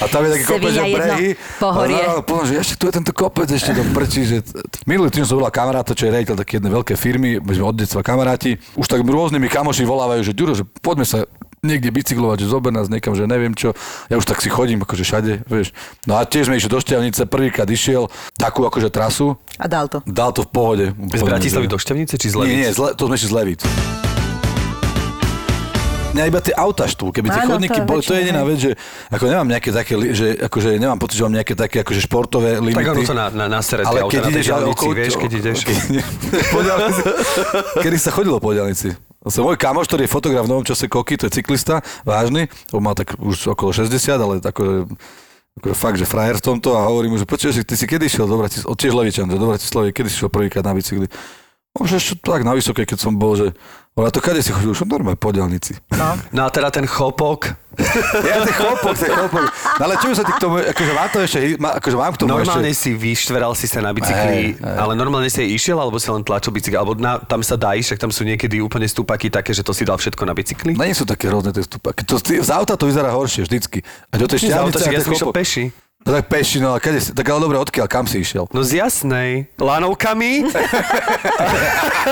A 0.00 0.08
tam 0.08 0.24
je 0.24 0.32
taký 0.34 0.44
kopec, 0.48 0.72
že 0.72 0.82
brehy. 0.88 1.28
pohorie. 1.60 2.00
A, 2.00 2.24
potom, 2.24 2.48
že 2.48 2.56
ešte 2.56 2.80
tu 2.80 2.88
je 2.88 2.96
tento 2.96 3.12
kopec, 3.12 3.44
ešte 3.44 3.76
to 3.76 3.84
prčí, 3.92 4.24
že 4.24 4.40
minulý 4.88 5.12
týždeň 5.12 5.28
som 5.28 5.36
volal 5.36 5.52
kamaráta, 5.52 5.92
čo 5.92 6.08
je 6.08 6.16
rejiteľ 6.16 6.34
také 6.40 6.56
jednej 6.56 6.72
veľké 6.72 6.94
firmy, 6.96 7.36
my 7.38 7.52
sme 7.52 7.64
od 7.68 7.76
detstva 7.76 8.00
kamaráti. 8.00 8.56
Už 8.72 8.88
tak 8.88 9.04
rôznymi 9.04 9.52
kamoši 9.52 9.84
volávajú, 9.84 10.24
že 10.24 10.32
Ďuro, 10.32 10.56
že 10.56 10.64
poďme 10.80 11.04
sa 11.04 11.28
niekde 11.62 11.94
bicyklovať, 11.94 12.42
že 12.42 12.50
zober 12.50 12.74
nás 12.74 12.90
niekam, 12.90 13.14
že 13.14 13.22
neviem 13.22 13.54
čo. 13.54 13.70
Ja 14.10 14.18
už 14.18 14.26
tak 14.26 14.42
si 14.42 14.50
chodím, 14.50 14.82
akože 14.82 15.06
všade, 15.06 15.32
vieš. 15.46 15.70
No 16.10 16.18
a 16.18 16.26
tiež 16.26 16.50
sme 16.50 16.58
išli 16.58 16.66
do 16.66 16.82
Šťavnice, 16.82 17.22
prvýkrát 17.30 17.70
išiel 17.70 18.10
takú 18.34 18.66
akože 18.66 18.90
trasu, 18.90 19.38
A 19.62 19.70
dal 19.70 19.86
to. 19.86 20.02
dal 20.02 20.34
to 20.34 20.42
v 20.42 20.50
pohode. 20.50 20.86
Z 20.90 21.22
Bratislavy 21.22 21.70
do 21.70 21.78
Šťavnice 21.78 22.18
či 22.18 22.34
z 22.34 22.36
nie, 22.42 22.42
Levíc? 22.42 22.58
nie, 22.58 22.68
zle, 22.74 22.88
to 22.98 23.06
sme 23.06 23.14
išli 23.14 23.28
z 23.30 23.34
Levíc. 23.38 23.60
Mňa 26.18 26.24
iba 26.28 26.40
tie 26.42 26.54
auta 26.58 26.84
štú, 26.90 27.14
keby 27.14 27.30
tie 27.30 27.46
Áno, 27.46 27.54
chodníky 27.54 27.78
to 27.78 27.78
je 27.78 27.86
boli, 27.86 28.00
to 28.02 28.12
je 28.12 28.20
jediná 28.26 28.42
vec, 28.42 28.58
že 28.58 28.70
ako 29.06 29.24
nemám 29.30 29.48
nejaké 29.54 29.70
také, 29.70 29.94
že 30.12 30.26
akože 30.42 30.68
nemám 30.82 30.98
pocit, 30.98 31.14
že 31.14 31.24
mám 31.30 31.34
nejaké 31.38 31.54
také 31.54 31.86
akože 31.86 32.00
športové 32.04 32.58
limity. 32.58 32.74
Tak 32.74 32.90
ono 32.90 33.06
sa 33.06 33.14
na, 33.14 33.26
na, 33.30 33.44
na 33.46 33.62
sere 33.62 33.86
ale 33.86 34.02
auta 34.02 34.18
keď 34.18 34.34
ideš 34.34 34.46
ale 34.50 34.66
okolo, 34.66 34.98
vieš, 34.98 35.14
keď 35.14 35.30
ideš. 35.30 35.58
Kedy 37.86 37.96
sa 38.02 38.10
chodilo 38.10 38.42
po 38.42 38.50
diaľnici? 38.50 39.11
Som 39.30 39.46
môj 39.46 39.54
kamoš, 39.54 39.86
ktorý 39.86 40.10
je 40.10 40.14
fotograf 40.14 40.42
v 40.46 40.50
novom 40.50 40.66
čase 40.66 40.90
Koky, 40.90 41.14
to 41.14 41.30
je 41.30 41.38
cyklista, 41.38 41.78
vážny, 42.02 42.50
on 42.74 42.82
má 42.82 42.90
tak 42.98 43.14
už 43.22 43.54
okolo 43.54 43.70
60, 43.70 44.18
ale 44.18 44.42
tako, 44.42 44.90
akože 45.62 45.76
fakt, 45.78 45.98
že 46.02 46.10
frajer 46.10 46.42
v 46.42 46.46
tomto 46.50 46.74
a 46.74 46.90
hovorím 46.90 47.14
mu, 47.14 47.18
že 47.22 47.28
počuješ, 47.28 47.62
ty 47.62 47.78
si 47.78 47.86
kedy 47.86 48.10
šiel 48.10 48.26
do 48.26 48.40
Bratislavy, 48.42 48.66
od 48.66 48.76
tiež 48.82 48.92
Levičan, 48.98 49.30
že 49.30 49.38
do 49.38 49.46
Bratislavy, 49.46 49.94
kedy 49.94 50.08
si 50.10 50.16
šiel 50.18 50.30
prvýkrát 50.32 50.66
na 50.66 50.74
bicykli? 50.74 51.06
Už 51.72 51.96
ešte 51.96 52.20
tak 52.20 52.44
na 52.44 52.52
vysoké, 52.52 52.84
keď 52.84 52.98
som 53.00 53.16
bol, 53.16 53.32
že 53.32 53.48
ale 53.92 54.08
to 54.08 54.24
kade 54.24 54.40
si 54.40 54.48
chodil, 54.52 54.72
už 54.72 54.84
som 54.84 54.88
normálne 54.88 55.20
po 55.20 55.32
diálnici. 55.32 55.76
No. 55.92 56.16
No 56.32 56.40
a 56.44 56.48
teda 56.48 56.72
ten 56.72 56.84
chopok, 56.84 57.52
Ja 58.24 58.44
ten 58.44 58.52
chlopok, 58.52 58.92
ten 58.92 59.08
chlopok. 59.08 59.44
No 59.76 59.82
ale 59.84 59.96
čo 59.96 60.12
sa 60.12 60.24
ty 60.24 60.32
k 60.32 60.40
tomu, 60.40 60.60
akože 60.60 60.92
mám 60.92 61.08
to 61.08 61.18
ešte, 61.20 61.38
má- 61.56 61.76
akože 61.76 61.96
mám 61.96 62.12
k 62.12 62.18
tomu 62.20 62.28
normálne 62.32 62.72
ešte... 62.72 62.88
si 62.88 62.90
vyštveral 62.92 63.52
si 63.52 63.68
sa 63.68 63.80
na 63.80 63.92
bicykli, 63.92 64.52
Hej, 64.52 64.60
hej. 64.60 64.76
ale 64.76 64.92
normálne 64.96 65.28
si 65.28 65.44
išiel, 65.44 65.76
alebo 65.76 65.96
si 65.96 66.08
len 66.08 66.20
tlačil 66.20 66.52
bicykel, 66.52 66.80
alebo 66.80 66.96
na, 66.96 67.20
tam 67.20 67.40
sa 67.40 67.56
dá 67.56 67.72
ísť, 67.72 67.96
však 67.96 68.00
tam 68.04 68.12
sú 68.12 68.24
niekedy 68.24 68.60
úplne 68.60 68.84
stupaky 68.84 69.28
také, 69.28 69.52
že 69.52 69.60
to 69.60 69.72
si 69.72 69.84
dal 69.84 69.96
všetko 69.96 70.24
na 70.24 70.32
bicykli. 70.32 70.72
No 70.72 70.84
nie 70.84 70.96
sú 70.96 71.04
také 71.04 71.28
rôzne 71.28 71.52
tie 71.52 71.64
stupaky. 71.64 72.04
To, 72.04 72.16
z 72.20 72.48
auta 72.48 72.76
to 72.76 72.84
vyzerá 72.84 73.12
horšie 73.12 73.44
vždycky. 73.44 73.80
A 74.12 74.16
Z 74.16 74.20
auta 74.24 74.36
šťavnice 74.36 74.76
si 74.76 74.88
a 74.88 74.92
ja 74.92 75.00
som 75.00 75.32
peši. 75.32 75.64
No 76.02 76.10
tak 76.10 76.26
peši, 76.26 76.58
no 76.58 76.74
a 76.74 76.82
kade 76.82 76.98
si, 76.98 77.14
tak 77.14 77.24
ale 77.24 77.38
dobre, 77.38 77.56
odkiaľ, 77.56 77.86
kam 77.86 78.04
si 78.10 78.20
išiel? 78.20 78.50
No 78.50 78.66
z 78.66 78.82
jasnej. 78.82 79.46
Lanovkami. 79.54 80.50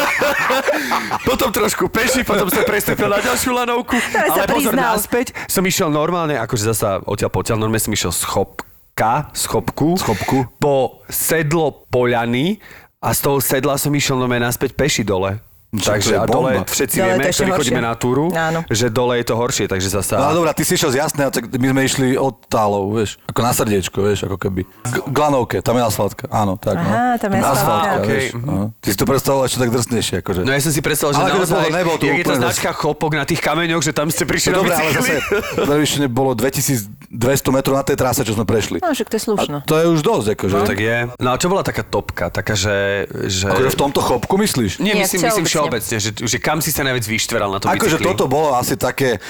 potom 1.28 1.50
trošku 1.50 1.90
peši, 1.90 2.22
potom 2.22 2.46
som 2.46 2.62
prestúpil 2.62 3.10
na 3.10 3.18
ďalšiu 3.18 3.50
lanovku. 3.50 3.98
Ale 4.14 4.28
sa 4.30 4.42
Ale 4.42 4.46
pozor, 4.46 4.72
priznal. 4.72 4.94
naspäť 4.94 5.26
som 5.46 5.62
išiel 5.62 5.90
normálne, 5.90 6.38
akože 6.38 6.70
zasa 6.70 7.02
odtiaľ 7.02 7.30
potiaľ, 7.34 7.56
normálne 7.58 7.82
som 7.82 7.90
išiel 7.90 8.14
z 8.14 8.22
chopka, 8.24 9.28
z 9.34 9.44
chopku, 9.50 9.98
Schopku. 9.98 10.38
po 10.56 11.02
sedlo 11.10 11.82
poľany 11.90 12.62
a 13.00 13.10
z 13.10 13.18
toho 13.26 13.42
sedla 13.42 13.74
som 13.74 13.90
išiel 13.90 14.14
normálne 14.14 14.46
naspäť 14.46 14.78
peši 14.78 15.02
dole. 15.02 15.42
Čo, 15.72 15.78
to 15.80 15.90
Takže 15.92 16.12
a 16.12 16.24
dole 16.24 16.50
bomba. 16.52 16.66
všetci 16.66 16.96
Dole 16.96 17.06
vieme, 17.06 17.22
to 17.22 17.30
ktorí 17.30 17.46
horšie. 17.46 17.54
chodíme 17.62 17.80
na 17.80 17.94
túru, 17.94 18.24
Áno. 18.28 18.60
že 18.66 18.86
dole 18.88 19.14
je 19.14 19.24
to 19.24 19.34
horšie, 19.34 19.64
takže 19.64 19.86
No 19.86 19.94
zasa... 19.96 20.14
ale 20.18 20.34
dobrá, 20.34 20.50
ty 20.50 20.62
si 20.62 20.74
išiel 20.74 20.90
z 20.90 20.98
jasného, 20.98 21.30
tak 21.30 21.46
my 21.48 21.66
sme 21.68 21.80
išli 21.80 22.06
od 22.16 22.42
tálov, 22.44 22.90
vieš, 22.92 23.22
ako 23.24 23.38
na 23.38 23.52
srdiečko, 23.52 23.98
vieš, 24.00 24.18
ako 24.24 24.34
keby. 24.36 24.66
G- 24.66 25.06
Glanovke, 25.06 25.58
tam 25.60 25.78
je 25.78 25.84
asfaltka, 25.84 26.26
áno, 26.26 26.56
tak. 26.56 26.74
Aha, 26.74 27.14
no. 27.14 27.14
tam 27.16 27.30
je 27.30 27.38
asfaltka. 27.40 27.98
vieš. 28.02 28.24
Okej. 28.32 28.42
No. 28.42 28.74
Ty 28.76 28.88
si 28.88 28.96
to 28.96 29.06
predstavoval 29.06 29.42
ešte 29.46 29.58
tak 29.58 29.70
drsnejšie, 29.70 30.14
akože. 30.18 30.40
No 30.40 30.50
ja 30.50 30.58
som 30.58 30.72
si 30.72 30.80
predstavil, 30.80 31.12
že 31.12 31.20
Ale 31.20 31.28
akože 31.28 31.38
naozaj, 31.40 31.54
bolo- 31.54 31.70
nebolo 31.72 31.96
to 31.96 32.06
je 32.08 32.24
to 32.24 32.34
značka 32.36 32.70
chopok 32.72 33.12
na 33.14 33.22
tých 33.22 33.38
kameňoch, 33.38 33.78
že 33.80 33.92
tam 33.92 34.08
ste 34.08 34.24
prišli 34.24 34.50
No 34.50 34.54
na 34.56 34.60
dobré, 34.60 34.74
ale 34.74 34.90
zase 34.92 35.14
Prevyšene 35.54 36.06
bolo 36.08 36.34
2200 36.34 37.14
metrov 37.48 37.74
na 37.74 37.84
tej 37.84 37.94
trase, 37.94 38.20
čo 38.22 38.32
sme 38.32 38.42
prešli. 38.42 38.78
No, 38.80 38.90
však 38.90 39.06
to 39.06 39.14
je 39.14 39.22
slušno. 39.22 39.56
A 39.56 39.64
to 39.64 39.74
je 39.76 39.86
už 39.88 40.00
dosť, 40.00 40.26
akože. 40.34 40.52
No, 40.52 40.66
tak 40.66 40.78
je. 40.78 40.96
No 41.14 41.28
a 41.30 41.36
čo 41.36 41.46
bola 41.46 41.62
taká 41.62 41.82
topka? 41.82 42.26
Taká, 42.28 42.54
že... 42.54 43.06
že... 43.26 43.46
Akože 43.46 43.70
v 43.70 43.78
tomto 43.78 44.00
chopku 44.00 44.34
myslíš? 44.36 44.78
Nie, 44.78 44.94
myslím, 44.96 45.20
myslím 45.22 45.46
všeobecne. 45.66 45.96
že, 46.00 46.10
že 46.16 46.38
kam 46.40 46.64
si 46.64 46.70
sa 46.72 46.86
najviac 46.86 47.04
vyštveral 47.04 47.50
na 47.52 47.58
tom 47.60 47.68
Akože 47.68 48.00
toto 48.00 48.24
bolo 48.30 48.56
asi 48.56 48.78
také, 48.78 49.20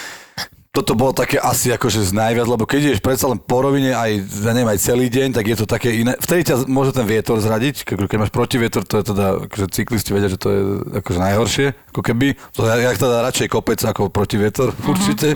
toto 0.71 0.95
bolo 0.95 1.11
také 1.11 1.43
asi 1.43 1.75
akože 1.75 2.07
z 2.07 2.13
najviac, 2.15 2.47
lebo 2.47 2.63
keď 2.63 2.79
ideš 2.95 3.01
predsa 3.03 3.27
len 3.27 3.43
po 3.43 3.59
rovine 3.59 3.91
aj, 3.91 4.23
ja 4.23 4.53
neviem, 4.55 4.71
aj 4.71 4.79
celý 4.79 5.11
deň, 5.11 5.35
tak 5.35 5.45
je 5.51 5.57
to 5.59 5.67
také 5.67 5.91
iné. 5.99 6.15
Vtedy 6.15 6.47
ťa 6.47 6.71
môže 6.71 6.95
ten 6.95 7.03
vietor 7.03 7.43
zradiť, 7.43 7.83
keď, 7.83 8.07
máš 8.15 8.31
protivietor, 8.31 8.87
to 8.87 9.03
je 9.03 9.05
teda, 9.11 9.51
akože 9.51 9.67
cyklisti 9.75 10.15
vedia, 10.15 10.31
že 10.31 10.39
to 10.39 10.49
je 10.49 10.61
akože 11.03 11.19
najhoršie, 11.19 11.67
ako 11.91 12.01
keby. 12.07 12.39
To 12.55 12.71
ja, 12.71 12.79
ja 12.79 12.95
teda 12.95 13.27
radšej 13.27 13.51
kopec 13.51 13.83
ako 13.83 14.15
protivietor, 14.15 14.71
určite. 14.87 15.35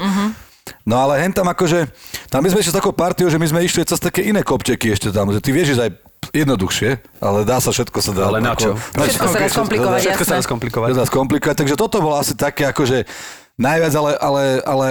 No 0.88 0.96
ale 0.96 1.20
hen 1.20 1.33
tam 1.35 1.50
akože, 1.50 1.90
tam 2.33 2.40
my 2.40 2.48
sme 2.48 2.64
išli 2.64 2.72
s 2.72 2.78
takou 2.80 2.94
partiou, 2.94 3.28
že 3.28 3.37
my 3.37 3.44
sme 3.44 3.61
išli 3.66 3.85
cez 3.85 4.00
také 4.00 4.24
iné 4.24 4.40
kopčeky 4.40 4.96
ešte 4.96 5.12
tam, 5.12 5.28
že 5.28 5.42
ty 5.42 5.52
vieš 5.52 5.76
ísť 5.76 5.83
aj 5.83 5.90
jednoduchšie, 6.35 6.90
ale 7.23 7.47
dá 7.47 7.62
sa, 7.62 7.70
všetko 7.70 7.99
sa 8.03 8.11
dá. 8.11 8.27
Ale 8.27 8.42
na 8.42 8.59
čo? 8.59 8.75
Všetko 8.75 9.27
sa 9.31 9.38
dá 9.38 9.49
skomplikovať, 9.49 10.01
Všetko 10.03 10.25
sa. 10.27 10.35
Dá 10.90 11.07
skomplikovať. 11.07 11.57
Takže 11.62 11.75
toto 11.79 12.03
bolo 12.03 12.18
asi 12.18 12.35
také 12.35 12.66
akože 12.66 13.07
najviac, 13.55 13.92
ale, 13.94 14.12
ale, 14.18 14.44
ale 14.66 14.87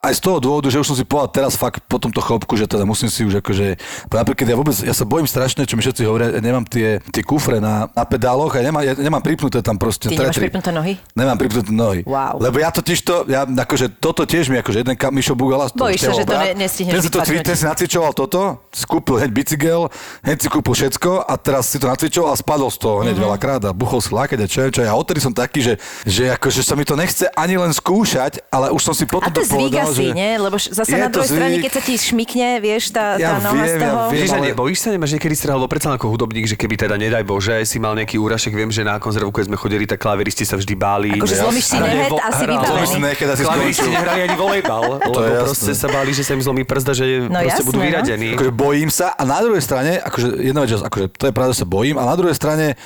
aj 0.00 0.16
z 0.16 0.20
toho 0.22 0.40
dôvodu, 0.40 0.72
že 0.72 0.80
už 0.80 0.86
som 0.86 0.96
si 0.96 1.04
povedal 1.04 1.28
teraz 1.30 1.52
fakt 1.54 1.84
po 1.84 2.00
tomto 2.00 2.18
chopku, 2.18 2.56
že 2.56 2.64
teda 2.64 2.88
musím 2.88 3.12
si 3.12 3.20
už 3.20 3.44
akože, 3.44 3.76
napríklad 4.08 4.48
ja 4.48 4.56
vôbec, 4.56 4.72
ja 4.74 4.96
sa 4.96 5.04
bojím 5.04 5.28
strašne, 5.28 5.68
čo 5.68 5.76
mi 5.76 5.84
všetci 5.84 6.08
hovoria, 6.08 6.32
ja 6.32 6.40
nemám 6.40 6.64
tie, 6.64 7.04
tie 7.04 7.20
kufre 7.20 7.60
na, 7.60 7.84
na 7.86 8.04
pedáloch 8.04 8.48
a 8.50 8.64
nemám, 8.64 8.80
ja 8.80 8.96
nemám 8.96 9.20
pripnuté 9.20 9.60
tam 9.60 9.76
proste 9.76 10.08
Ty 10.08 10.16
nemáš 10.16 10.40
pripnuté 10.40 10.72
nohy? 10.72 10.96
Nemám 11.12 11.36
pripnuté 11.36 11.68
nohy. 11.68 12.00
Wow. 12.08 12.40
Lebo 12.40 12.56
ja 12.56 12.72
totiž 12.72 12.96
to, 13.04 13.28
ja 13.28 13.44
akože 13.44 13.92
toto 13.94 14.24
tiež 14.24 14.48
mi, 14.48 14.56
akože 14.56 14.80
jeden 14.80 14.96
kam, 14.96 15.12
Mišo 15.12 15.36
Bugala, 15.36 15.68
to 15.68 15.84
Bojíš 15.84 16.00
sa, 16.00 16.16
že 16.16 16.24
to 16.24 16.32
ne- 16.32 16.56
nestihneš 16.56 16.92
Ten 16.96 17.02
si 17.04 17.10
to 17.10 17.18
ten 17.20 17.56
si 17.60 17.64
nacvičoval 17.68 18.12
toto, 18.16 18.40
skúpil 18.72 19.20
hneď 19.20 19.30
bicykel, 19.30 19.92
hneď 20.24 20.38
si 20.40 20.48
kúpil 20.48 20.72
všetko 20.72 21.28
a 21.28 21.36
teraz 21.36 21.68
si 21.68 21.76
to 21.76 21.84
nacvičoval 21.84 22.32
a 22.32 22.40
spadol 22.40 22.72
z 22.72 22.80
toho 22.80 23.04
hneď 23.04 23.20
Mhm. 23.20 23.24
veľakrát 23.28 23.60
a 23.68 23.76
buchol 23.76 24.00
si 24.00 24.08
lákať 24.10 24.38
a 24.40 24.46
čo, 24.48 24.64
čo. 24.66 24.80
Ja 24.80 24.96
odtedy 24.96 25.20
som 25.20 25.36
taký, 25.36 25.60
že, 25.60 25.74
že 26.08 26.32
akože 26.32 26.64
sa 26.64 26.72
mi 26.72 26.88
to 26.88 26.96
nechce 26.96 27.28
ani 27.30 27.60
len 27.60 27.68
skúšať, 27.70 28.48
ale 28.48 28.72
už 28.72 28.80
som 28.80 28.96
si 28.96 29.04
potom 29.04 29.28
to 29.28 29.44
povedal, 29.44 29.89
asi, 29.90 30.04
že... 30.06 30.14
nie? 30.14 30.30
Lebo 30.36 30.56
zase 30.56 30.88
Je 30.88 30.96
na 30.96 31.08
to 31.08 31.18
druhej 31.18 31.30
strane, 31.30 31.54
zvyk. 31.54 31.62
keď 31.66 31.72
sa 31.74 31.82
ti 31.82 31.94
šmikne, 31.94 32.48
vieš, 32.58 32.84
tá, 32.90 33.04
tá 33.14 33.20
Ja 33.20 33.30
noha 33.36 33.64
z 33.66 33.66
viem, 33.66 33.76
ja 33.76 33.84
toho... 33.84 33.98
viem. 34.06 34.14
Vieš, 34.14 34.30
a 34.30 34.34
ale- 34.34 34.46
nebojíš 34.50 34.78
sa, 34.78 34.88
nemáš 34.90 35.10
niekedy 35.12 35.34
strach, 35.34 35.56
lebo 35.56 35.66
predsa 35.66 35.88
ako 35.90 36.06
hudobník, 36.08 36.46
že 36.46 36.56
keby 36.56 36.74
teda 36.76 36.94
nedaj 36.94 37.22
Bože, 37.22 37.58
si 37.62 37.76
mal 37.76 37.92
nejaký 37.92 38.16
úrašek, 38.16 38.52
viem, 38.52 38.70
že 38.70 38.80
na 38.80 38.96
konzervu, 38.96 39.28
keď 39.28 39.50
sme 39.50 39.56
chodili, 39.58 39.84
tak 39.84 39.98
klaviristi 39.98 40.46
sa 40.46 40.54
vždy 40.54 40.74
báli. 40.74 41.10
Akože 41.14 41.34
že- 41.34 41.42
zlomíš 41.42 41.66
si 41.66 41.76
nehet, 41.76 42.10
asi 42.10 42.42
vybavený. 42.46 42.66
Zlomíš 42.66 42.88
si 42.88 42.98
nehet, 42.98 43.18
asi 43.20 43.42
Klaviristi 43.42 43.88
nehrali 43.88 44.20
ani 44.24 44.36
volejbal, 44.36 44.82
lebo 45.02 45.18
proste 45.42 45.72
sa 45.74 45.88
báli, 45.90 46.10
že 46.14 46.22
sa 46.22 46.32
im 46.32 46.42
zlomí 46.42 46.62
brzda, 46.62 46.92
že 46.94 47.26
No 47.26 47.38
proste 47.40 47.62
budú 47.66 47.78
no. 47.78 47.84
vyradení. 47.84 48.28
Akože 48.34 48.52
bojím 48.54 48.90
sa 48.90 49.12
a 49.12 49.22
na 49.26 49.42
druhej 49.42 49.60
strane, 49.60 49.98
akože 49.98 50.38
jedna 50.38 50.62
vec, 50.62 50.70
že 50.70 50.78
akože 50.78 51.06
to 51.12 51.24
je 51.26 51.32
pravda, 51.34 51.50
že 51.50 51.60
sa 51.60 51.68
bojím 51.68 51.96
a 51.96 52.04
na 52.04 52.14
druhej 52.14 52.36
strane 52.36 52.78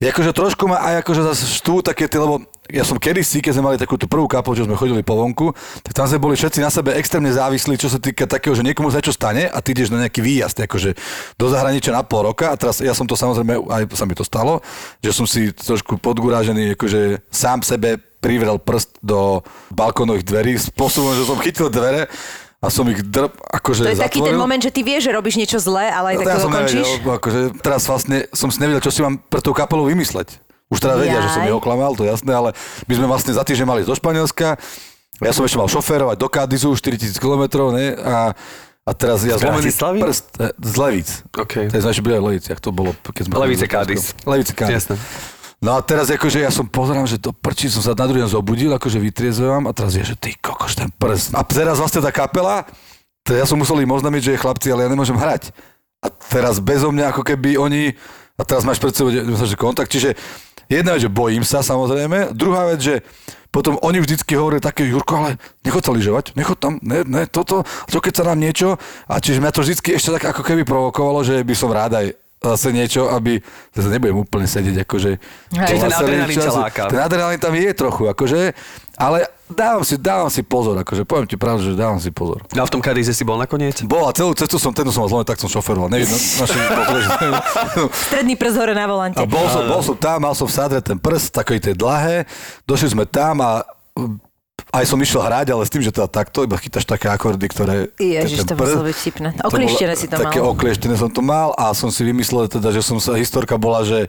akože 0.00 0.32
trošku 0.32 0.64
ma 0.64 0.80
aj 0.80 1.04
akože 1.04 1.20
zase 1.22 1.44
štú 1.60 1.84
také 1.84 2.08
tie, 2.08 2.16
lebo 2.16 2.40
ja 2.70 2.82
som 2.82 2.96
kedysi, 2.96 3.38
keď 3.38 3.52
sme 3.52 3.64
mali 3.64 3.76
takú 3.76 3.94
tú 3.94 4.04
prvú 4.04 4.24
kapu, 4.24 4.52
čo 4.52 4.64
sme 4.64 4.74
chodili 4.74 5.00
po 5.00 5.14
vonku, 5.14 5.50
tak 5.82 5.92
tam 5.92 6.04
sme 6.04 6.18
boli 6.18 6.34
všetci 6.34 6.58
na 6.58 6.68
sebe 6.68 6.92
extrémne 6.92 7.28
závislí, 7.28 7.74
čo 7.74 7.86
sa 7.86 7.96
týka 7.96 8.24
takého, 8.24 8.52
že 8.52 8.62
niekomu 8.62 8.88
sa 8.88 8.98
niečo 8.98 9.10
stane 9.10 9.44
a 9.44 9.58
ty 9.58 9.72
ideš 9.72 9.88
na 9.88 10.00
nejaký 10.00 10.18
výjazd, 10.18 10.62
akože 10.62 10.90
do 11.34 11.46
zahraničia 11.46 11.90
na 11.90 12.00
pol 12.00 12.24
roka 12.24 12.48
a 12.48 12.56
teraz 12.56 12.78
ja 12.78 12.92
som 12.92 13.04
to 13.04 13.12
samozrejme, 13.12 13.58
aj 13.60 13.92
sa 13.92 14.04
mi 14.04 14.12
to 14.12 14.22
stalo, 14.22 14.62
že 14.98 15.10
som 15.10 15.24
si 15.24 15.50
trošku 15.50 15.96
podgurážený, 15.96 16.74
akože 16.74 17.26
sám 17.26 17.60
sebe 17.60 17.98
privrel 18.18 18.56
prst 18.56 19.00
do 19.00 19.40
balkónových 19.70 20.22
dverí 20.22 20.52
spôsobom, 20.56 21.12
že 21.12 21.24
som 21.24 21.36
chytil 21.36 21.68
dvere 21.68 22.04
a 22.58 22.68
som 22.68 22.84
ich 22.84 23.00
drb, 23.00 23.32
akože 23.50 23.82
To 23.82 23.90
je 23.90 23.96
taký 23.98 24.20
ten 24.20 24.30
zatvoril. 24.30 24.36
moment, 24.38 24.60
že 24.60 24.68
ty 24.68 24.80
vieš, 24.80 25.08
že 25.08 25.16
robíš 25.16 25.34
niečo 25.34 25.56
zlé, 25.56 25.88
ale 25.88 26.12
aj 26.12 26.14
No, 26.14 26.20
tak 26.20 26.28
ja 26.28 26.36
to 26.36 26.44
dokončíš. 26.44 26.84
nevedel, 26.84 27.12
akože 27.16 27.40
teraz 27.64 27.82
vlastne 27.84 28.28
som 28.30 28.48
si 28.48 28.60
nevedel, 28.60 28.80
čo 28.80 28.92
si 28.92 29.00
mám 29.00 29.16
pre 29.18 29.40
tú 29.40 29.50
kapelu 29.50 29.88
vymysleť. 29.88 30.36
Už 30.70 30.78
teraz 30.78 31.02
vedia, 31.02 31.18
že 31.18 31.34
som 31.34 31.42
Jaj. 31.42 31.50
ich 31.50 31.56
oklamal, 31.58 31.98
to 31.98 32.06
je 32.06 32.14
jasné, 32.14 32.30
ale 32.30 32.54
my 32.86 32.92
sme 32.94 33.06
vlastne 33.10 33.34
za 33.34 33.42
týždeň 33.42 33.66
mali 33.66 33.82
do 33.82 33.90
Španielska. 33.90 34.54
Ja 35.20 35.32
som 35.34 35.42
ešte 35.44 35.58
mal 35.58 35.68
šoférovať 35.68 36.16
do 36.16 36.28
Cádizu, 36.30 36.72
4000 36.72 37.18
km, 37.18 37.44
ne? 37.74 37.92
A, 37.98 38.32
a 38.86 38.90
teraz 38.94 39.26
ja 39.26 39.36
Z 39.36 39.44
zlomený 39.44 39.70
prst 39.74 40.24
eh, 40.38 40.54
z 40.54 40.74
Levíc. 40.78 41.08
OK. 41.34 41.68
To 41.68 41.74
je 41.74 41.82
naše 41.82 42.00
byli 42.00 42.38
to 42.40 42.70
bolo, 42.70 42.94
keď 43.02 43.22
sme... 43.28 43.32
Levice. 43.36 43.66
Španielska. 43.66 44.14
Levice 44.24 44.52
Cádiz. 44.54 44.74
Jasné. 44.86 44.96
No 45.60 45.76
a 45.76 45.84
teraz 45.84 46.08
akože 46.08 46.40
ja 46.40 46.48
som 46.48 46.64
pozerám, 46.64 47.04
že 47.04 47.20
to 47.20 47.36
prčí, 47.36 47.68
som 47.68 47.84
sa 47.84 47.92
na 47.92 48.08
druhý 48.08 48.24
zobudil, 48.24 48.72
akože 48.72 48.96
vytriezvám 48.96 49.68
a 49.68 49.76
teraz 49.76 49.92
je, 49.92 50.00
že 50.00 50.16
ty 50.16 50.32
kokoš, 50.32 50.72
ten 50.72 50.88
prst. 50.88 51.36
A 51.36 51.44
teraz 51.44 51.76
vlastne 51.76 52.00
tá 52.00 52.08
kapela, 52.08 52.64
to 53.28 53.36
ja 53.36 53.44
som 53.44 53.60
musel 53.60 53.76
im 53.76 53.92
oznámiť, 53.92 54.22
že 54.24 54.32
je 54.32 54.40
chlapci, 54.40 54.72
ale 54.72 54.88
ja 54.88 54.90
nemôžem 54.90 55.12
hrať. 55.12 55.52
A 56.00 56.08
teraz 56.08 56.56
bezo 56.64 56.88
mňa 56.88 57.12
ako 57.12 57.20
keby 57.28 57.60
oni, 57.60 57.92
a 58.40 58.42
teraz 58.48 58.64
máš 58.64 58.80
pred 58.80 58.96
sebou 58.96 59.12
že 59.12 59.56
kontakt, 59.60 59.92
čiže 59.92 60.16
jedna 60.70 60.94
vec, 60.94 61.02
že 61.02 61.10
bojím 61.10 61.42
sa 61.42 61.60
samozrejme, 61.66 62.30
druhá 62.32 62.70
vec, 62.70 62.80
že 62.80 62.94
potom 63.50 63.82
oni 63.82 63.98
vždycky 63.98 64.38
hovorili 64.38 64.62
také, 64.62 64.86
Jurko, 64.86 65.18
ale 65.18 65.30
nechod 65.66 65.82
sa 65.82 65.90
lyžovať, 65.90 66.38
nechod 66.38 66.54
tam, 66.62 66.78
ne, 66.86 67.02
ne, 67.02 67.26
toto, 67.26 67.66
čo 67.90 67.98
keď 67.98 68.22
sa 68.22 68.24
nám 68.30 68.38
niečo, 68.38 68.78
a 69.10 69.18
čiže 69.18 69.42
mňa 69.42 69.50
to 69.50 69.66
vždycky 69.66 69.98
ešte 69.98 70.14
tak 70.14 70.30
ako 70.30 70.46
keby 70.46 70.62
provokovalo, 70.62 71.26
že 71.26 71.42
by 71.42 71.54
som 71.58 71.74
rád 71.74 71.98
aj 71.98 72.06
zase 72.40 72.72
niečo, 72.72 73.12
aby, 73.12 73.44
zase 73.76 73.88
nebudem 73.92 74.16
úplne 74.16 74.48
sedieť, 74.48 74.88
akože... 74.88 75.10
Hej. 75.52 75.76
Ten 75.76 75.92
adrenalín 75.92 76.36
ťa 76.40 76.52
láka. 76.56 76.82
Ten 76.88 77.00
adrenalín 77.04 77.36
tam 77.36 77.52
je 77.52 77.70
trochu, 77.76 78.08
akože, 78.08 78.56
ale 78.96 79.28
dávam 79.44 79.84
si, 79.84 80.00
dávam 80.00 80.32
si 80.32 80.40
pozor, 80.40 80.80
akože 80.80 81.04
poviem 81.04 81.28
ti 81.28 81.36
pravdu, 81.36 81.68
že 81.68 81.76
dávam 81.76 82.00
si 82.00 82.08
pozor. 82.08 82.40
No 82.56 82.64
a 82.64 82.66
v 82.66 82.72
tom 82.72 82.80
Kadize 82.80 83.12
si 83.12 83.28
bol 83.28 83.36
nakoniec? 83.36 83.84
Bol 83.84 84.08
a 84.08 84.16
celú 84.16 84.32
cestu 84.32 84.56
som, 84.56 84.72
tento 84.72 84.88
som 84.88 85.04
zlomený, 85.04 85.28
tak 85.28 85.36
som 85.36 85.52
šoferoval. 85.52 85.92
Neviem, 85.92 86.08
na, 86.08 86.16
naši 86.16 86.58
Stredný 88.08 88.34
prst 88.40 88.56
hore 88.56 88.72
na 88.72 88.88
volante. 88.88 89.20
A 89.20 89.28
bol 89.28 89.44
som, 89.52 89.62
bol 89.68 89.84
som 89.84 89.96
tam, 90.00 90.24
mal 90.24 90.32
som 90.32 90.48
v 90.48 90.54
sadre 90.56 90.80
ten 90.80 90.96
prst, 90.96 91.36
takový 91.36 91.60
tie 91.60 91.76
dlhé, 91.76 92.24
došli 92.64 92.96
sme 92.96 93.04
tam 93.04 93.44
a 93.44 93.68
aj 94.70 94.84
som 94.86 94.98
išiel 95.02 95.22
hrať, 95.26 95.50
ale 95.50 95.62
s 95.66 95.70
tým, 95.70 95.82
že 95.82 95.90
teda 95.90 96.06
takto, 96.06 96.46
iba 96.46 96.54
chytáš 96.54 96.86
také 96.86 97.10
akordy, 97.10 97.46
ktoré... 97.50 97.90
Ježiš, 97.98 98.46
to 98.46 98.54
muselo 98.54 98.86
byť 98.86 98.96
vtipné. 98.96 99.28
Oklieštené 99.42 99.94
si 99.98 100.06
to 100.06 100.14
Také 100.14 100.38
mal. 100.38 100.54
oklieštené 100.54 100.94
som 100.94 101.10
to 101.10 101.22
mal 101.22 101.50
a 101.58 101.74
som 101.74 101.90
si 101.90 102.06
vymyslel 102.06 102.46
teda, 102.46 102.70
že 102.70 102.82
som 102.86 103.02
sa, 103.02 103.18
historka 103.18 103.58
bola, 103.58 103.82
že 103.82 104.06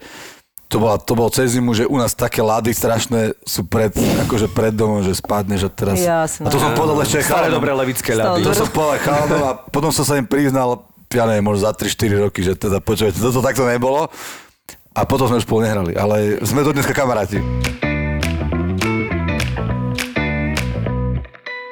to, 0.72 0.80
bola, 0.80 0.96
to 1.02 1.14
bolo 1.18 1.28
cez 1.34 1.58
zimu, 1.58 1.76
že 1.76 1.84
u 1.84 1.98
nás 2.00 2.16
také 2.16 2.40
lady 2.40 2.72
strašné 2.72 3.36
sú 3.44 3.68
pred, 3.68 3.92
akože 4.30 4.48
pred 4.54 4.72
domom, 4.72 5.04
že 5.04 5.18
spadneš 5.18 5.68
a 5.68 5.70
teraz... 5.74 5.98
Jasné. 6.00 6.48
A 6.48 6.50
to 6.54 6.62
som 6.62 6.72
povedal 6.78 6.96
ešte 7.04 7.26
Staré 7.26 7.52
dobré 7.52 7.76
levické 7.76 8.16
ľady. 8.16 8.46
To 8.46 8.56
som 8.56 8.70
povedal 8.72 9.02
chalanom 9.04 9.42
a 9.44 9.52
potom 9.58 9.92
som 9.92 10.08
sa 10.08 10.16
im 10.16 10.24
priznal, 10.24 10.88
ja 11.12 11.28
neviem, 11.28 11.44
možno 11.44 11.68
za 11.68 11.76
3-4 11.76 12.24
roky, 12.24 12.40
že 12.46 12.54
teda 12.56 12.80
počujete, 12.80 13.20
toto 13.20 13.44
takto 13.44 13.68
nebolo. 13.68 14.08
A 14.92 15.08
potom 15.08 15.28
sme 15.28 15.40
už 15.40 15.48
spolu 15.48 15.68
nehrali, 15.68 15.96
ale 15.96 16.40
sme 16.44 16.64
do 16.64 16.72
dneska 16.72 16.96
kamaráti. 16.96 17.40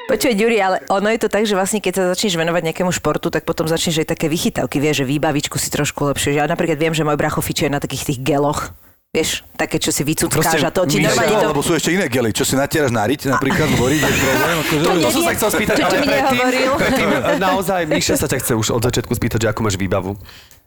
Počuj, 0.10 0.34
Ďuri, 0.34 0.58
ale 0.58 0.82
ono 0.90 1.06
je 1.14 1.22
to 1.22 1.30
tak, 1.30 1.46
že 1.46 1.54
vlastne 1.54 1.78
keď 1.78 1.94
sa 1.94 2.04
začneš 2.18 2.34
venovať 2.34 2.74
nejakému 2.74 2.90
športu, 2.90 3.30
tak 3.30 3.46
potom 3.46 3.70
začneš 3.70 4.02
aj 4.02 4.18
také 4.18 4.26
vychytavky, 4.26 4.82
vieš, 4.82 5.06
že 5.06 5.06
výbavičku 5.06 5.62
si 5.62 5.70
trošku 5.70 6.02
lepšie. 6.10 6.34
Ja 6.34 6.50
napríklad 6.50 6.82
viem, 6.82 6.98
že 6.98 7.06
môj 7.06 7.14
bracho 7.14 7.46
fičuje 7.46 7.70
na 7.70 7.78
takých 7.78 8.10
tých 8.10 8.20
geloch. 8.26 8.74
Vieš, 9.10 9.42
také, 9.58 9.82
čo 9.82 9.90
si 9.90 10.06
vycúckáš 10.06 10.62
Proste 10.62 10.66
a 10.66 10.70
to 10.70 10.86
ti 10.86 11.02
normálne 11.02 11.34
to, 11.34 11.42
to... 11.42 11.50
lebo 11.50 11.62
sú 11.66 11.74
ešte 11.74 11.94
iné 11.94 12.06
gely, 12.10 12.30
čo 12.30 12.46
si 12.46 12.54
natieraš 12.54 12.94
na 12.94 13.06
riť, 13.10 13.26
napríklad, 13.34 13.70
lebo 13.74 13.90
riť 13.90 14.02
je 14.06 14.18
problém. 14.22 14.56
Akože, 14.62 14.82
To 14.86 14.90
To 15.02 15.10
som 15.10 15.24
sa 15.26 15.34
chcel 15.34 15.50
spýtať, 15.50 15.76
Čo 15.78 15.86
ale 15.86 15.98
mi 15.98 16.06
predtým, 16.06 16.38
nehovoril? 16.38 16.72
predtým 16.78 17.10
naozaj 17.50 17.82
Míša 17.90 18.16
sa 18.22 18.28
ťa 18.30 18.38
chce 18.38 18.54
už 18.54 18.68
od 18.70 18.82
začiatku 18.86 19.14
spýtať, 19.14 19.40
že 19.46 19.48
ako 19.50 19.62
máš 19.66 19.82
výbavu. 19.82 20.14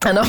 Áno. 0.02 0.22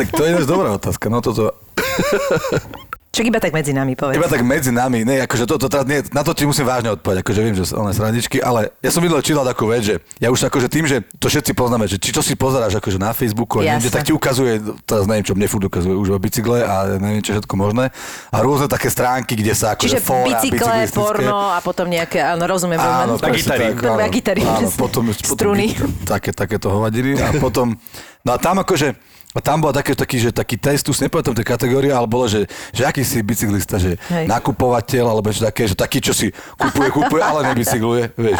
tak 0.00 0.06
to 0.16 0.22
je 0.24 0.32
dobrá 0.48 0.72
otázka. 0.72 1.12
No 1.12 1.20
toto, 1.20 1.52
Však 3.14 3.30
iba 3.30 3.38
tak 3.38 3.54
medzi 3.54 3.70
nami, 3.70 3.94
povedz. 3.94 4.18
Iba 4.18 4.26
tak 4.26 4.42
medzi 4.42 4.74
nami, 4.74 5.06
ne, 5.06 5.22
akože 5.22 5.46
to, 5.46 5.54
to 5.54 5.66
teraz 5.70 5.86
nie, 5.86 6.02
na 6.10 6.26
to 6.26 6.34
ti 6.34 6.42
musím 6.42 6.66
vážne 6.66 6.90
odpovedať, 6.98 7.22
akože 7.22 7.40
viem, 7.46 7.54
že 7.54 7.70
sú 7.70 7.78
one 7.78 7.94
srandičky, 7.94 8.42
ale 8.42 8.74
ja 8.82 8.90
som 8.90 8.98
videl 8.98 9.22
čítať 9.22 9.46
takú 9.46 9.70
vec, 9.70 9.86
že 9.86 9.94
ja 10.18 10.34
už 10.34 10.50
akože 10.50 10.66
tým, 10.66 10.84
že 10.90 11.06
to 11.22 11.30
všetci 11.30 11.54
poznáme, 11.54 11.86
že 11.86 12.02
či 12.02 12.10
čo 12.10 12.26
si 12.26 12.34
pozeráš 12.34 12.82
akože 12.82 12.98
na 12.98 13.14
Facebooku 13.14 13.62
a 13.62 13.78
Jasné. 13.78 13.94
tak 13.94 14.02
ti 14.02 14.10
ukazuje, 14.10 14.58
teraz 14.82 15.06
neviem, 15.06 15.22
čo 15.22 15.38
mne 15.38 15.46
furt 15.46 15.62
ukazuje 15.70 15.94
už 15.94 16.08
o 16.10 16.18
bicykle 16.18 16.66
a 16.66 16.98
neviem, 16.98 17.22
čo 17.22 17.38
všetko 17.38 17.54
možné. 17.54 17.94
A 18.34 18.36
rôzne 18.42 18.66
také 18.66 18.90
stránky, 18.90 19.38
kde 19.38 19.54
sa 19.54 19.78
akože 19.78 19.94
Čiže 19.94 20.00
fóra, 20.02 20.42
bicykle, 20.42 20.74
porno 20.90 21.54
a 21.54 21.62
potom 21.62 21.86
nejaké, 21.86 22.18
áno, 22.18 22.50
rozumiem. 22.50 22.82
Áno, 22.82 23.14
gitary. 23.14 23.78
tak, 23.78 23.86
áno. 23.86 24.10
Gitary, 24.10 24.42
Áno, 24.42 24.68
potom, 24.74 25.06
potom 25.14 25.34
Struny. 25.38 25.78
také, 26.02 26.34
takéto 26.34 26.66
hovadiny 26.66 27.14
a 27.22 27.30
potom, 27.38 27.78
no 28.26 28.30
a 28.34 28.38
tam 28.42 28.58
akože, 28.58 29.13
a 29.34 29.42
tam 29.42 29.58
bola 29.58 29.74
také, 29.74 29.98
taký, 29.98 30.22
že 30.22 30.30
taký 30.30 30.54
test, 30.54 30.86
už 30.86 31.02
nepamätám 31.02 31.34
tie 31.34 31.42
kategórie, 31.42 31.90
ale 31.90 32.06
bolo, 32.06 32.30
že, 32.30 32.46
že 32.70 32.86
aký 32.86 33.02
si 33.02 33.18
bicyklista, 33.18 33.82
že 33.82 33.98
Hej. 34.06 34.30
nakupovateľ, 34.30 35.10
alebo 35.10 35.26
niečo 35.26 35.42
také, 35.42 35.66
že 35.66 35.74
taký, 35.74 35.98
čo 35.98 36.14
si 36.14 36.30
kupuje, 36.54 36.94
kupuje, 36.94 37.18
ale 37.18 37.50
nebicykluje, 37.50 38.14
vieš. 38.30 38.38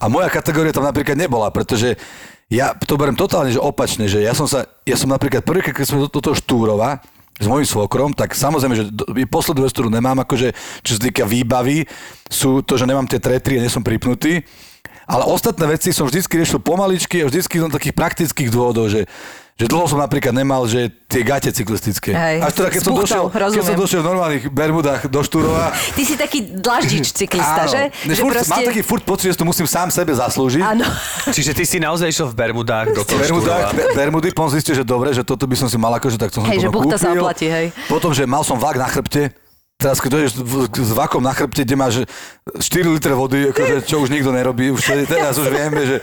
A 0.00 0.08
moja 0.08 0.32
kategória 0.32 0.72
tam 0.72 0.88
napríklad 0.88 1.20
nebola, 1.20 1.52
pretože 1.52 2.00
ja 2.48 2.72
to 2.72 2.96
berem 2.96 3.14
totálne, 3.14 3.52
že 3.52 3.60
opačne, 3.60 4.08
že 4.08 4.24
ja 4.24 4.32
som 4.32 4.48
sa, 4.48 4.64
ja 4.88 4.96
som 4.96 5.12
napríklad 5.12 5.44
prvýkrát, 5.44 5.76
keď 5.76 5.86
som 5.86 6.00
do, 6.00 6.08
do 6.08 6.20
toho 6.24 6.34
Štúrova, 6.34 7.04
s 7.40 7.48
mojím 7.48 7.64
svokrom, 7.64 8.12
tak 8.12 8.36
samozrejme, 8.36 8.74
že 8.76 8.84
poslednú 9.24 9.64
vec, 9.64 9.72
ktorú 9.72 9.88
nemám, 9.88 10.20
akože, 10.28 10.52
čo 10.84 10.92
sa 10.92 11.00
týka 11.00 11.24
výbavy, 11.24 11.88
sú 12.28 12.60
to, 12.60 12.76
že 12.76 12.84
nemám 12.84 13.08
tie 13.08 13.16
tretry 13.16 13.56
a 13.56 13.64
nie 13.64 13.72
som 13.72 13.80
pripnutý. 13.80 14.44
Ale 15.10 15.26
ostatné 15.26 15.66
veci 15.66 15.90
som 15.90 16.06
vždycky 16.06 16.38
riešil 16.38 16.62
pomaličky 16.62 17.22
a 17.22 17.26
vždycky 17.26 17.58
z 17.58 17.66
takých 17.66 17.94
praktických 17.98 18.48
dôvodov, 18.54 18.86
že, 18.86 19.10
že 19.58 19.66
dlho 19.66 19.90
som 19.90 19.98
napríklad 19.98 20.30
nemal, 20.30 20.70
že 20.70 20.86
tie 21.10 21.26
gate 21.26 21.50
cyklistické. 21.50 22.14
Hej, 22.14 22.38
Až 22.38 22.52
teda, 22.54 22.68
keď 22.70 22.80
som, 22.86 22.94
došiel, 22.94 23.24
keď 23.28 23.64
som 23.66 23.74
došiel 23.74 24.00
v 24.00 24.06
normálnych 24.06 24.44
bermudách 24.46 25.10
do 25.10 25.20
Štúrova, 25.26 25.74
Ty 25.98 26.02
si 26.06 26.14
taký 26.14 26.54
dlaždič 26.62 27.10
cyklista, 27.10 27.66
áno, 27.66 27.74
že? 27.74 27.82
Že 28.06 28.22
furt, 28.22 28.36
Mám 28.46 28.62
taký 28.70 28.82
furt 28.86 29.02
pocit, 29.02 29.34
že 29.34 29.36
to 29.42 29.42
musím 29.42 29.66
sám 29.66 29.90
sebe 29.90 30.14
zaslúžiť. 30.14 30.62
Áno. 30.62 30.86
Čiže 31.36 31.58
ty 31.58 31.66
si 31.66 31.82
naozaj 31.82 32.06
išiel 32.06 32.30
v 32.30 32.36
Bermudách 32.38 32.94
do 32.94 33.02
toho 33.02 33.18
Bermudách, 33.18 33.74
Štúrova. 33.74 33.90
Be- 33.90 33.98
Bermudy, 33.98 34.30
potom 34.30 34.54
zistil, 34.54 34.78
že 34.78 34.86
dobre, 34.86 35.10
že 35.10 35.26
toto 35.26 35.50
by 35.50 35.58
som 35.58 35.66
si 35.66 35.74
mal 35.74 35.90
akože, 35.98 36.16
tak 36.22 36.30
som 36.30 36.46
Hej, 36.46 36.64
že 36.64 36.68
buchta 36.70 36.94
sa 36.94 37.10
oplatí, 37.10 37.50
hej. 37.50 37.74
Potom, 37.90 38.14
že 38.14 38.22
mal 38.30 38.46
som 38.46 38.54
vlak 38.54 38.78
na 38.78 38.86
chrbte, 38.86 39.34
Teraz, 39.80 39.96
keď 39.96 40.10
dojdeš 40.12 40.32
s 40.76 40.92
vakom 40.92 41.18
na 41.18 41.32
chrbte, 41.32 41.64
kde 41.64 41.72
máš 41.72 41.94
4 42.50 42.60
litre 42.86 43.12
vody, 43.12 43.48
akože, 43.48 43.74
čo 43.82 43.96
už 43.96 44.08
nikto 44.08 44.28
nerobí, 44.28 44.68
už 44.68 44.76
te- 44.78 45.08
teraz 45.08 45.34
už 45.34 45.48
vieme, 45.48 45.80
že, 45.80 45.96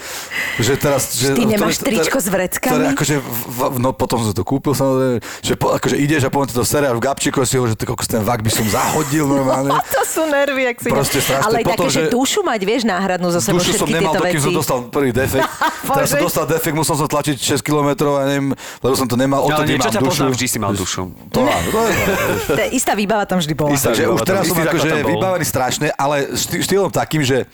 že 0.57 0.73
teraz... 0.73 1.13
Že, 1.13 1.27
Ty 1.35 1.43
nemáš 1.45 1.77
ktoré- 1.77 1.87
tričko 1.93 2.17
s 2.17 2.27
vreckami? 2.27 2.73
Ktoré, 2.73 2.85
akože, 2.89 3.15
v, 3.21 3.59
no 3.77 3.89
potom 3.91 4.17
som 4.19 4.31
to 4.31 4.41
kúpil 4.41 4.73
samozrejme, 4.73 5.21
že 5.21 5.53
po, 5.53 5.71
akože 5.71 5.93
ideš 5.95 6.25
a 6.25 6.29
potom 6.29 6.49
to 6.49 6.63
sere 6.63 6.87
a 6.87 6.93
v 6.93 6.99
gabčíku 6.99 7.37
si 7.43 7.53
hovorí, 7.55 7.71
že 7.71 7.77
ty 7.77 7.85
kokos, 7.85 8.07
ten 8.07 8.19
vak 8.19 8.41
by 8.41 8.49
som 8.49 8.65
zahodil 8.65 9.23
normálne. 9.23 9.69
To 9.87 10.01
sú 10.03 10.25
nervy, 10.25 10.63
ak 10.67 10.77
si... 10.79 10.89
Proste 10.89 11.19
strašné. 11.19 11.45
Ale 11.45 11.57
Potom, 11.61 11.73
také, 11.77 11.87
že 11.87 12.01
že- 12.01 12.11
dušu 12.11 12.41
mať, 12.41 12.61
vieš, 12.63 12.81
náhradnú 12.83 13.29
zo 13.29 13.39
sebou 13.39 13.59
Dušu 13.59 13.75
som 13.75 13.85
nemal, 13.85 14.09
tieto 14.09 14.19
dokým 14.19 14.33
veci. 14.33 14.47
som 14.47 14.53
dostal 14.55 14.77
prvý 14.87 15.11
defekt. 15.11 15.45
Teraz 15.91 16.07
som 16.07 16.19
dostal 16.19 16.45
defekt, 16.47 16.73
musel 16.73 16.95
som 16.95 17.05
tlačiť 17.05 17.37
6 17.37 17.61
km 17.61 17.89
a 18.11 18.25
neviem, 18.25 18.47
lebo 18.81 18.93
som 18.93 19.05
to 19.05 19.13
nemal, 19.13 19.43
Ale 19.43 19.53
odtedy 19.53 19.69
niečo 19.75 19.83
mám 19.83 19.93
ťa 19.93 19.99
dušu. 19.99 20.09
poznám, 20.09 20.31
vždy 20.31 20.47
si 20.47 20.57
mal 20.57 20.71
dušu. 20.73 21.01
To 21.29 21.39
áno, 21.43 21.67
to 21.67 21.79
je 21.83 21.93
To 22.57 22.61
je 22.63 22.69
Istá 22.73 22.93
výbava 22.93 23.23
tam 23.23 23.37
vždy 23.37 23.53
bola. 23.53 23.66
Istá- 23.73 23.91
Takže 23.91 24.03
už 24.07 24.19
Tam 24.21 24.27
teraz 24.27 24.43
som 24.47 24.57
akože 24.57 24.89
vybavený 25.03 25.45
strašne, 25.45 25.87
ale 25.95 26.15
štý- 26.35 26.61
štýlom 26.63 26.91
takým, 26.91 27.23
že 27.25 27.47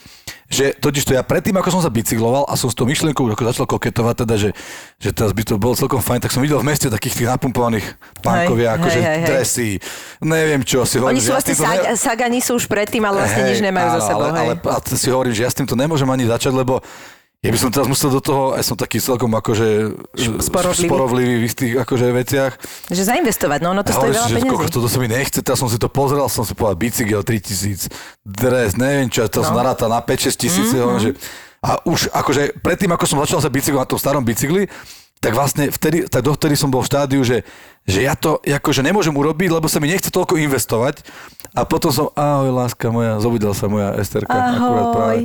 že 0.54 0.70
totiž 0.70 1.10
to 1.10 1.18
ja 1.18 1.26
predtým, 1.26 1.58
ako 1.58 1.74
som 1.74 1.82
sa 1.82 1.90
bicykloval 1.90 2.46
a 2.46 2.54
som 2.54 2.70
s 2.70 2.78
tou 2.78 2.86
myšlienkou 2.86 3.26
už 3.26 3.34
ako 3.34 3.44
začal 3.50 3.66
koketovať, 3.66 4.16
teda, 4.22 4.36
že, 4.38 4.50
že 5.02 5.10
teraz 5.10 5.34
by 5.34 5.42
to 5.42 5.58
bolo 5.58 5.74
celkom 5.74 5.98
fajn, 5.98 6.22
tak 6.22 6.30
som 6.30 6.46
videl 6.46 6.62
v 6.62 6.70
meste 6.70 6.94
takých 6.94 7.18
tých 7.18 7.28
napumpovaných 7.34 7.98
pánkovia, 8.22 8.76
Hej, 8.76 8.78
akože 8.78 9.00
hej, 9.02 9.08
hej, 9.08 9.18
hej. 9.18 9.28
dresy, 9.34 9.70
neviem 10.22 10.62
čo, 10.62 10.86
si 10.86 11.02
hovorím, 11.02 11.18
Oni 11.18 11.22
že 11.22 11.26
sú 11.26 11.32
ja 11.34 11.36
vlastne 11.42 11.54
týmto 11.58 11.66
ne- 11.66 11.98
sag, 11.98 11.98
sagani 11.98 12.40
sú 12.44 12.52
už 12.62 12.66
predtým, 12.70 13.02
ale 13.02 13.26
vlastne 13.26 13.44
nič 13.50 13.60
nemajú 13.66 13.88
áno, 13.88 13.96
za 13.98 14.02
sebou. 14.06 14.22
Ale, 14.30 14.38
hej. 14.38 14.46
ale 14.46 14.54
a 14.62 14.78
si 14.94 15.08
hovorím, 15.10 15.34
že 15.34 15.42
ja 15.42 15.50
s 15.50 15.58
týmto 15.58 15.74
nemôžem 15.74 16.06
ani 16.06 16.26
začať, 16.30 16.54
lebo 16.54 16.86
ja 17.44 17.52
by 17.52 17.60
som 17.60 17.70
teraz 17.76 17.92
musel 17.92 18.08
do 18.08 18.24
toho, 18.24 18.56
aj 18.56 18.64
som 18.64 18.80
taký 18.80 19.04
celkom 19.04 19.28
akože 19.36 20.00
Sporovlivý. 20.40 20.88
sporovlivý 20.88 21.34
v 21.36 21.44
istých 21.44 21.74
akože 21.76 22.06
veciach. 22.16 22.54
Že 22.88 23.04
zainvestovať, 23.04 23.60
no 23.60 23.76
ono 23.76 23.84
to 23.84 23.92
Ja 23.92 24.00
stojí 24.00 24.12
veľa 24.16 24.30
peniazí. 24.32 24.48
kokos, 24.48 24.72
toto 24.72 24.88
sa 24.88 24.98
mi 25.04 25.12
nechce, 25.12 25.44
teraz 25.44 25.60
som 25.60 25.68
si 25.68 25.76
to 25.76 25.92
pozrel, 25.92 26.24
som 26.32 26.48
si 26.48 26.56
povedal 26.56 26.80
bicykel 26.80 27.20
3000, 27.20 27.92
dres, 28.24 28.80
neviem 28.80 29.12
čo, 29.12 29.28
to 29.28 29.44
no. 29.44 29.52
som 29.52 29.60
narátal 29.60 29.92
na 29.92 30.00
5-6 30.00 30.40
tisíc, 30.40 30.72
mm-hmm. 30.72 31.04
že, 31.04 31.10
a 31.60 31.84
už 31.84 32.16
akože 32.16 32.64
predtým, 32.64 32.96
ako 32.96 33.06
som 33.12 33.20
začal 33.20 33.44
sa 33.44 33.52
bicyklovať 33.52 33.84
na 33.84 33.92
tom 33.92 34.00
starom 34.00 34.24
bicykli, 34.24 34.72
tak 35.20 35.36
vlastne 35.36 35.72
vtedy, 35.72 36.08
tak 36.08 36.24
dovtedy 36.24 36.56
som 36.56 36.68
bol 36.68 36.84
v 36.84 36.92
štádiu, 36.92 37.24
že, 37.24 37.48
že 37.88 38.04
ja 38.04 38.16
to 38.16 38.40
akože 38.44 38.84
nemôžem 38.84 39.16
urobiť, 39.16 39.56
lebo 39.56 39.68
sa 39.72 39.80
mi 39.80 39.88
nechce 39.88 40.12
toľko 40.12 40.36
investovať. 40.36 41.00
A 41.56 41.64
potom 41.64 41.96
som, 41.96 42.12
ahoj 42.12 42.52
láska 42.52 42.92
moja, 42.92 43.24
zobudila 43.24 43.56
sa 43.56 43.72
moja 43.72 43.96
Esterka. 43.96 44.36
Akurát 44.36 44.88
práve. 44.92 45.16
Ahoj. 45.16 45.22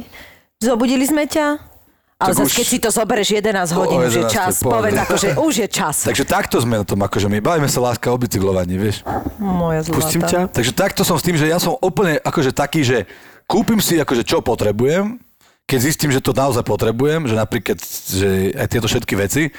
Zobudili 0.63 1.03
sme 1.03 1.27
ťa? 1.27 1.78
Ale 2.19 2.35
zase, 2.35 2.51
už- 2.51 2.57
keď 2.59 2.67
si 2.67 2.79
to 2.83 2.91
zoberieš 2.91 3.29
11 3.31 3.71
O- 3.71 3.79
hodín, 3.79 4.03
že 4.11 4.27
11, 4.27 4.35
čas, 4.35 4.53
povedz 4.59 4.99
ako, 5.07 5.15
že 5.15 5.29
už 5.39 5.55
je 5.55 5.69
čas. 5.71 5.97
Takže 6.03 6.25
takto 6.27 6.59
sme 6.59 6.83
na 6.83 6.85
tom, 6.85 6.99
akože 6.99 7.31
my 7.31 7.39
bavíme 7.39 7.71
sa 7.71 7.79
láska 7.79 8.11
o 8.11 8.19
bicyklovaní, 8.19 8.75
vieš. 8.75 9.07
Moja 9.39 9.87
zlata. 9.87 9.95
Pustím 9.95 10.23
ťa. 10.27 10.51
Takže 10.51 10.73
takto 10.75 11.07
som 11.07 11.15
s 11.15 11.23
tým, 11.23 11.39
že 11.39 11.47
ja 11.47 11.63
som 11.63 11.79
úplne 11.79 12.19
akože 12.19 12.51
taký, 12.51 12.83
že 12.83 13.07
kúpim 13.47 13.79
si 13.79 13.97
akože 13.97 14.27
čo 14.27 14.43
potrebujem, 14.43 15.23
keď 15.63 15.79
zistím, 15.79 16.11
že 16.11 16.19
to 16.19 16.35
naozaj 16.35 16.67
potrebujem, 16.67 17.31
že 17.31 17.39
napríklad, 17.39 17.79
že 18.11 18.51
aj 18.51 18.67
tieto 18.67 18.91
všetky 18.91 19.15
veci. 19.15 19.55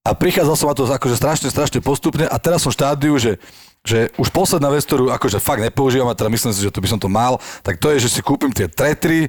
A 0.00 0.16
prichádzal 0.16 0.56
som 0.56 0.72
na 0.72 0.76
to 0.78 0.88
akože 0.88 1.12
strašne, 1.12 1.52
strašne 1.52 1.84
postupne 1.84 2.24
a 2.24 2.36
teraz 2.40 2.64
som 2.64 2.72
v 2.72 2.78
štádiu, 2.80 3.20
že, 3.20 3.36
že 3.84 4.08
už 4.16 4.32
posledná 4.32 4.72
vec, 4.72 4.80
ktorú 4.88 5.12
akože 5.12 5.36
fakt 5.36 5.60
nepoužívam 5.60 6.08
a 6.08 6.16
teda 6.16 6.32
myslím 6.32 6.56
si, 6.56 6.64
že 6.64 6.72
to 6.72 6.80
by 6.80 6.88
som 6.88 6.96
to 6.96 7.12
mal, 7.12 7.36
tak 7.60 7.76
to 7.76 7.92
je, 7.92 8.08
že 8.08 8.16
si 8.16 8.20
kúpim 8.24 8.48
tie 8.48 8.64
tretry 8.64 9.28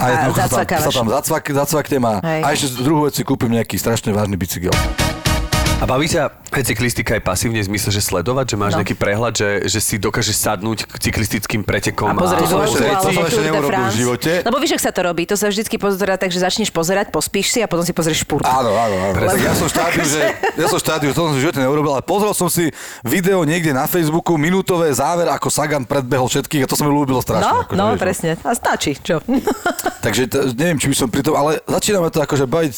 a, 0.00 0.32
A 0.32 0.48
sa 0.48 0.64
sa 0.64 0.90
tam 0.90 1.08
zacvak, 1.12 1.44
zacvaknem 1.52 2.04
a, 2.08 2.14
Hej. 2.24 2.40
a 2.40 2.48
ešte 2.56 2.66
druhú 2.80 3.04
vec 3.04 3.14
si 3.16 3.22
kúpim 3.22 3.52
nejaký 3.52 3.76
strašne 3.76 4.16
vážny 4.16 4.40
bicykel. 4.40 4.72
A 5.82 5.84
baví 5.84 6.06
ťa 6.06 6.30
aj 6.48 6.62
cyklistika 6.62 7.18
aj 7.18 7.26
pasívne 7.26 7.58
v 7.58 7.66
zmysle, 7.66 7.90
že 7.90 7.98
sledovať, 8.00 8.44
že 8.44 8.56
máš 8.56 8.72
No. 8.72 8.78
nejaký 8.78 8.94
prehľad, 8.94 9.34
že, 9.34 9.48
že 9.66 9.78
si 9.78 9.98
dokážeš 9.98 10.36
sadnúť 10.38 10.86
k 10.86 10.94
cyklistickým 11.00 11.60
pretekom 11.60 12.06
A 12.06 12.14
pozrieť 12.14 12.46
ešte- 12.46 12.54
to 12.54 12.86
alebo 12.86 13.10
som 13.10 13.24
ešte 13.26 13.42
neurobil 13.42 13.82
v 13.82 13.96
živote. 13.96 14.32
Lebo 14.42 14.56
vieš, 14.56 14.72
ak 14.72 14.82
sa 14.84 14.92
to 14.92 15.00
robí, 15.02 15.22
to 15.24 15.34
sa 15.34 15.50
vždycky 15.50 15.74
pozerá 15.76 16.14
tak, 16.14 16.30
že 16.30 16.38
začneš 16.38 16.70
pozerať, 16.70 17.10
pospíš 17.10 17.50
si 17.50 17.58
a 17.58 17.66
potom 17.66 17.82
si 17.82 17.90
pozrieš 17.90 18.22
špurt. 18.22 18.46
Áno, 18.46 18.70
áno, 18.70 18.94
áno. 19.10 19.26
Ja 19.34 19.52
som 19.52 19.66
štádiu, 19.66 20.06
že, 20.06 20.22
ja 20.54 20.66
som 20.66 20.78
štádiu, 20.78 21.10
že 21.10 21.14
to 21.14 21.22
som 21.24 21.34
v 21.34 21.42
živote 21.42 21.58
neurobil, 21.58 21.92
ale 21.92 22.04
pozrel 22.04 22.30
som 22.30 22.46
si 22.46 22.70
video 23.02 23.42
niekde 23.42 23.74
na 23.74 23.84
Facebooku, 23.84 24.38
minútové 24.38 24.86
záver, 24.92 25.26
ako 25.26 25.50
Sagan 25.50 25.82
predbehol 25.82 26.30
všetkých 26.30 26.62
a 26.62 26.70
to 26.70 26.78
sa 26.78 26.86
mi 26.86 26.94
ľúbilo 26.94 27.18
strašne. 27.18 27.50
No, 27.50 27.66
akože, 27.66 27.74
no, 27.74 27.84
vieš, 27.90 27.98
presne. 27.98 28.30
A 28.38 28.54
stačí, 28.54 28.94
čo? 28.96 29.18
Takže 29.98 30.22
t- 30.26 30.54
neviem, 30.54 30.78
či 30.78 30.86
by 30.86 30.94
som 30.94 31.08
pri 31.08 31.20
tom, 31.20 31.34
ale 31.34 31.58
začíname 31.60 32.06
to 32.06 32.20
akože 32.20 32.46
baviť, 32.46 32.74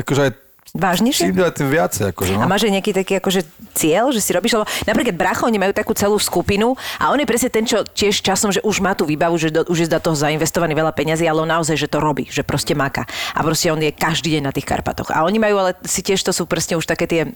akože 0.00 0.20
aj 0.22 0.32
Vážnejšie? 0.72 1.28
čím 1.28 1.36
tým 1.36 1.68
viacej. 1.68 2.16
Akože, 2.16 2.32
A 2.32 2.44
no. 2.44 2.48
máš 2.48 2.64
aj 2.64 2.72
nejaký 2.80 2.92
taký 2.96 3.12
akože 3.20 3.44
cieľ, 3.76 4.08
že 4.08 4.24
si 4.24 4.32
robíš, 4.32 4.56
lebo 4.56 4.64
napríklad 4.88 5.12
bracho, 5.20 5.44
oni 5.44 5.60
majú 5.60 5.76
takú 5.76 5.92
celú 5.92 6.16
skupinu 6.16 6.72
a 6.96 7.12
on 7.12 7.20
je 7.20 7.28
presne 7.28 7.52
ten, 7.52 7.68
čo 7.68 7.84
tiež 7.84 8.24
časom, 8.24 8.48
že 8.48 8.64
už 8.64 8.80
má 8.80 8.96
tú 8.96 9.04
výbavu, 9.04 9.36
že 9.36 9.52
do, 9.52 9.68
už 9.68 9.84
je 9.84 9.88
do 9.92 10.00
toho 10.00 10.16
zainvestovaný 10.16 10.72
veľa 10.72 10.96
peňazí, 10.96 11.28
ale 11.28 11.44
on 11.44 11.50
naozaj, 11.52 11.76
že 11.76 11.92
to 11.92 12.00
robí, 12.00 12.24
že 12.32 12.40
proste 12.40 12.72
maká. 12.72 13.04
A 13.36 13.44
proste 13.44 13.68
on 13.68 13.84
je 13.84 13.92
každý 13.92 14.40
deň 14.40 14.48
na 14.48 14.52
tých 14.56 14.64
Karpatoch. 14.64 15.12
A 15.12 15.28
oni 15.28 15.36
majú, 15.36 15.60
ale 15.60 15.76
si 15.84 16.00
tiež 16.00 16.24
to 16.24 16.32
sú 16.32 16.48
presne 16.48 16.80
už 16.80 16.88
také 16.88 17.04
tie 17.04 17.28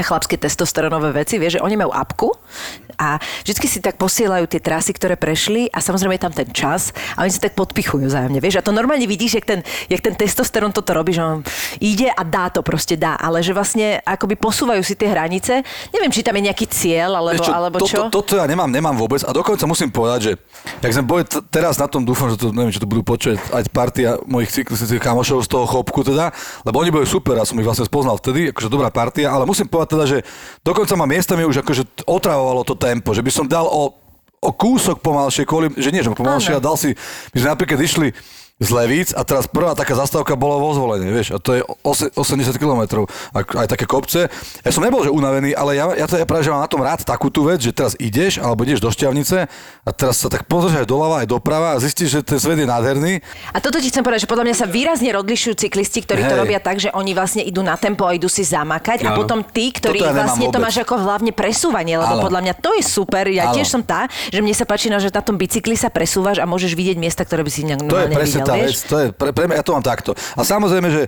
chlapské 0.00 0.40
testosteronové 0.40 1.12
veci, 1.12 1.36
vieš, 1.36 1.60
že 1.60 1.64
oni 1.64 1.76
majú 1.76 1.92
apku 1.92 2.32
a 2.96 3.20
vždy 3.44 3.68
si 3.68 3.80
tak 3.80 3.96
posielajú 3.96 4.48
tie 4.48 4.60
trasy, 4.60 4.94
ktoré 4.96 5.16
prešli 5.16 5.68
a 5.72 5.82
samozrejme 5.82 6.16
je 6.16 6.24
tam 6.24 6.34
ten 6.34 6.48
čas 6.54 6.94
a 7.16 7.24
oni 7.24 7.32
sa 7.32 7.44
tak 7.44 7.58
podpichujú 7.58 8.08
zájemne, 8.08 8.38
vieš. 8.38 8.60
A 8.60 8.64
to 8.64 8.72
normálne 8.72 9.04
vidíš, 9.04 9.42
jak 9.42 9.46
ten, 9.48 9.60
jak 9.90 10.00
ten 10.00 10.14
testosterón 10.14 10.70
toto 10.70 10.94
robí, 10.94 11.12
že 11.12 11.24
on 11.24 11.42
ide 11.82 12.08
a 12.08 12.22
dá 12.22 12.48
to 12.48 12.62
proste 12.62 12.94
dá, 12.94 13.18
ale 13.18 13.42
že 13.42 13.52
vlastne 13.52 13.98
akoby 14.06 14.38
posúvajú 14.38 14.80
si 14.86 14.94
tie 14.94 15.10
hranice. 15.10 15.66
Neviem, 15.90 16.12
či 16.14 16.22
tam 16.22 16.36
je 16.38 16.46
nejaký 16.46 16.66
cieľ, 16.70 17.18
alebo, 17.18 17.42
Vieš 17.42 17.50
alebo 17.52 17.76
toto, 17.82 17.90
čo. 17.90 18.00
Toto 18.08 18.32
ja 18.38 18.46
nemám, 18.46 18.70
nemám 18.70 18.94
vôbec 18.94 19.20
a 19.26 19.30
dokonca 19.34 19.66
musím 19.66 19.90
povedať, 19.90 20.20
že 20.22 20.32
jak 20.78 20.92
sme 20.94 21.04
boli 21.04 21.22
t- 21.26 21.42
teraz 21.50 21.76
na 21.80 21.90
tom, 21.90 22.06
dúfam, 22.06 22.30
že 22.30 22.38
to, 22.38 22.54
neviem, 22.54 22.70
či 22.70 22.78
to 22.78 22.88
budú 22.88 23.02
počuť 23.02 23.50
aj 23.50 23.62
partia 23.74 24.14
mojich 24.28 24.52
cyklistických 24.52 25.02
kamošov 25.02 25.42
z 25.42 25.48
toho 25.50 25.66
chopku 25.66 26.06
teda, 26.06 26.30
lebo 26.62 26.78
oni 26.78 26.94
boli 26.94 27.06
super, 27.08 27.34
ja 27.34 27.44
som 27.48 27.58
ich 27.58 27.66
vlastne 27.66 27.88
spoznal 27.88 28.20
vtedy, 28.20 28.54
akože 28.54 28.68
dobrá 28.70 28.92
partia, 28.94 29.32
ale 29.32 29.42
musím 29.48 29.66
povedať 29.66 29.81
teda, 29.86 30.04
že 30.08 30.18
dokonca 30.62 30.94
ma 30.98 31.06
miestami 31.06 31.46
už 31.46 31.62
akože 31.62 32.06
otravovalo 32.06 32.62
to 32.66 32.74
tempo, 32.74 33.14
že 33.14 33.24
by 33.24 33.30
som 33.32 33.46
dal 33.46 33.66
o, 33.66 33.94
o 34.42 34.50
kúsok 34.50 34.98
pomalšie, 34.98 35.46
kvôli, 35.46 35.70
že 35.78 35.94
nie, 35.94 36.02
že 36.02 36.10
pomalšie, 36.10 36.58
a 36.58 36.64
dal 36.64 36.74
si, 36.74 36.94
my 37.32 37.38
sme 37.38 37.50
napríklad 37.54 37.80
išli 37.80 38.08
z 38.62 38.70
Levíc 38.70 39.10
a 39.10 39.26
teraz 39.26 39.50
prvá 39.50 39.74
taká 39.74 39.98
zastávka 39.98 40.38
bola 40.38 40.62
vo 40.62 40.70
zvolenie, 40.70 41.10
vieš, 41.10 41.34
a 41.34 41.38
to 41.42 41.58
je 41.58 41.62
ose- 41.82 42.14
80 42.14 42.54
km, 42.54 43.04
aj 43.34 43.66
také 43.66 43.84
kopce. 43.90 44.30
Ja 44.62 44.70
som 44.70 44.86
nebol, 44.86 45.02
že 45.02 45.10
unavený, 45.10 45.58
ale 45.58 45.74
ja, 45.74 45.90
ja 45.98 46.06
to 46.06 46.14
ja 46.14 46.22
práve, 46.22 46.46
že 46.46 46.54
mám 46.54 46.62
na 46.62 46.70
tom 46.70 46.78
rád 46.78 47.02
takú 47.02 47.26
tú 47.26 47.42
vec, 47.42 47.58
že 47.58 47.74
teraz 47.74 47.98
ideš, 47.98 48.38
alebo 48.38 48.62
ideš 48.62 48.78
do 48.78 48.88
Šťavnice 48.94 49.50
a 49.82 49.90
teraz 49.90 50.22
sa 50.22 50.30
tak 50.30 50.46
pozrieš 50.46 50.84
aj 50.84 50.88
doľava, 50.88 51.26
aj 51.26 51.28
doprava 51.28 51.68
a 51.74 51.82
zistíš, 51.82 52.08
že 52.14 52.20
ten 52.22 52.38
svet 52.38 52.62
je 52.62 52.68
nádherný. 52.68 53.18
A 53.50 53.58
toto 53.58 53.82
ti 53.82 53.90
chcem 53.90 54.06
povedať, 54.06 54.24
že 54.24 54.30
podľa 54.30 54.44
mňa 54.46 54.56
sa 54.56 54.66
výrazne 54.70 55.10
odlišujú 55.12 55.54
cyklisti, 55.58 56.04
ktorí 56.06 56.22
to 56.22 56.34
Hej. 56.38 56.40
robia 56.40 56.58
tak, 56.62 56.78
že 56.78 56.88
oni 56.94 57.12
vlastne 57.12 57.42
idú 57.42 57.60
na 57.66 57.74
tempo 57.74 58.06
a 58.06 58.14
idú 58.14 58.30
si 58.30 58.46
zamakať 58.46 59.02
a 59.06 59.12
Áno. 59.12 59.18
potom 59.24 59.42
tí, 59.42 59.74
ktorí 59.74 59.98
Toto 59.98 60.08
ja 60.08 60.14
vlastne 60.14 60.46
to 60.52 60.58
máš 60.62 60.76
ako 60.82 60.98
hlavne 61.02 61.32
presúvanie, 61.34 61.98
lebo 61.98 62.20
Áno. 62.20 62.24
podľa 62.24 62.40
mňa 62.46 62.54
to 62.60 62.70
je 62.78 62.82
super. 62.84 63.26
Ja 63.26 63.50
Áno. 63.50 63.58
tiež 63.58 63.68
som 63.70 63.82
tá, 63.82 64.06
že 64.30 64.38
mne 64.38 64.54
sa 64.54 64.64
páči, 64.68 64.90
no, 64.92 64.98
že 65.02 65.10
na 65.10 65.22
tom 65.22 65.34
bicykli 65.38 65.74
sa 65.74 65.88
presúvaš 65.88 66.38
a 66.42 66.46
môžeš 66.46 66.74
vidieť 66.74 66.96
miesta, 66.98 67.22
ktoré 67.22 67.42
by 67.46 67.50
si 67.50 67.64
inak 67.64 67.82
To 67.86 67.98
je 67.98 68.08
presne 68.12 68.40
tá 68.52 68.56
vieš? 68.58 68.68
vec, 68.68 68.80
to 68.84 68.96
je 68.98 69.06
pre, 69.10 69.30
pre 69.32 69.44
mňa, 69.46 69.56
ja 69.56 69.64
to 69.64 69.72
mám 69.72 69.82
takto. 69.82 70.10
A 70.12 70.40
samozrejme, 70.40 70.88
že 70.88 71.02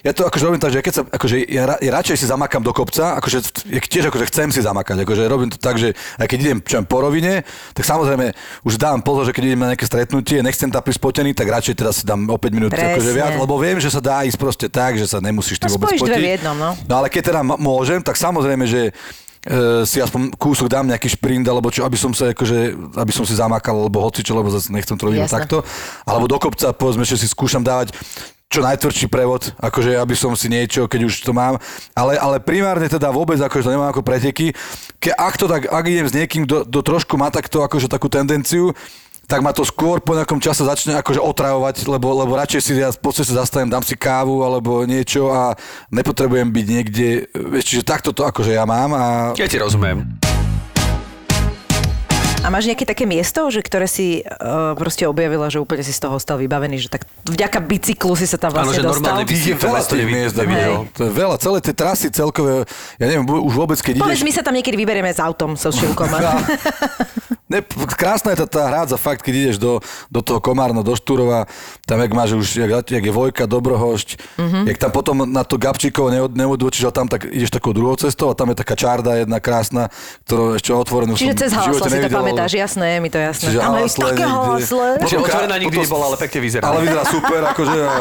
ja 0.00 0.12
to 0.12 0.22
akože 0.22 0.44
robím 0.44 0.58
tak, 0.58 0.70
že 0.70 0.80
keď 0.80 0.92
sa, 0.92 1.02
akože 1.02 1.36
ja, 1.42 1.62
ra- 1.66 1.80
ja 1.80 1.90
radšej 1.90 2.16
si 2.16 2.26
zamakám 2.26 2.60
do 2.60 2.70
kopca, 2.70 3.16
akože 3.16 3.38
tiež 3.80 4.08
akože 4.08 4.28
chcem 4.28 4.48
si 4.48 4.60
zamakať, 4.60 5.00
akože 5.00 5.22
robím 5.24 5.48
to 5.48 5.56
tak, 5.56 5.76
že 5.76 5.92
aj 6.16 6.26
keď 6.26 6.38
idem 6.38 6.58
čo 6.60 6.78
po 6.82 7.00
rovine, 7.00 7.42
tak 7.72 7.82
samozrejme 7.82 8.36
už 8.62 8.76
dávam 8.76 9.00
pozor, 9.00 9.24
že 9.24 9.32
keď 9.32 9.42
idem 9.46 9.60
na 9.60 9.68
nejaké 9.70 9.84
stretnutie, 9.84 10.40
nechcem 10.40 10.68
tam 10.68 10.80
prísť 10.80 11.00
spotený, 11.00 11.32
tak 11.32 11.48
radšej 11.48 11.74
teraz 11.74 11.94
si 11.96 12.04
dám 12.04 12.26
o 12.26 12.36
5 12.36 12.52
minút 12.52 12.70
akože 12.70 13.10
viac, 13.10 13.32
lebo 13.34 13.56
viem, 13.56 13.76
že 13.76 13.88
sa 13.88 13.98
dá 13.98 14.22
ísť 14.22 14.36
proste 14.36 14.66
tak, 14.66 14.94
že 14.94 15.06
sa 15.06 15.18
nemusíš 15.18 15.56
ty 15.56 15.66
No, 15.66 15.76
vôbec 15.76 15.96
spotiť. 15.96 16.18
v 16.18 16.30
jednom, 16.36 16.54
no. 16.54 16.70
No 16.84 16.94
ale 16.98 17.08
keď 17.08 17.22
teda 17.30 17.40
môžem, 17.40 18.00
tak 18.00 18.14
samozrejme, 18.14 18.66
že 18.66 18.90
e, 19.44 19.84
si 19.88 19.98
aspoň 20.00 20.36
kúsok 20.36 20.68
dám 20.68 20.88
nejaký 20.88 21.16
šprint, 21.16 21.46
alebo 21.48 21.72
čo, 21.72 21.84
aby 21.84 21.96
som 21.96 22.12
sa 22.12 22.32
akože, 22.32 22.92
aby 22.96 23.12
som 23.12 23.24
si 23.24 23.34
zamakal, 23.36 23.76
alebo 23.76 24.04
hocičo, 24.04 24.36
lebo 24.36 24.52
zase 24.52 24.72
nechcem 24.72 24.96
to 24.96 25.08
robiť 25.08 25.28
takto. 25.28 25.64
Alebo 26.04 26.28
do 26.28 26.36
kopca, 26.36 26.72
povedzme, 26.72 27.04
že 27.04 27.20
si 27.20 27.26
skúšam 27.28 27.64
dávať 27.64 27.96
čo 28.50 28.66
najtvrdší 28.66 29.06
prevod, 29.06 29.54
akože 29.62 29.94
aby 29.94 30.14
som 30.18 30.34
si 30.34 30.50
niečo, 30.50 30.90
keď 30.90 31.06
už 31.06 31.22
to 31.22 31.30
mám, 31.30 31.54
ale, 31.94 32.18
ale 32.18 32.42
primárne 32.42 32.90
teda 32.90 33.14
vôbec 33.14 33.38
akože 33.38 33.62
to 33.62 33.72
nemám 33.78 33.94
ako 33.94 34.02
preteky. 34.02 34.50
Ke, 34.98 35.14
ak 35.14 35.38
to 35.38 35.46
tak, 35.46 35.70
ak 35.70 35.84
idem 35.86 36.10
s 36.10 36.16
niekým, 36.18 36.50
kto 36.50 36.80
trošku 36.82 37.14
má 37.14 37.30
takto 37.30 37.62
akože 37.62 37.86
takú 37.86 38.10
tendenciu, 38.10 38.74
tak 39.30 39.46
ma 39.46 39.54
to 39.54 39.62
skôr 39.62 40.02
po 40.02 40.18
nejakom 40.18 40.42
čase 40.42 40.66
začne 40.66 40.98
akože 40.98 41.22
otravovať, 41.22 41.86
lebo, 41.86 42.10
lebo 42.18 42.34
radšej 42.34 42.60
si 42.66 42.74
ja 42.74 42.90
po 42.90 43.14
ceste 43.14 43.30
zastavím, 43.30 43.70
dám 43.70 43.86
si 43.86 43.94
kávu 43.94 44.42
alebo 44.42 44.82
niečo 44.82 45.30
a 45.30 45.54
nepotrebujem 45.94 46.50
byť 46.50 46.66
niekde, 46.66 47.08
vieš, 47.30 47.64
čiže 47.70 47.86
takto 47.86 48.10
to 48.10 48.26
akože 48.26 48.58
ja 48.58 48.66
mám 48.66 48.90
a 48.90 49.04
Ja 49.38 49.46
ti 49.46 49.62
rozumiem. 49.62 50.18
A 52.40 52.48
máš 52.48 52.64
nejaké 52.72 52.88
také 52.88 53.04
miesto, 53.04 53.52
že 53.52 53.60
ktoré 53.60 53.84
si 53.84 54.24
uh, 54.24 54.72
proste 54.72 55.04
objavila, 55.04 55.52
že 55.52 55.60
úplne 55.60 55.84
si 55.84 55.92
z 55.92 56.00
toho 56.00 56.16
stal 56.16 56.40
vybavený, 56.40 56.80
že 56.80 56.88
tak 56.88 57.04
vďaka 57.28 57.60
bicyklu 57.60 58.16
si 58.16 58.24
sa 58.24 58.40
tam 58.40 58.56
Áno, 58.56 58.64
vlastne 58.64 58.80
že 58.80 58.88
dostal? 58.88 59.20
je 59.28 59.54
To 59.60 59.68
veľa 59.68 59.80
tých 59.84 60.08
miest, 60.08 60.34
nevidel. 60.40 60.72
David, 60.72 60.88
no. 60.88 60.96
to 60.96 61.00
je 61.04 61.12
veľa, 61.12 61.36
celé 61.36 61.58
tie 61.60 61.74
trasy 61.76 62.08
celkové, 62.08 62.64
ja 62.96 63.06
neviem, 63.12 63.28
už 63.28 63.52
vôbec, 63.52 63.76
keď 63.76 64.00
Povedz, 64.00 64.24
ideš... 64.24 64.26
my 64.26 64.32
sa 64.32 64.42
tam 64.42 64.56
niekedy 64.56 64.72
vyberieme 64.72 65.12
s 65.12 65.20
autom, 65.20 65.52
so 65.52 65.68
šilkom. 65.68 66.08
Ne, 67.50 67.66
krásna 67.98 68.30
je 68.30 68.46
tá, 68.46 68.46
tá 68.46 68.62
hrádza, 68.70 68.94
fakt, 68.94 69.26
keď 69.26 69.34
ideš 69.34 69.56
do, 69.58 69.82
do 70.06 70.22
toho 70.22 70.38
Komárna, 70.38 70.86
do 70.86 70.94
Štúrova, 70.94 71.50
tam 71.82 71.98
jak 71.98 72.14
máš 72.14 72.38
už, 72.38 72.46
jak, 72.62 72.70
jak 72.86 73.02
je 73.02 73.10
Vojka, 73.10 73.50
Dobrohošť, 73.50 74.38
Mhm. 74.38 74.38
mm-hmm. 74.38 74.64
jak 74.70 74.78
tam 74.78 74.90
potom 74.94 75.26
na 75.26 75.42
to 75.42 75.58
Gabčíkovo 75.58 76.14
neod, 76.14 76.30
neodvočíš 76.30 76.86
a 76.86 76.94
tam 76.94 77.10
tak 77.10 77.26
ideš 77.26 77.50
takou 77.50 77.74
druhou 77.74 77.98
cestou 77.98 78.30
a 78.30 78.38
tam 78.38 78.54
je 78.54 78.56
taká 78.62 78.78
čarda 78.78 79.18
jedna 79.18 79.42
krásna, 79.42 79.90
ktorú 80.30 80.62
ešte 80.62 80.70
otvorenú 80.70 81.18
Čiže 81.18 81.34
som 81.34 81.42
cez 81.42 81.50
v 81.50 81.60
živote 81.74 81.88
nevidel. 81.90 82.22
Pamätáš, 82.30 82.52
jasné, 82.54 82.86
je 82.94 82.98
mi 83.02 83.10
to 83.10 83.18
jasné. 83.18 83.46
Čiže 83.50 83.58
Tam 83.58 83.72
je 83.74 83.78
halasle 83.82 84.04
také 84.06 84.24
halasle. 84.24 84.88
Čiže 85.02 85.16
otvorená 85.18 85.56
nikdy 85.58 85.76
nebola, 85.82 86.04
ale 86.06 86.16
pekne 86.16 86.38
vyzerá. 86.40 86.62
Ale 86.62 86.78
vyzerá 86.86 87.04
super, 87.10 87.40
akože, 87.50 87.78
a, 87.82 87.94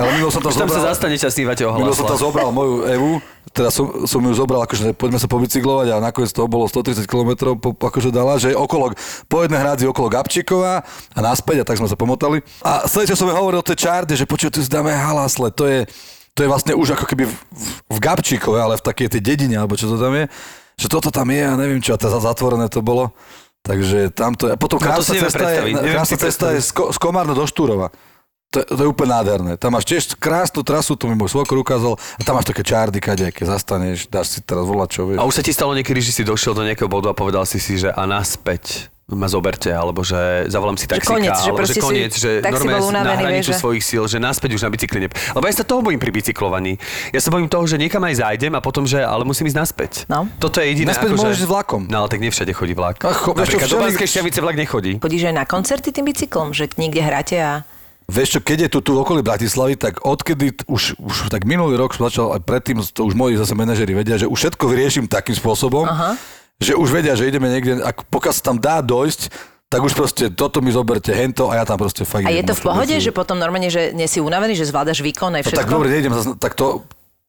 ale 0.00 0.08
minul 0.16 0.30
som 0.32 0.40
tam 0.40 0.50
Už 0.50 0.56
tam 0.56 0.68
sa 0.68 0.80
zobral- 0.80 0.90
zastanete 0.96 1.24
a 1.24 1.30
snívate 1.30 1.62
o 1.62 1.70
Minul 1.76 1.94
som 1.94 2.08
tam 2.08 2.18
zobral 2.18 2.48
moju 2.50 2.88
Evu, 2.88 3.12
teda 3.52 3.72
som, 3.72 4.04
som 4.04 4.20
ju 4.20 4.32
zobral, 4.36 4.60
akože 4.68 4.92
poďme 4.92 5.16
sa 5.16 5.28
pobicyklovať 5.30 5.86
a 5.92 5.96
nakoniec 5.96 6.28
to 6.28 6.44
bolo 6.44 6.68
130 6.68 7.08
km, 7.08 7.56
po, 7.56 7.72
akože 7.72 8.12
dala, 8.12 8.36
že 8.36 8.52
okolo, 8.52 8.92
po 9.32 9.36
jednej 9.40 9.60
hrádzi 9.64 9.88
okolo 9.88 10.12
Gabčíkova 10.12 10.84
a 10.84 11.18
naspäť 11.24 11.62
a 11.62 11.64
tak 11.64 11.80
sme 11.80 11.88
sa 11.88 11.96
pomotali. 11.96 12.44
A 12.60 12.84
celý 12.84 13.08
čas 13.08 13.16
som 13.16 13.32
hovoril 13.32 13.62
o 13.62 13.66
tej 13.66 13.88
čarde, 13.88 14.12
že 14.12 14.28
počuj, 14.28 14.52
tu 14.52 14.60
si 14.60 14.68
dáme 14.68 14.92
halasle, 14.92 15.48
to 15.56 15.64
je, 15.64 15.88
to 16.36 16.44
je 16.44 16.48
vlastne 16.52 16.76
už 16.76 17.00
ako 17.00 17.08
keby 17.08 17.24
v, 17.24 17.32
v, 17.32 17.66
v 17.96 17.98
Gabčíkove, 18.02 18.60
ale 18.60 18.76
v 18.76 18.84
takej 18.84 19.08
tej 19.16 19.22
dedine, 19.24 19.56
alebo 19.56 19.72
čo 19.72 19.88
to 19.88 19.96
tam 19.96 20.12
je, 20.12 20.28
že 20.76 20.92
toto 20.92 21.08
tam 21.08 21.32
je 21.32 21.40
a 21.40 21.56
neviem 21.56 21.80
čo, 21.80 21.96
a 21.96 21.98
teda 21.98 22.20
zatvorené 22.20 22.68
to 22.68 22.84
bolo. 22.84 23.08
Takže 23.66 24.14
tamto. 24.14 24.46
A 24.46 24.54
potom 24.54 24.78
No 24.78 24.86
krásna 24.86 25.12
neviem 25.18 25.26
cesta, 25.26 25.46
je, 25.50 25.60
krásna 25.74 26.16
cesta 26.16 26.46
je 26.54 26.60
z, 26.62 26.70
Ko- 26.70 26.90
z 26.94 26.98
Komárna 27.02 27.34
do 27.34 27.42
Štúrova. 27.42 27.90
To, 28.54 28.62
to 28.62 28.78
je 28.78 28.88
úplne 28.88 29.10
nádherné. 29.10 29.52
Tam 29.58 29.74
máš 29.74 29.90
tiež 29.90 30.14
krásnu 30.14 30.62
trasu, 30.62 30.94
to 30.94 31.10
mi 31.10 31.18
môj 31.18 31.34
svokor 31.34 31.58
ukázal. 31.58 31.98
A 31.98 32.20
tam 32.22 32.38
máš 32.38 32.46
také 32.46 32.62
čárdy, 32.62 33.02
kadejaké, 33.02 33.42
zastaneš, 33.42 34.06
dáš 34.06 34.38
si 34.38 34.40
teraz 34.40 34.62
volať 34.62 34.88
čo, 34.94 35.02
vieš. 35.10 35.18
A 35.18 35.26
už 35.26 35.34
sa 35.34 35.42
ti 35.42 35.50
stalo 35.50 35.74
niekedy, 35.74 35.98
že 35.98 36.14
si 36.14 36.22
došiel 36.22 36.54
do 36.54 36.62
nejakého 36.62 36.86
bodu 36.86 37.10
a 37.10 37.14
povedal 37.18 37.42
si 37.42 37.58
si, 37.58 37.74
že 37.74 37.90
a 37.90 38.06
naspäť 38.06 38.86
ma 39.06 39.30
zoberte, 39.30 39.70
alebo 39.70 40.02
že 40.02 40.50
zavolám 40.50 40.74
si 40.74 40.90
taxíka, 40.90 41.14
koniec, 41.14 41.38
že 41.38 41.46
alebo 41.46 41.62
že 41.62 41.74
si- 41.74 41.78
koniec, 41.78 42.12
že 42.12 42.30
normálne 42.42 43.06
na 43.06 43.14
hranicu 43.14 43.54
že- 43.54 43.62
svojich 43.62 43.78
síl, 43.78 44.02
že 44.10 44.18
naspäť 44.18 44.58
už 44.58 44.66
na 44.66 44.70
bicykli 44.74 44.98
ne... 44.98 45.08
Lebo 45.30 45.46
ja 45.46 45.54
sa 45.54 45.62
toho 45.62 45.78
bojím 45.78 46.02
pri 46.02 46.10
bicyklovaní. 46.10 46.74
Ja 47.14 47.22
sa 47.22 47.30
bojím 47.30 47.46
toho, 47.46 47.62
že 47.70 47.78
niekam 47.78 48.02
aj 48.02 48.18
zájdem 48.18 48.50
a 48.50 48.60
potom, 48.60 48.82
že 48.82 48.98
ale 48.98 49.22
musím 49.22 49.46
ísť 49.46 49.58
naspäť. 49.62 49.92
No. 50.10 50.26
Toto 50.42 50.58
je 50.58 50.74
jediné. 50.74 50.90
Naspäť 50.90 51.14
môžeš 51.14 51.38
ísť 51.38 51.46
vlakom. 51.46 51.86
No 51.86 52.02
ale 52.02 52.08
tak 52.10 52.18
nie 52.18 52.34
všade 52.34 52.50
chodí 52.50 52.74
vlak. 52.74 52.98
A 53.00 53.14
cho- 53.14 53.30
Napríklad 53.30 53.70
do 53.70 53.78
Banskej 53.78 54.08
Štiavice 54.10 54.42
vlak 54.42 54.58
nechodí. 54.58 54.98
Chodíš 54.98 55.30
aj 55.30 55.34
na 55.38 55.44
koncerty 55.46 55.94
tým 55.94 56.02
bicyklom, 56.02 56.50
že 56.50 56.66
niekde 56.74 56.98
hráte 56.98 57.38
a... 57.38 57.62
Vieš 58.06 58.38
čo, 58.38 58.40
keď 58.40 58.58
je 58.60 58.68
tu, 58.70 58.78
tu 58.82 58.92
okolí 58.94 59.18
Bratislavy, 59.18 59.74
tak 59.74 60.02
odkedy 60.02 60.66
už, 60.66 60.94
už 60.94 61.26
tak 61.26 61.42
minulý 61.42 61.74
rok 61.74 61.90
som 61.90 62.06
začal, 62.06 62.34
aj 62.34 62.42
predtým 62.42 62.78
to 62.78 63.02
už 63.02 63.18
moji 63.18 63.34
zase 63.34 63.50
manažeri 63.50 63.98
vedia, 63.98 64.14
že 64.14 64.30
už 64.30 64.34
všetko 64.36 64.62
vyriešim 64.62 65.10
takým 65.10 65.34
spôsobom, 65.34 65.82
Aha. 65.82 66.14
Že 66.58 66.72
už 66.72 66.88
vedia, 66.90 67.12
že 67.12 67.24
ideme 67.24 67.48
niekde, 67.48 67.78
ak, 67.78 68.08
pokiaľ 68.08 68.32
sa 68.32 68.42
tam 68.44 68.56
dá 68.56 68.80
dojsť, 68.80 69.28
tak 69.66 69.82
už 69.82 69.92
proste 69.92 70.30
toto 70.30 70.60
mi 70.60 70.70
zoberte, 70.70 71.10
hento 71.10 71.50
a 71.50 71.58
ja 71.58 71.64
tam 71.64 71.76
proste 71.76 72.02
fakt 72.02 72.22
A 72.22 72.30
je 72.30 72.40
to 72.40 72.54
v 72.54 72.62
pohode, 72.62 72.94
že 72.94 73.10
potom 73.10 73.34
normálne, 73.34 73.66
že 73.66 73.90
nie 73.90 74.06
si 74.06 74.22
unavený, 74.22 74.54
že 74.54 74.64
zvládaš 74.64 75.02
výkon 75.02 75.32
aj 75.32 75.42
No 75.42 75.46
všetko? 75.46 75.60
tak 75.60 75.68
dobre, 75.68 75.86
nejdem 75.90 76.12
zase 76.12 76.38
takto 76.38 76.86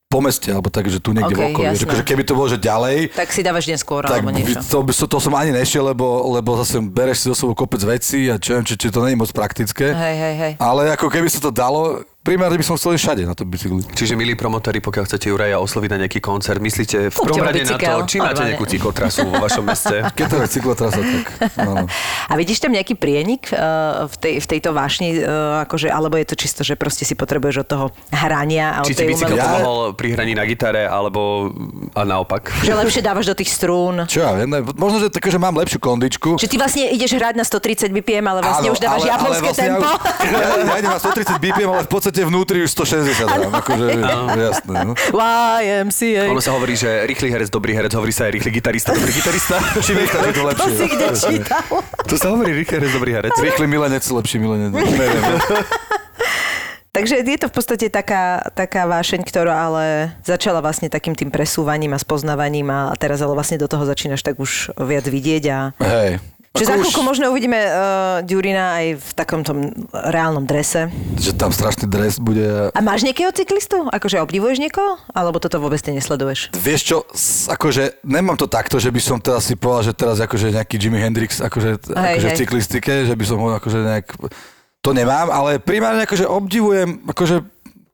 po 0.08 0.24
meste, 0.24 0.48
alebo 0.48 0.72
tak, 0.72 0.88
že 0.88 1.04
tu 1.04 1.12
niekde 1.12 1.36
Okej, 1.36 1.44
v 1.44 1.52
okolí. 1.52 1.66
Že, 1.68 1.74
jasné. 1.74 1.88
akože 1.92 2.04
keby 2.08 2.24
to 2.24 2.34
bolo, 2.34 2.48
že 2.48 2.60
ďalej, 2.62 2.98
Tak 3.12 3.28
si 3.28 3.42
dávaš 3.44 3.66
deň 3.68 3.78
skôr 3.78 4.02
tak 4.08 4.24
alebo 4.24 4.32
niečo. 4.32 4.64
to, 4.64 4.78
to, 4.88 5.04
to 5.04 5.18
som 5.20 5.36
ani 5.36 5.52
nešiel, 5.52 5.84
lebo, 5.84 6.08
lebo 6.32 6.56
zase 6.56 6.80
bereš 6.80 7.18
si 7.18 7.26
zo 7.28 7.36
sebou 7.36 7.52
kopec 7.52 7.84
vecí 7.84 8.32
a 8.32 8.40
čo 8.40 8.56
či, 8.64 8.80
či 8.80 8.88
to 8.88 9.04
nie 9.04 9.12
je 9.12 9.20
moc 9.20 9.28
praktické. 9.36 9.92
Hej, 9.92 10.16
hej, 10.16 10.36
hej. 10.38 10.54
Ale 10.58 10.96
ako 10.96 11.12
keby 11.12 11.28
sa 11.28 11.44
to 11.44 11.52
dalo, 11.52 12.08
primárne 12.28 12.60
by 12.60 12.66
som 12.68 12.76
chcel 12.76 13.00
všade 13.00 13.24
na 13.24 13.32
to 13.32 13.48
bicykli. 13.48 13.88
Čiže 13.96 14.20
milí 14.20 14.36
promotéri, 14.36 14.84
pokiaľ 14.84 15.08
chcete 15.08 15.32
Juraja 15.32 15.64
osloviť 15.64 15.90
na 15.96 15.98
nejaký 16.04 16.20
koncert, 16.20 16.60
myslíte 16.60 17.08
v 17.08 17.16
prvom 17.16 17.40
rade 17.40 17.64
na 17.64 17.80
to, 17.80 18.04
či 18.04 18.20
máte 18.20 18.44
nejakú 18.44 18.68
cyklotrasu 18.68 19.24
vo 19.32 19.40
vašom 19.40 19.64
meste. 19.64 20.04
Keď 20.18 20.26
to 20.28 20.36
je 20.44 20.48
cyklotrasa, 20.60 21.00
tak 21.00 21.26
áno. 21.56 21.88
A 22.28 22.34
vidíš 22.36 22.60
tam 22.60 22.76
nejaký 22.76 23.00
prienik 23.00 23.48
uh, 23.56 24.12
v, 24.12 24.16
tej, 24.20 24.34
v 24.44 24.48
tejto 24.52 24.76
vášni, 24.76 25.24
uh, 25.24 25.64
akože, 25.64 25.88
alebo 25.88 26.20
je 26.20 26.28
to 26.28 26.36
čisto, 26.36 26.62
že 26.68 26.76
proste 26.76 27.08
si 27.08 27.16
potrebuješ 27.16 27.64
od 27.64 27.68
toho 27.72 27.86
hrania 28.12 28.76
a 28.76 28.84
od 28.84 28.92
Či 28.92 28.94
ti 28.94 29.00
tej 29.00 29.08
bicykel 29.16 29.40
umelej- 29.40 29.48
pomohol 29.48 29.80
pri 29.96 30.08
hraní 30.12 30.34
na 30.36 30.44
gitare, 30.44 30.84
alebo 30.84 31.54
a 31.96 32.02
naopak. 32.04 32.52
Že 32.68 32.76
lepšie 32.76 33.02
dávaš 33.06 33.32
do 33.32 33.36
tých 33.38 33.50
strún. 33.54 34.04
Čo 34.04 34.28
ja 34.28 34.36
viem, 34.36 34.50
možno, 34.76 35.00
že 35.00 35.08
také, 35.08 35.32
že 35.32 35.40
mám 35.40 35.56
lepšiu 35.56 35.80
kondičku. 35.80 36.36
Že 36.36 36.48
ty 36.50 36.56
vlastne 36.60 36.84
ideš 36.92 37.16
hrať 37.16 37.40
na 37.40 37.46
130 37.46 37.94
BPM, 37.94 38.26
ale 38.28 38.44
vlastne 38.44 38.68
už 38.74 38.80
dávaš 38.82 39.08
japonské 39.08 39.50
vlastne 39.54 39.64
tempo. 39.64 39.88
Ja, 39.88 40.38
ja, 40.44 40.48
ja 40.66 40.76
idem 40.76 40.92
na 40.92 41.00
130 41.00 41.40
BPM, 41.40 41.70
ale 41.72 41.84
v 41.86 41.92
podstate 41.92 42.17
vnútri 42.24 42.64
už 42.64 42.72
160 42.72 43.28
dám. 43.28 43.52
Akože, 43.52 43.88
jasné. 44.40 44.76
No. 44.86 44.94
YMCA. 45.12 46.32
Ono 46.32 46.40
sa 46.40 46.56
hovorí, 46.56 46.74
že 46.74 47.04
rýchly 47.04 47.28
herec, 47.28 47.50
dobrý 47.50 47.76
herec, 47.76 47.92
hovorí 47.94 48.10
sa 48.10 48.26
aj 48.26 48.40
rýchly 48.40 48.52
gitarista, 48.54 48.96
dobrý 48.96 49.12
gitarista. 49.12 49.60
Čím 49.86 49.96
rýchlejšie, 50.02 50.32
to 50.32 50.40
To 50.40 50.48
lepšie. 50.48 50.72
si 50.74 50.86
kde 50.88 51.06
čítal. 51.14 51.66
to 52.08 52.16
sa 52.16 52.28
hovorí 52.32 52.52
rýchly 52.56 52.74
herec, 52.80 52.92
dobrý 52.96 53.12
herec. 53.14 53.34
Rýchly 53.36 53.66
milenec, 53.68 54.04
lepší 54.04 54.38
milenec. 54.40 54.72
Neviem. 54.72 55.24
Takže 56.88 57.22
je 57.22 57.38
to 57.38 57.46
v 57.46 57.54
podstate 57.54 57.86
taká, 57.94 58.42
taká 58.58 58.90
vášeň, 58.90 59.22
ktorá 59.22 59.70
ale 59.70 60.18
začala 60.26 60.66
vlastne 60.66 60.90
takým 60.90 61.14
tým 61.14 61.30
presúvaním 61.30 61.94
a 61.94 62.02
spoznávaním 62.02 62.74
a 62.74 62.90
teraz 62.98 63.22
ale 63.22 63.38
vlastne 63.38 63.62
do 63.62 63.70
toho 63.70 63.86
začínaš 63.86 64.26
tak 64.26 64.42
už 64.42 64.74
viac 64.82 65.06
vidieť 65.06 65.44
a... 65.54 65.60
Hej. 65.78 66.18
Čiže 66.56 66.68
za 66.70 66.76
chvíľku 66.80 67.02
možno 67.06 67.30
uvidíme 67.30 67.60
uh, 67.60 68.26
Ďurina 68.26 68.80
aj 68.82 68.88
v 68.98 69.10
takom 69.14 69.42
tom 69.44 69.74
reálnom 69.92 70.48
drese. 70.48 70.90
Že 71.20 71.32
tam 71.38 71.52
strašný 71.54 71.86
dres 71.86 72.18
bude. 72.18 72.72
A 72.74 72.80
máš 72.82 73.04
nejakého 73.04 73.30
cyklistu? 73.36 73.86
Akože 73.92 74.24
obdivuješ 74.24 74.64
niekoho? 74.64 74.98
Alebo 75.12 75.38
toto 75.38 75.62
vôbec 75.62 75.78
ty 75.84 75.94
nesleduješ? 75.94 76.56
Vieš 76.58 76.82
čo, 76.82 76.98
akože 77.52 78.02
nemám 78.08 78.40
to 78.40 78.50
takto, 78.50 78.82
že 78.82 78.90
by 78.90 79.02
som 79.04 79.18
teraz 79.22 79.46
si 79.46 79.60
povedal, 79.60 79.92
že 79.92 79.94
teraz 79.94 80.18
akože 80.18 80.56
nejaký 80.56 80.76
Jimi 80.80 80.98
Hendrix 80.98 81.44
akože, 81.44 81.94
Hej, 81.94 82.16
akože 82.18 82.28
v 82.28 82.34
hej. 82.34 82.40
cyklistike, 82.42 82.94
že 83.06 83.14
by 83.14 83.26
som 83.28 83.38
ho 83.38 83.54
akože 83.58 83.80
nejak... 83.84 84.08
To 84.86 84.96
nemám, 84.96 85.28
ale 85.34 85.60
primárne 85.60 86.08
akože 86.08 86.26
obdivujem, 86.26 87.04
akože 87.12 87.44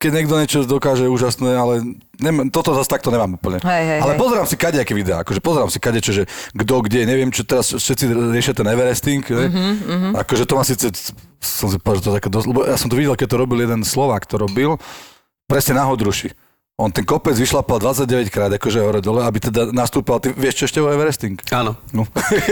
keď 0.04 0.12
niekto 0.12 0.36
niečo 0.36 0.60
dokáže 0.68 1.08
úžasné, 1.08 1.56
ale 1.56 1.74
Nem, 2.20 2.52
toto 2.52 2.76
zase 2.76 2.92
takto 2.92 3.10
nemám 3.10 3.40
úplne. 3.40 3.64
Hej, 3.64 3.84
hej, 3.88 4.00
Ale 4.04 4.14
hej. 4.14 4.20
pozerám 4.20 4.46
si 4.46 4.56
kadejaké 4.60 4.94
videá, 4.94 5.24
akože 5.24 5.40
pozerám 5.42 5.72
si 5.72 5.80
kadečo, 5.82 6.12
že 6.12 6.24
kto 6.54 6.84
kde, 6.86 7.08
neviem, 7.10 7.32
čo 7.32 7.42
teraz 7.42 7.74
všetci 7.74 8.06
riešia 8.36 8.54
ten 8.54 8.68
Everesting, 8.70 9.24
ne? 9.34 9.48
Mhm, 9.50 10.10
akože 10.22 10.44
to 10.46 10.54
ma 10.54 10.64
síce, 10.68 10.92
som 11.42 11.68
si 11.72 11.80
povedal, 11.82 12.00
že 12.00 12.06
to 12.06 12.18
také 12.20 12.30
dosť, 12.30 12.48
lebo 12.52 12.60
ja 12.70 12.78
som 12.78 12.92
to 12.92 13.00
videl, 13.00 13.18
keď 13.18 13.28
to 13.34 13.38
robil 13.42 13.58
jeden 13.64 13.82
Slovák, 13.82 14.28
to 14.30 14.38
robil, 14.38 14.78
presne 15.50 15.80
na 15.80 15.90
Hodruši. 15.90 16.32
On 16.74 16.90
ten 16.90 17.06
kopec 17.06 17.38
vyšlapal 17.38 17.78
29 17.78 18.34
krát, 18.34 18.50
akože 18.50 18.82
hore 18.82 18.98
dole, 18.98 19.22
aby 19.22 19.38
teda 19.38 19.70
nastúpal, 19.70 20.18
ty 20.18 20.34
vieš 20.34 20.58
čo 20.58 20.64
ešte 20.66 20.80
o 20.82 20.90
Everesting? 20.90 21.38
Áno. 21.54 21.78
No. 21.94 22.02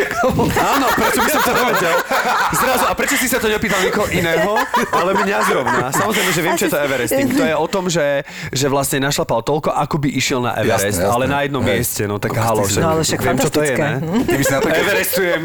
Áno, 0.77 0.85
prečo 0.93 1.25
by 1.25 1.29
som 1.33 1.41
to 1.41 1.49
nevedel? 1.57 1.95
Zrazu, 2.53 2.85
a 2.85 2.93
prečo 2.93 3.17
si 3.17 3.25
sa 3.25 3.41
to 3.41 3.49
nepýtal 3.49 3.81
nikoho 3.81 4.05
iného, 4.13 4.61
ale 4.93 5.17
mňa 5.17 5.37
zrovna? 5.49 5.89
Samozrejme, 5.89 6.29
že 6.37 6.41
viem, 6.45 6.53
čo 6.53 6.69
je 6.69 6.73
to 6.77 6.81
Everesting. 6.85 7.33
To 7.33 7.45
je 7.49 7.55
o 7.57 7.65
tom, 7.65 7.89
že, 7.89 8.21
že 8.53 8.69
vlastne 8.69 9.01
našlapal 9.01 9.41
toľko, 9.41 9.73
ako 9.73 9.95
by 9.97 10.13
išiel 10.13 10.45
na 10.45 10.53
Everest, 10.53 10.93
Jasné, 10.93 11.01
jasné. 11.01 11.09
ale 11.09 11.23
na 11.25 11.39
jednom 11.41 11.63
Hej. 11.65 11.73
mieste. 11.81 12.03
No 12.05 12.15
tak 12.21 12.37
To 12.37 12.45
halo, 12.45 12.61
že 12.69 12.77
No, 12.77 12.93
ale 12.93 13.01
však 13.01 13.19
viem, 13.25 13.37
čo 13.41 13.49
to 13.49 13.61
je, 13.65 13.73
ne? 13.73 13.93
Ty 14.21 14.33
by 14.37 14.43
si 14.45 14.53
napríklad, 14.53 14.81
Everestujem, 14.85 15.41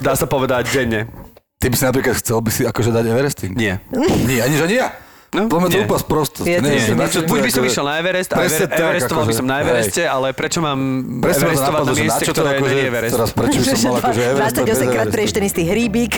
dá 0.00 0.12
sa 0.16 0.24
povedať, 0.24 0.64
denne. 0.72 1.12
ty 1.60 1.68
by 1.68 1.76
si 1.76 1.84
napríklad 1.84 2.16
chcel 2.16 2.40
by 2.40 2.48
si 2.48 2.64
akože 2.64 2.88
dať 2.88 3.04
Everesting? 3.04 3.52
Nie. 3.52 3.84
Nie, 4.24 4.48
ani 4.48 4.56
že 4.56 4.64
nie 4.64 4.80
ja. 4.80 4.96
No, 5.34 5.40
Podľa 5.44 5.60
mňa 5.60 5.68
to 5.68 5.74
nie. 5.74 5.84
úplne 5.84 6.00
sprostost. 6.00 6.46
Ja 6.46 6.58
Nie, 6.60 6.70
tiež 6.70 6.78
si 6.78 6.86
že 6.86 6.94
na 6.94 6.96
myslím. 6.96 7.10
čo 7.10 7.18
to 7.18 7.26
Buď 7.26 7.38
by 7.38 7.50
som 7.50 7.58
akože- 7.58 7.70
išiel 7.70 7.84
na 7.84 7.94
Everest 7.96 8.30
a 8.30 8.36
Presne 8.36 8.56
Ever- 8.64 8.78
Everestoval 8.84 9.18
by 9.18 9.26
akože, 9.26 9.34
som 9.34 9.44
na 9.44 9.54
hej. 9.54 9.62
Evereste, 9.64 10.02
ale 10.06 10.26
prečo 10.30 10.58
mám 10.60 10.78
Presne 11.18 11.42
Everestovať 11.44 11.80
na 11.80 11.94
mieste, 11.96 12.22
ktoré 12.24 12.48
akože, 12.54 12.70
nie 12.70 12.78
je 12.78 12.86
Everest? 12.86 13.12
teraz 13.12 13.30
prečo 13.32 13.56
by 13.56 13.66
som 13.66 13.78
mal 13.84 13.96
akože 13.98 14.22
Everest 14.24 14.54
28 14.54 14.94
krát 14.94 15.08
preješ 15.10 15.30
ten 15.32 15.44
istý 15.44 15.62
hríbik. 15.64 16.12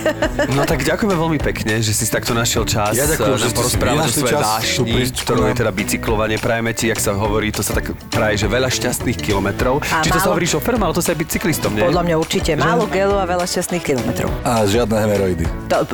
No 0.49 0.63
tak 0.63 0.79
ďakujeme 0.83 1.15
veľmi 1.17 1.39
pekne, 1.41 1.73
že 1.79 1.91
si 1.91 2.05
takto 2.07 2.33
našiel 2.33 2.63
čas 2.63 2.93
Ja 2.93 3.07
ďakujem, 3.07 3.33
eh, 3.33 3.41
že 3.41 3.49
porozprávať 3.51 4.05
o 4.05 4.13
svojej 4.15 4.37
vášni, 4.37 4.93
ktorou 5.17 5.45
je 5.47 5.55
teda 5.57 5.71
bicyklovanie. 5.73 6.37
Prajeme 6.37 6.71
ti, 6.71 6.85
jak 6.87 6.99
sa 6.99 7.13
hovorí, 7.13 7.49
to 7.49 7.61
sa 7.61 7.73
tak 7.73 7.89
praje, 8.11 8.37
že 8.39 8.47
veľa 8.47 8.69
šťastných 8.69 9.17
kilometrov. 9.17 9.81
A 9.83 10.03
Či 10.03 10.11
to 10.11 10.19
sa 10.19 10.29
hovorí 10.29 10.45
šoferom, 10.45 10.83
ale 10.83 10.93
to 10.93 11.01
sa 11.01 11.11
aj 11.11 11.19
bicyklistom, 11.19 11.73
nie? 11.73 11.81
Podľa 11.83 12.03
mňa 12.05 12.17
určite. 12.17 12.51
Málo 12.55 12.85
gelu 12.87 13.17
a 13.17 13.25
veľa 13.25 13.47
šťastných 13.47 13.81
kilometrov. 13.83 14.29
A 14.43 14.63
žiadne 14.63 14.97
hemeroidy. 14.99 15.45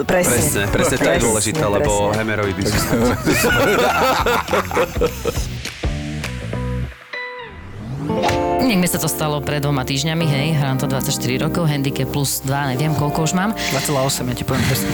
Presne. 0.03 0.35
Presne, 0.35 0.63
presne, 0.69 0.97
to 0.97 1.09
je 1.09 1.21
dôležité, 1.21 1.63
lebo 1.63 1.93
hemeroidy 2.13 2.63
sú 2.65 3.12
Nech 8.63 8.79
mi 8.79 8.87
sa 8.89 8.97
to 8.97 9.11
stalo 9.11 9.43
pred 9.45 9.61
dvoma 9.61 9.85
týždňami, 9.85 10.25
hej, 10.25 10.57
hrám 10.57 10.79
to 10.79 10.87
24 10.89 11.45
rokov, 11.45 11.69
handicap 11.69 12.09
plus 12.09 12.41
2, 12.47 12.73
neviem 12.73 12.95
koľko 12.97 13.29
už 13.29 13.37
mám. 13.37 13.53
2,8, 13.75 14.33
ja 14.33 14.35
ti 14.39 14.45
poviem 14.47 14.65
presne. 14.65 14.89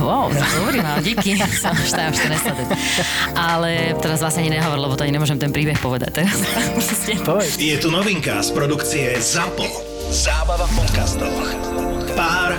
Wow, 0.00 0.32
dobrý 0.32 0.82
mám, 0.82 0.98
díky, 1.04 1.38
som 1.62 1.76
už 1.76 1.92
tam 1.92 2.10
14 2.10 2.50
let. 2.50 2.68
Ale 3.36 3.94
teraz 4.00 4.24
vlastne 4.24 4.48
ani 4.48 4.58
nehovor, 4.58 4.80
lebo 4.80 4.96
to 4.96 5.04
ani 5.04 5.12
nemôžem 5.14 5.38
ten 5.38 5.52
príbeh 5.52 5.78
povedať 5.78 6.24
teraz. 6.24 6.40
Je 7.62 7.76
tu 7.78 7.92
novinka 7.92 8.42
z 8.42 8.50
produkcie 8.50 9.14
ZAPO. 9.20 9.68
Zábava 10.10 10.66
v 10.66 10.72
podcastoch. 10.82 11.81
Pár, 12.12 12.52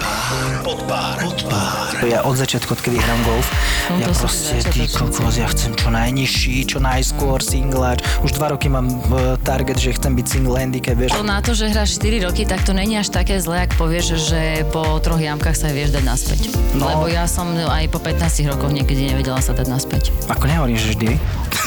pod 0.64 0.80
pár, 0.90 1.18
pod 1.22 1.40
pár. 1.46 1.94
Ja 2.04 2.26
od 2.28 2.36
začiatku, 2.36 2.76
odkedy 2.76 3.00
hrám 3.00 3.22
golf, 3.24 3.48
No 3.88 4.00
ja 4.00 4.08
proste, 4.12 4.60
ty 4.72 4.88
kokos, 4.88 5.36
ja 5.36 5.48
chcem 5.52 5.72
čo 5.76 5.88
najnižší, 5.92 6.56
čo 6.68 6.80
najskôr 6.80 7.40
singláč. 7.40 8.04
Už 8.24 8.36
dva 8.36 8.52
roky 8.56 8.68
mám 8.68 8.88
v 8.88 9.36
target, 9.44 9.80
že 9.80 9.96
chcem 9.96 10.16
byť 10.16 10.26
single 10.28 10.58
handicap, 10.58 10.98
vieš. 10.98 11.16
To 11.16 11.24
na 11.24 11.40
to, 11.40 11.52
že 11.54 11.72
hráš 11.72 12.00
4 12.00 12.26
roky, 12.28 12.44
tak 12.48 12.64
to 12.64 12.72
není 12.72 12.96
až 12.96 13.12
také 13.12 13.38
zlé, 13.40 13.68
ak 13.68 13.76
povieš, 13.76 14.20
že 14.20 14.42
po 14.72 14.84
troch 15.04 15.20
jamkách 15.20 15.56
sa 15.56 15.70
vieš 15.70 15.94
dať 15.94 16.04
naspäť. 16.04 16.42
No. 16.74 16.88
Lebo 16.90 17.06
ja 17.12 17.28
som 17.30 17.52
aj 17.54 17.86
po 17.92 18.00
15 18.02 18.50
rokoch 18.50 18.72
niekedy 18.72 19.12
nevedela 19.14 19.40
sa 19.44 19.52
dať 19.52 19.68
naspäť. 19.70 20.04
Ako 20.28 20.48
nehovorím, 20.48 20.80
že 20.80 20.96
vždy. 20.96 21.10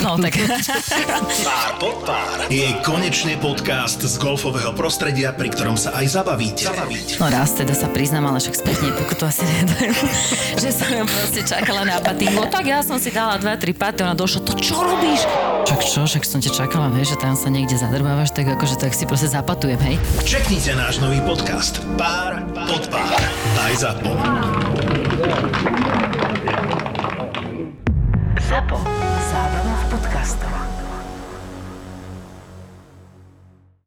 No 0.01 0.19
tak... 0.21 0.37
Pár 1.47 1.71
pod 1.81 1.97
pár 2.05 2.49
je 2.49 2.69
konečne 2.85 3.37
podcast 3.41 4.01
z 4.01 4.15
golfového 4.17 4.73
prostredia, 4.73 5.33
pri 5.33 5.49
ktorom 5.53 5.77
sa 5.77 5.93
aj 5.97 6.21
zabavíte. 6.21 6.65
zabavíte. 6.69 7.17
No 7.21 7.29
raz 7.29 7.53
teda 7.53 7.76
sa 7.77 7.93
priznám, 7.93 8.25
ale 8.33 8.41
však 8.41 8.57
spätne 8.57 8.89
pokutu 8.97 9.29
asi 9.29 9.45
nedajú, 9.45 9.93
že 10.65 10.71
som 10.73 10.89
ju 10.89 11.05
proste 11.05 11.41
čakala 11.45 11.85
na 11.85 12.01
patingu. 12.01 12.49
Tak 12.49 12.65
ja 12.65 12.81
som 12.81 12.97
si 12.97 13.13
dala 13.13 13.37
2-3 13.37 13.77
paty, 13.77 14.01
ona 14.01 14.17
došla, 14.17 14.49
to 14.49 14.57
čo 14.57 14.81
robíš? 14.81 15.29
Čak 15.69 15.81
čo, 15.85 16.01
však 16.09 16.25
som 16.25 16.41
ťa 16.41 16.53
čakala, 16.57 16.89
vieš, 16.89 17.15
že 17.15 17.21
tam 17.21 17.37
sa 17.37 17.53
niekde 17.53 17.77
zadrbávaš, 17.77 18.33
tak 18.33 18.49
akože 18.49 18.81
tak 18.81 18.97
si 18.97 19.05
proste 19.05 19.29
zapatujem, 19.29 19.77
hej. 19.85 20.01
Čeknite 20.25 20.73
náš 20.73 21.05
nový 21.05 21.21
podcast 21.21 21.85
Pár 22.01 22.41
pod 22.57 22.89
pár. 22.89 23.21
Aj 23.61 23.75
ZAPO. 23.77 24.13
ZAPO. 28.41 28.79
Zábrná 29.27 29.75
v 29.77 29.87
podcastovách. 29.93 30.86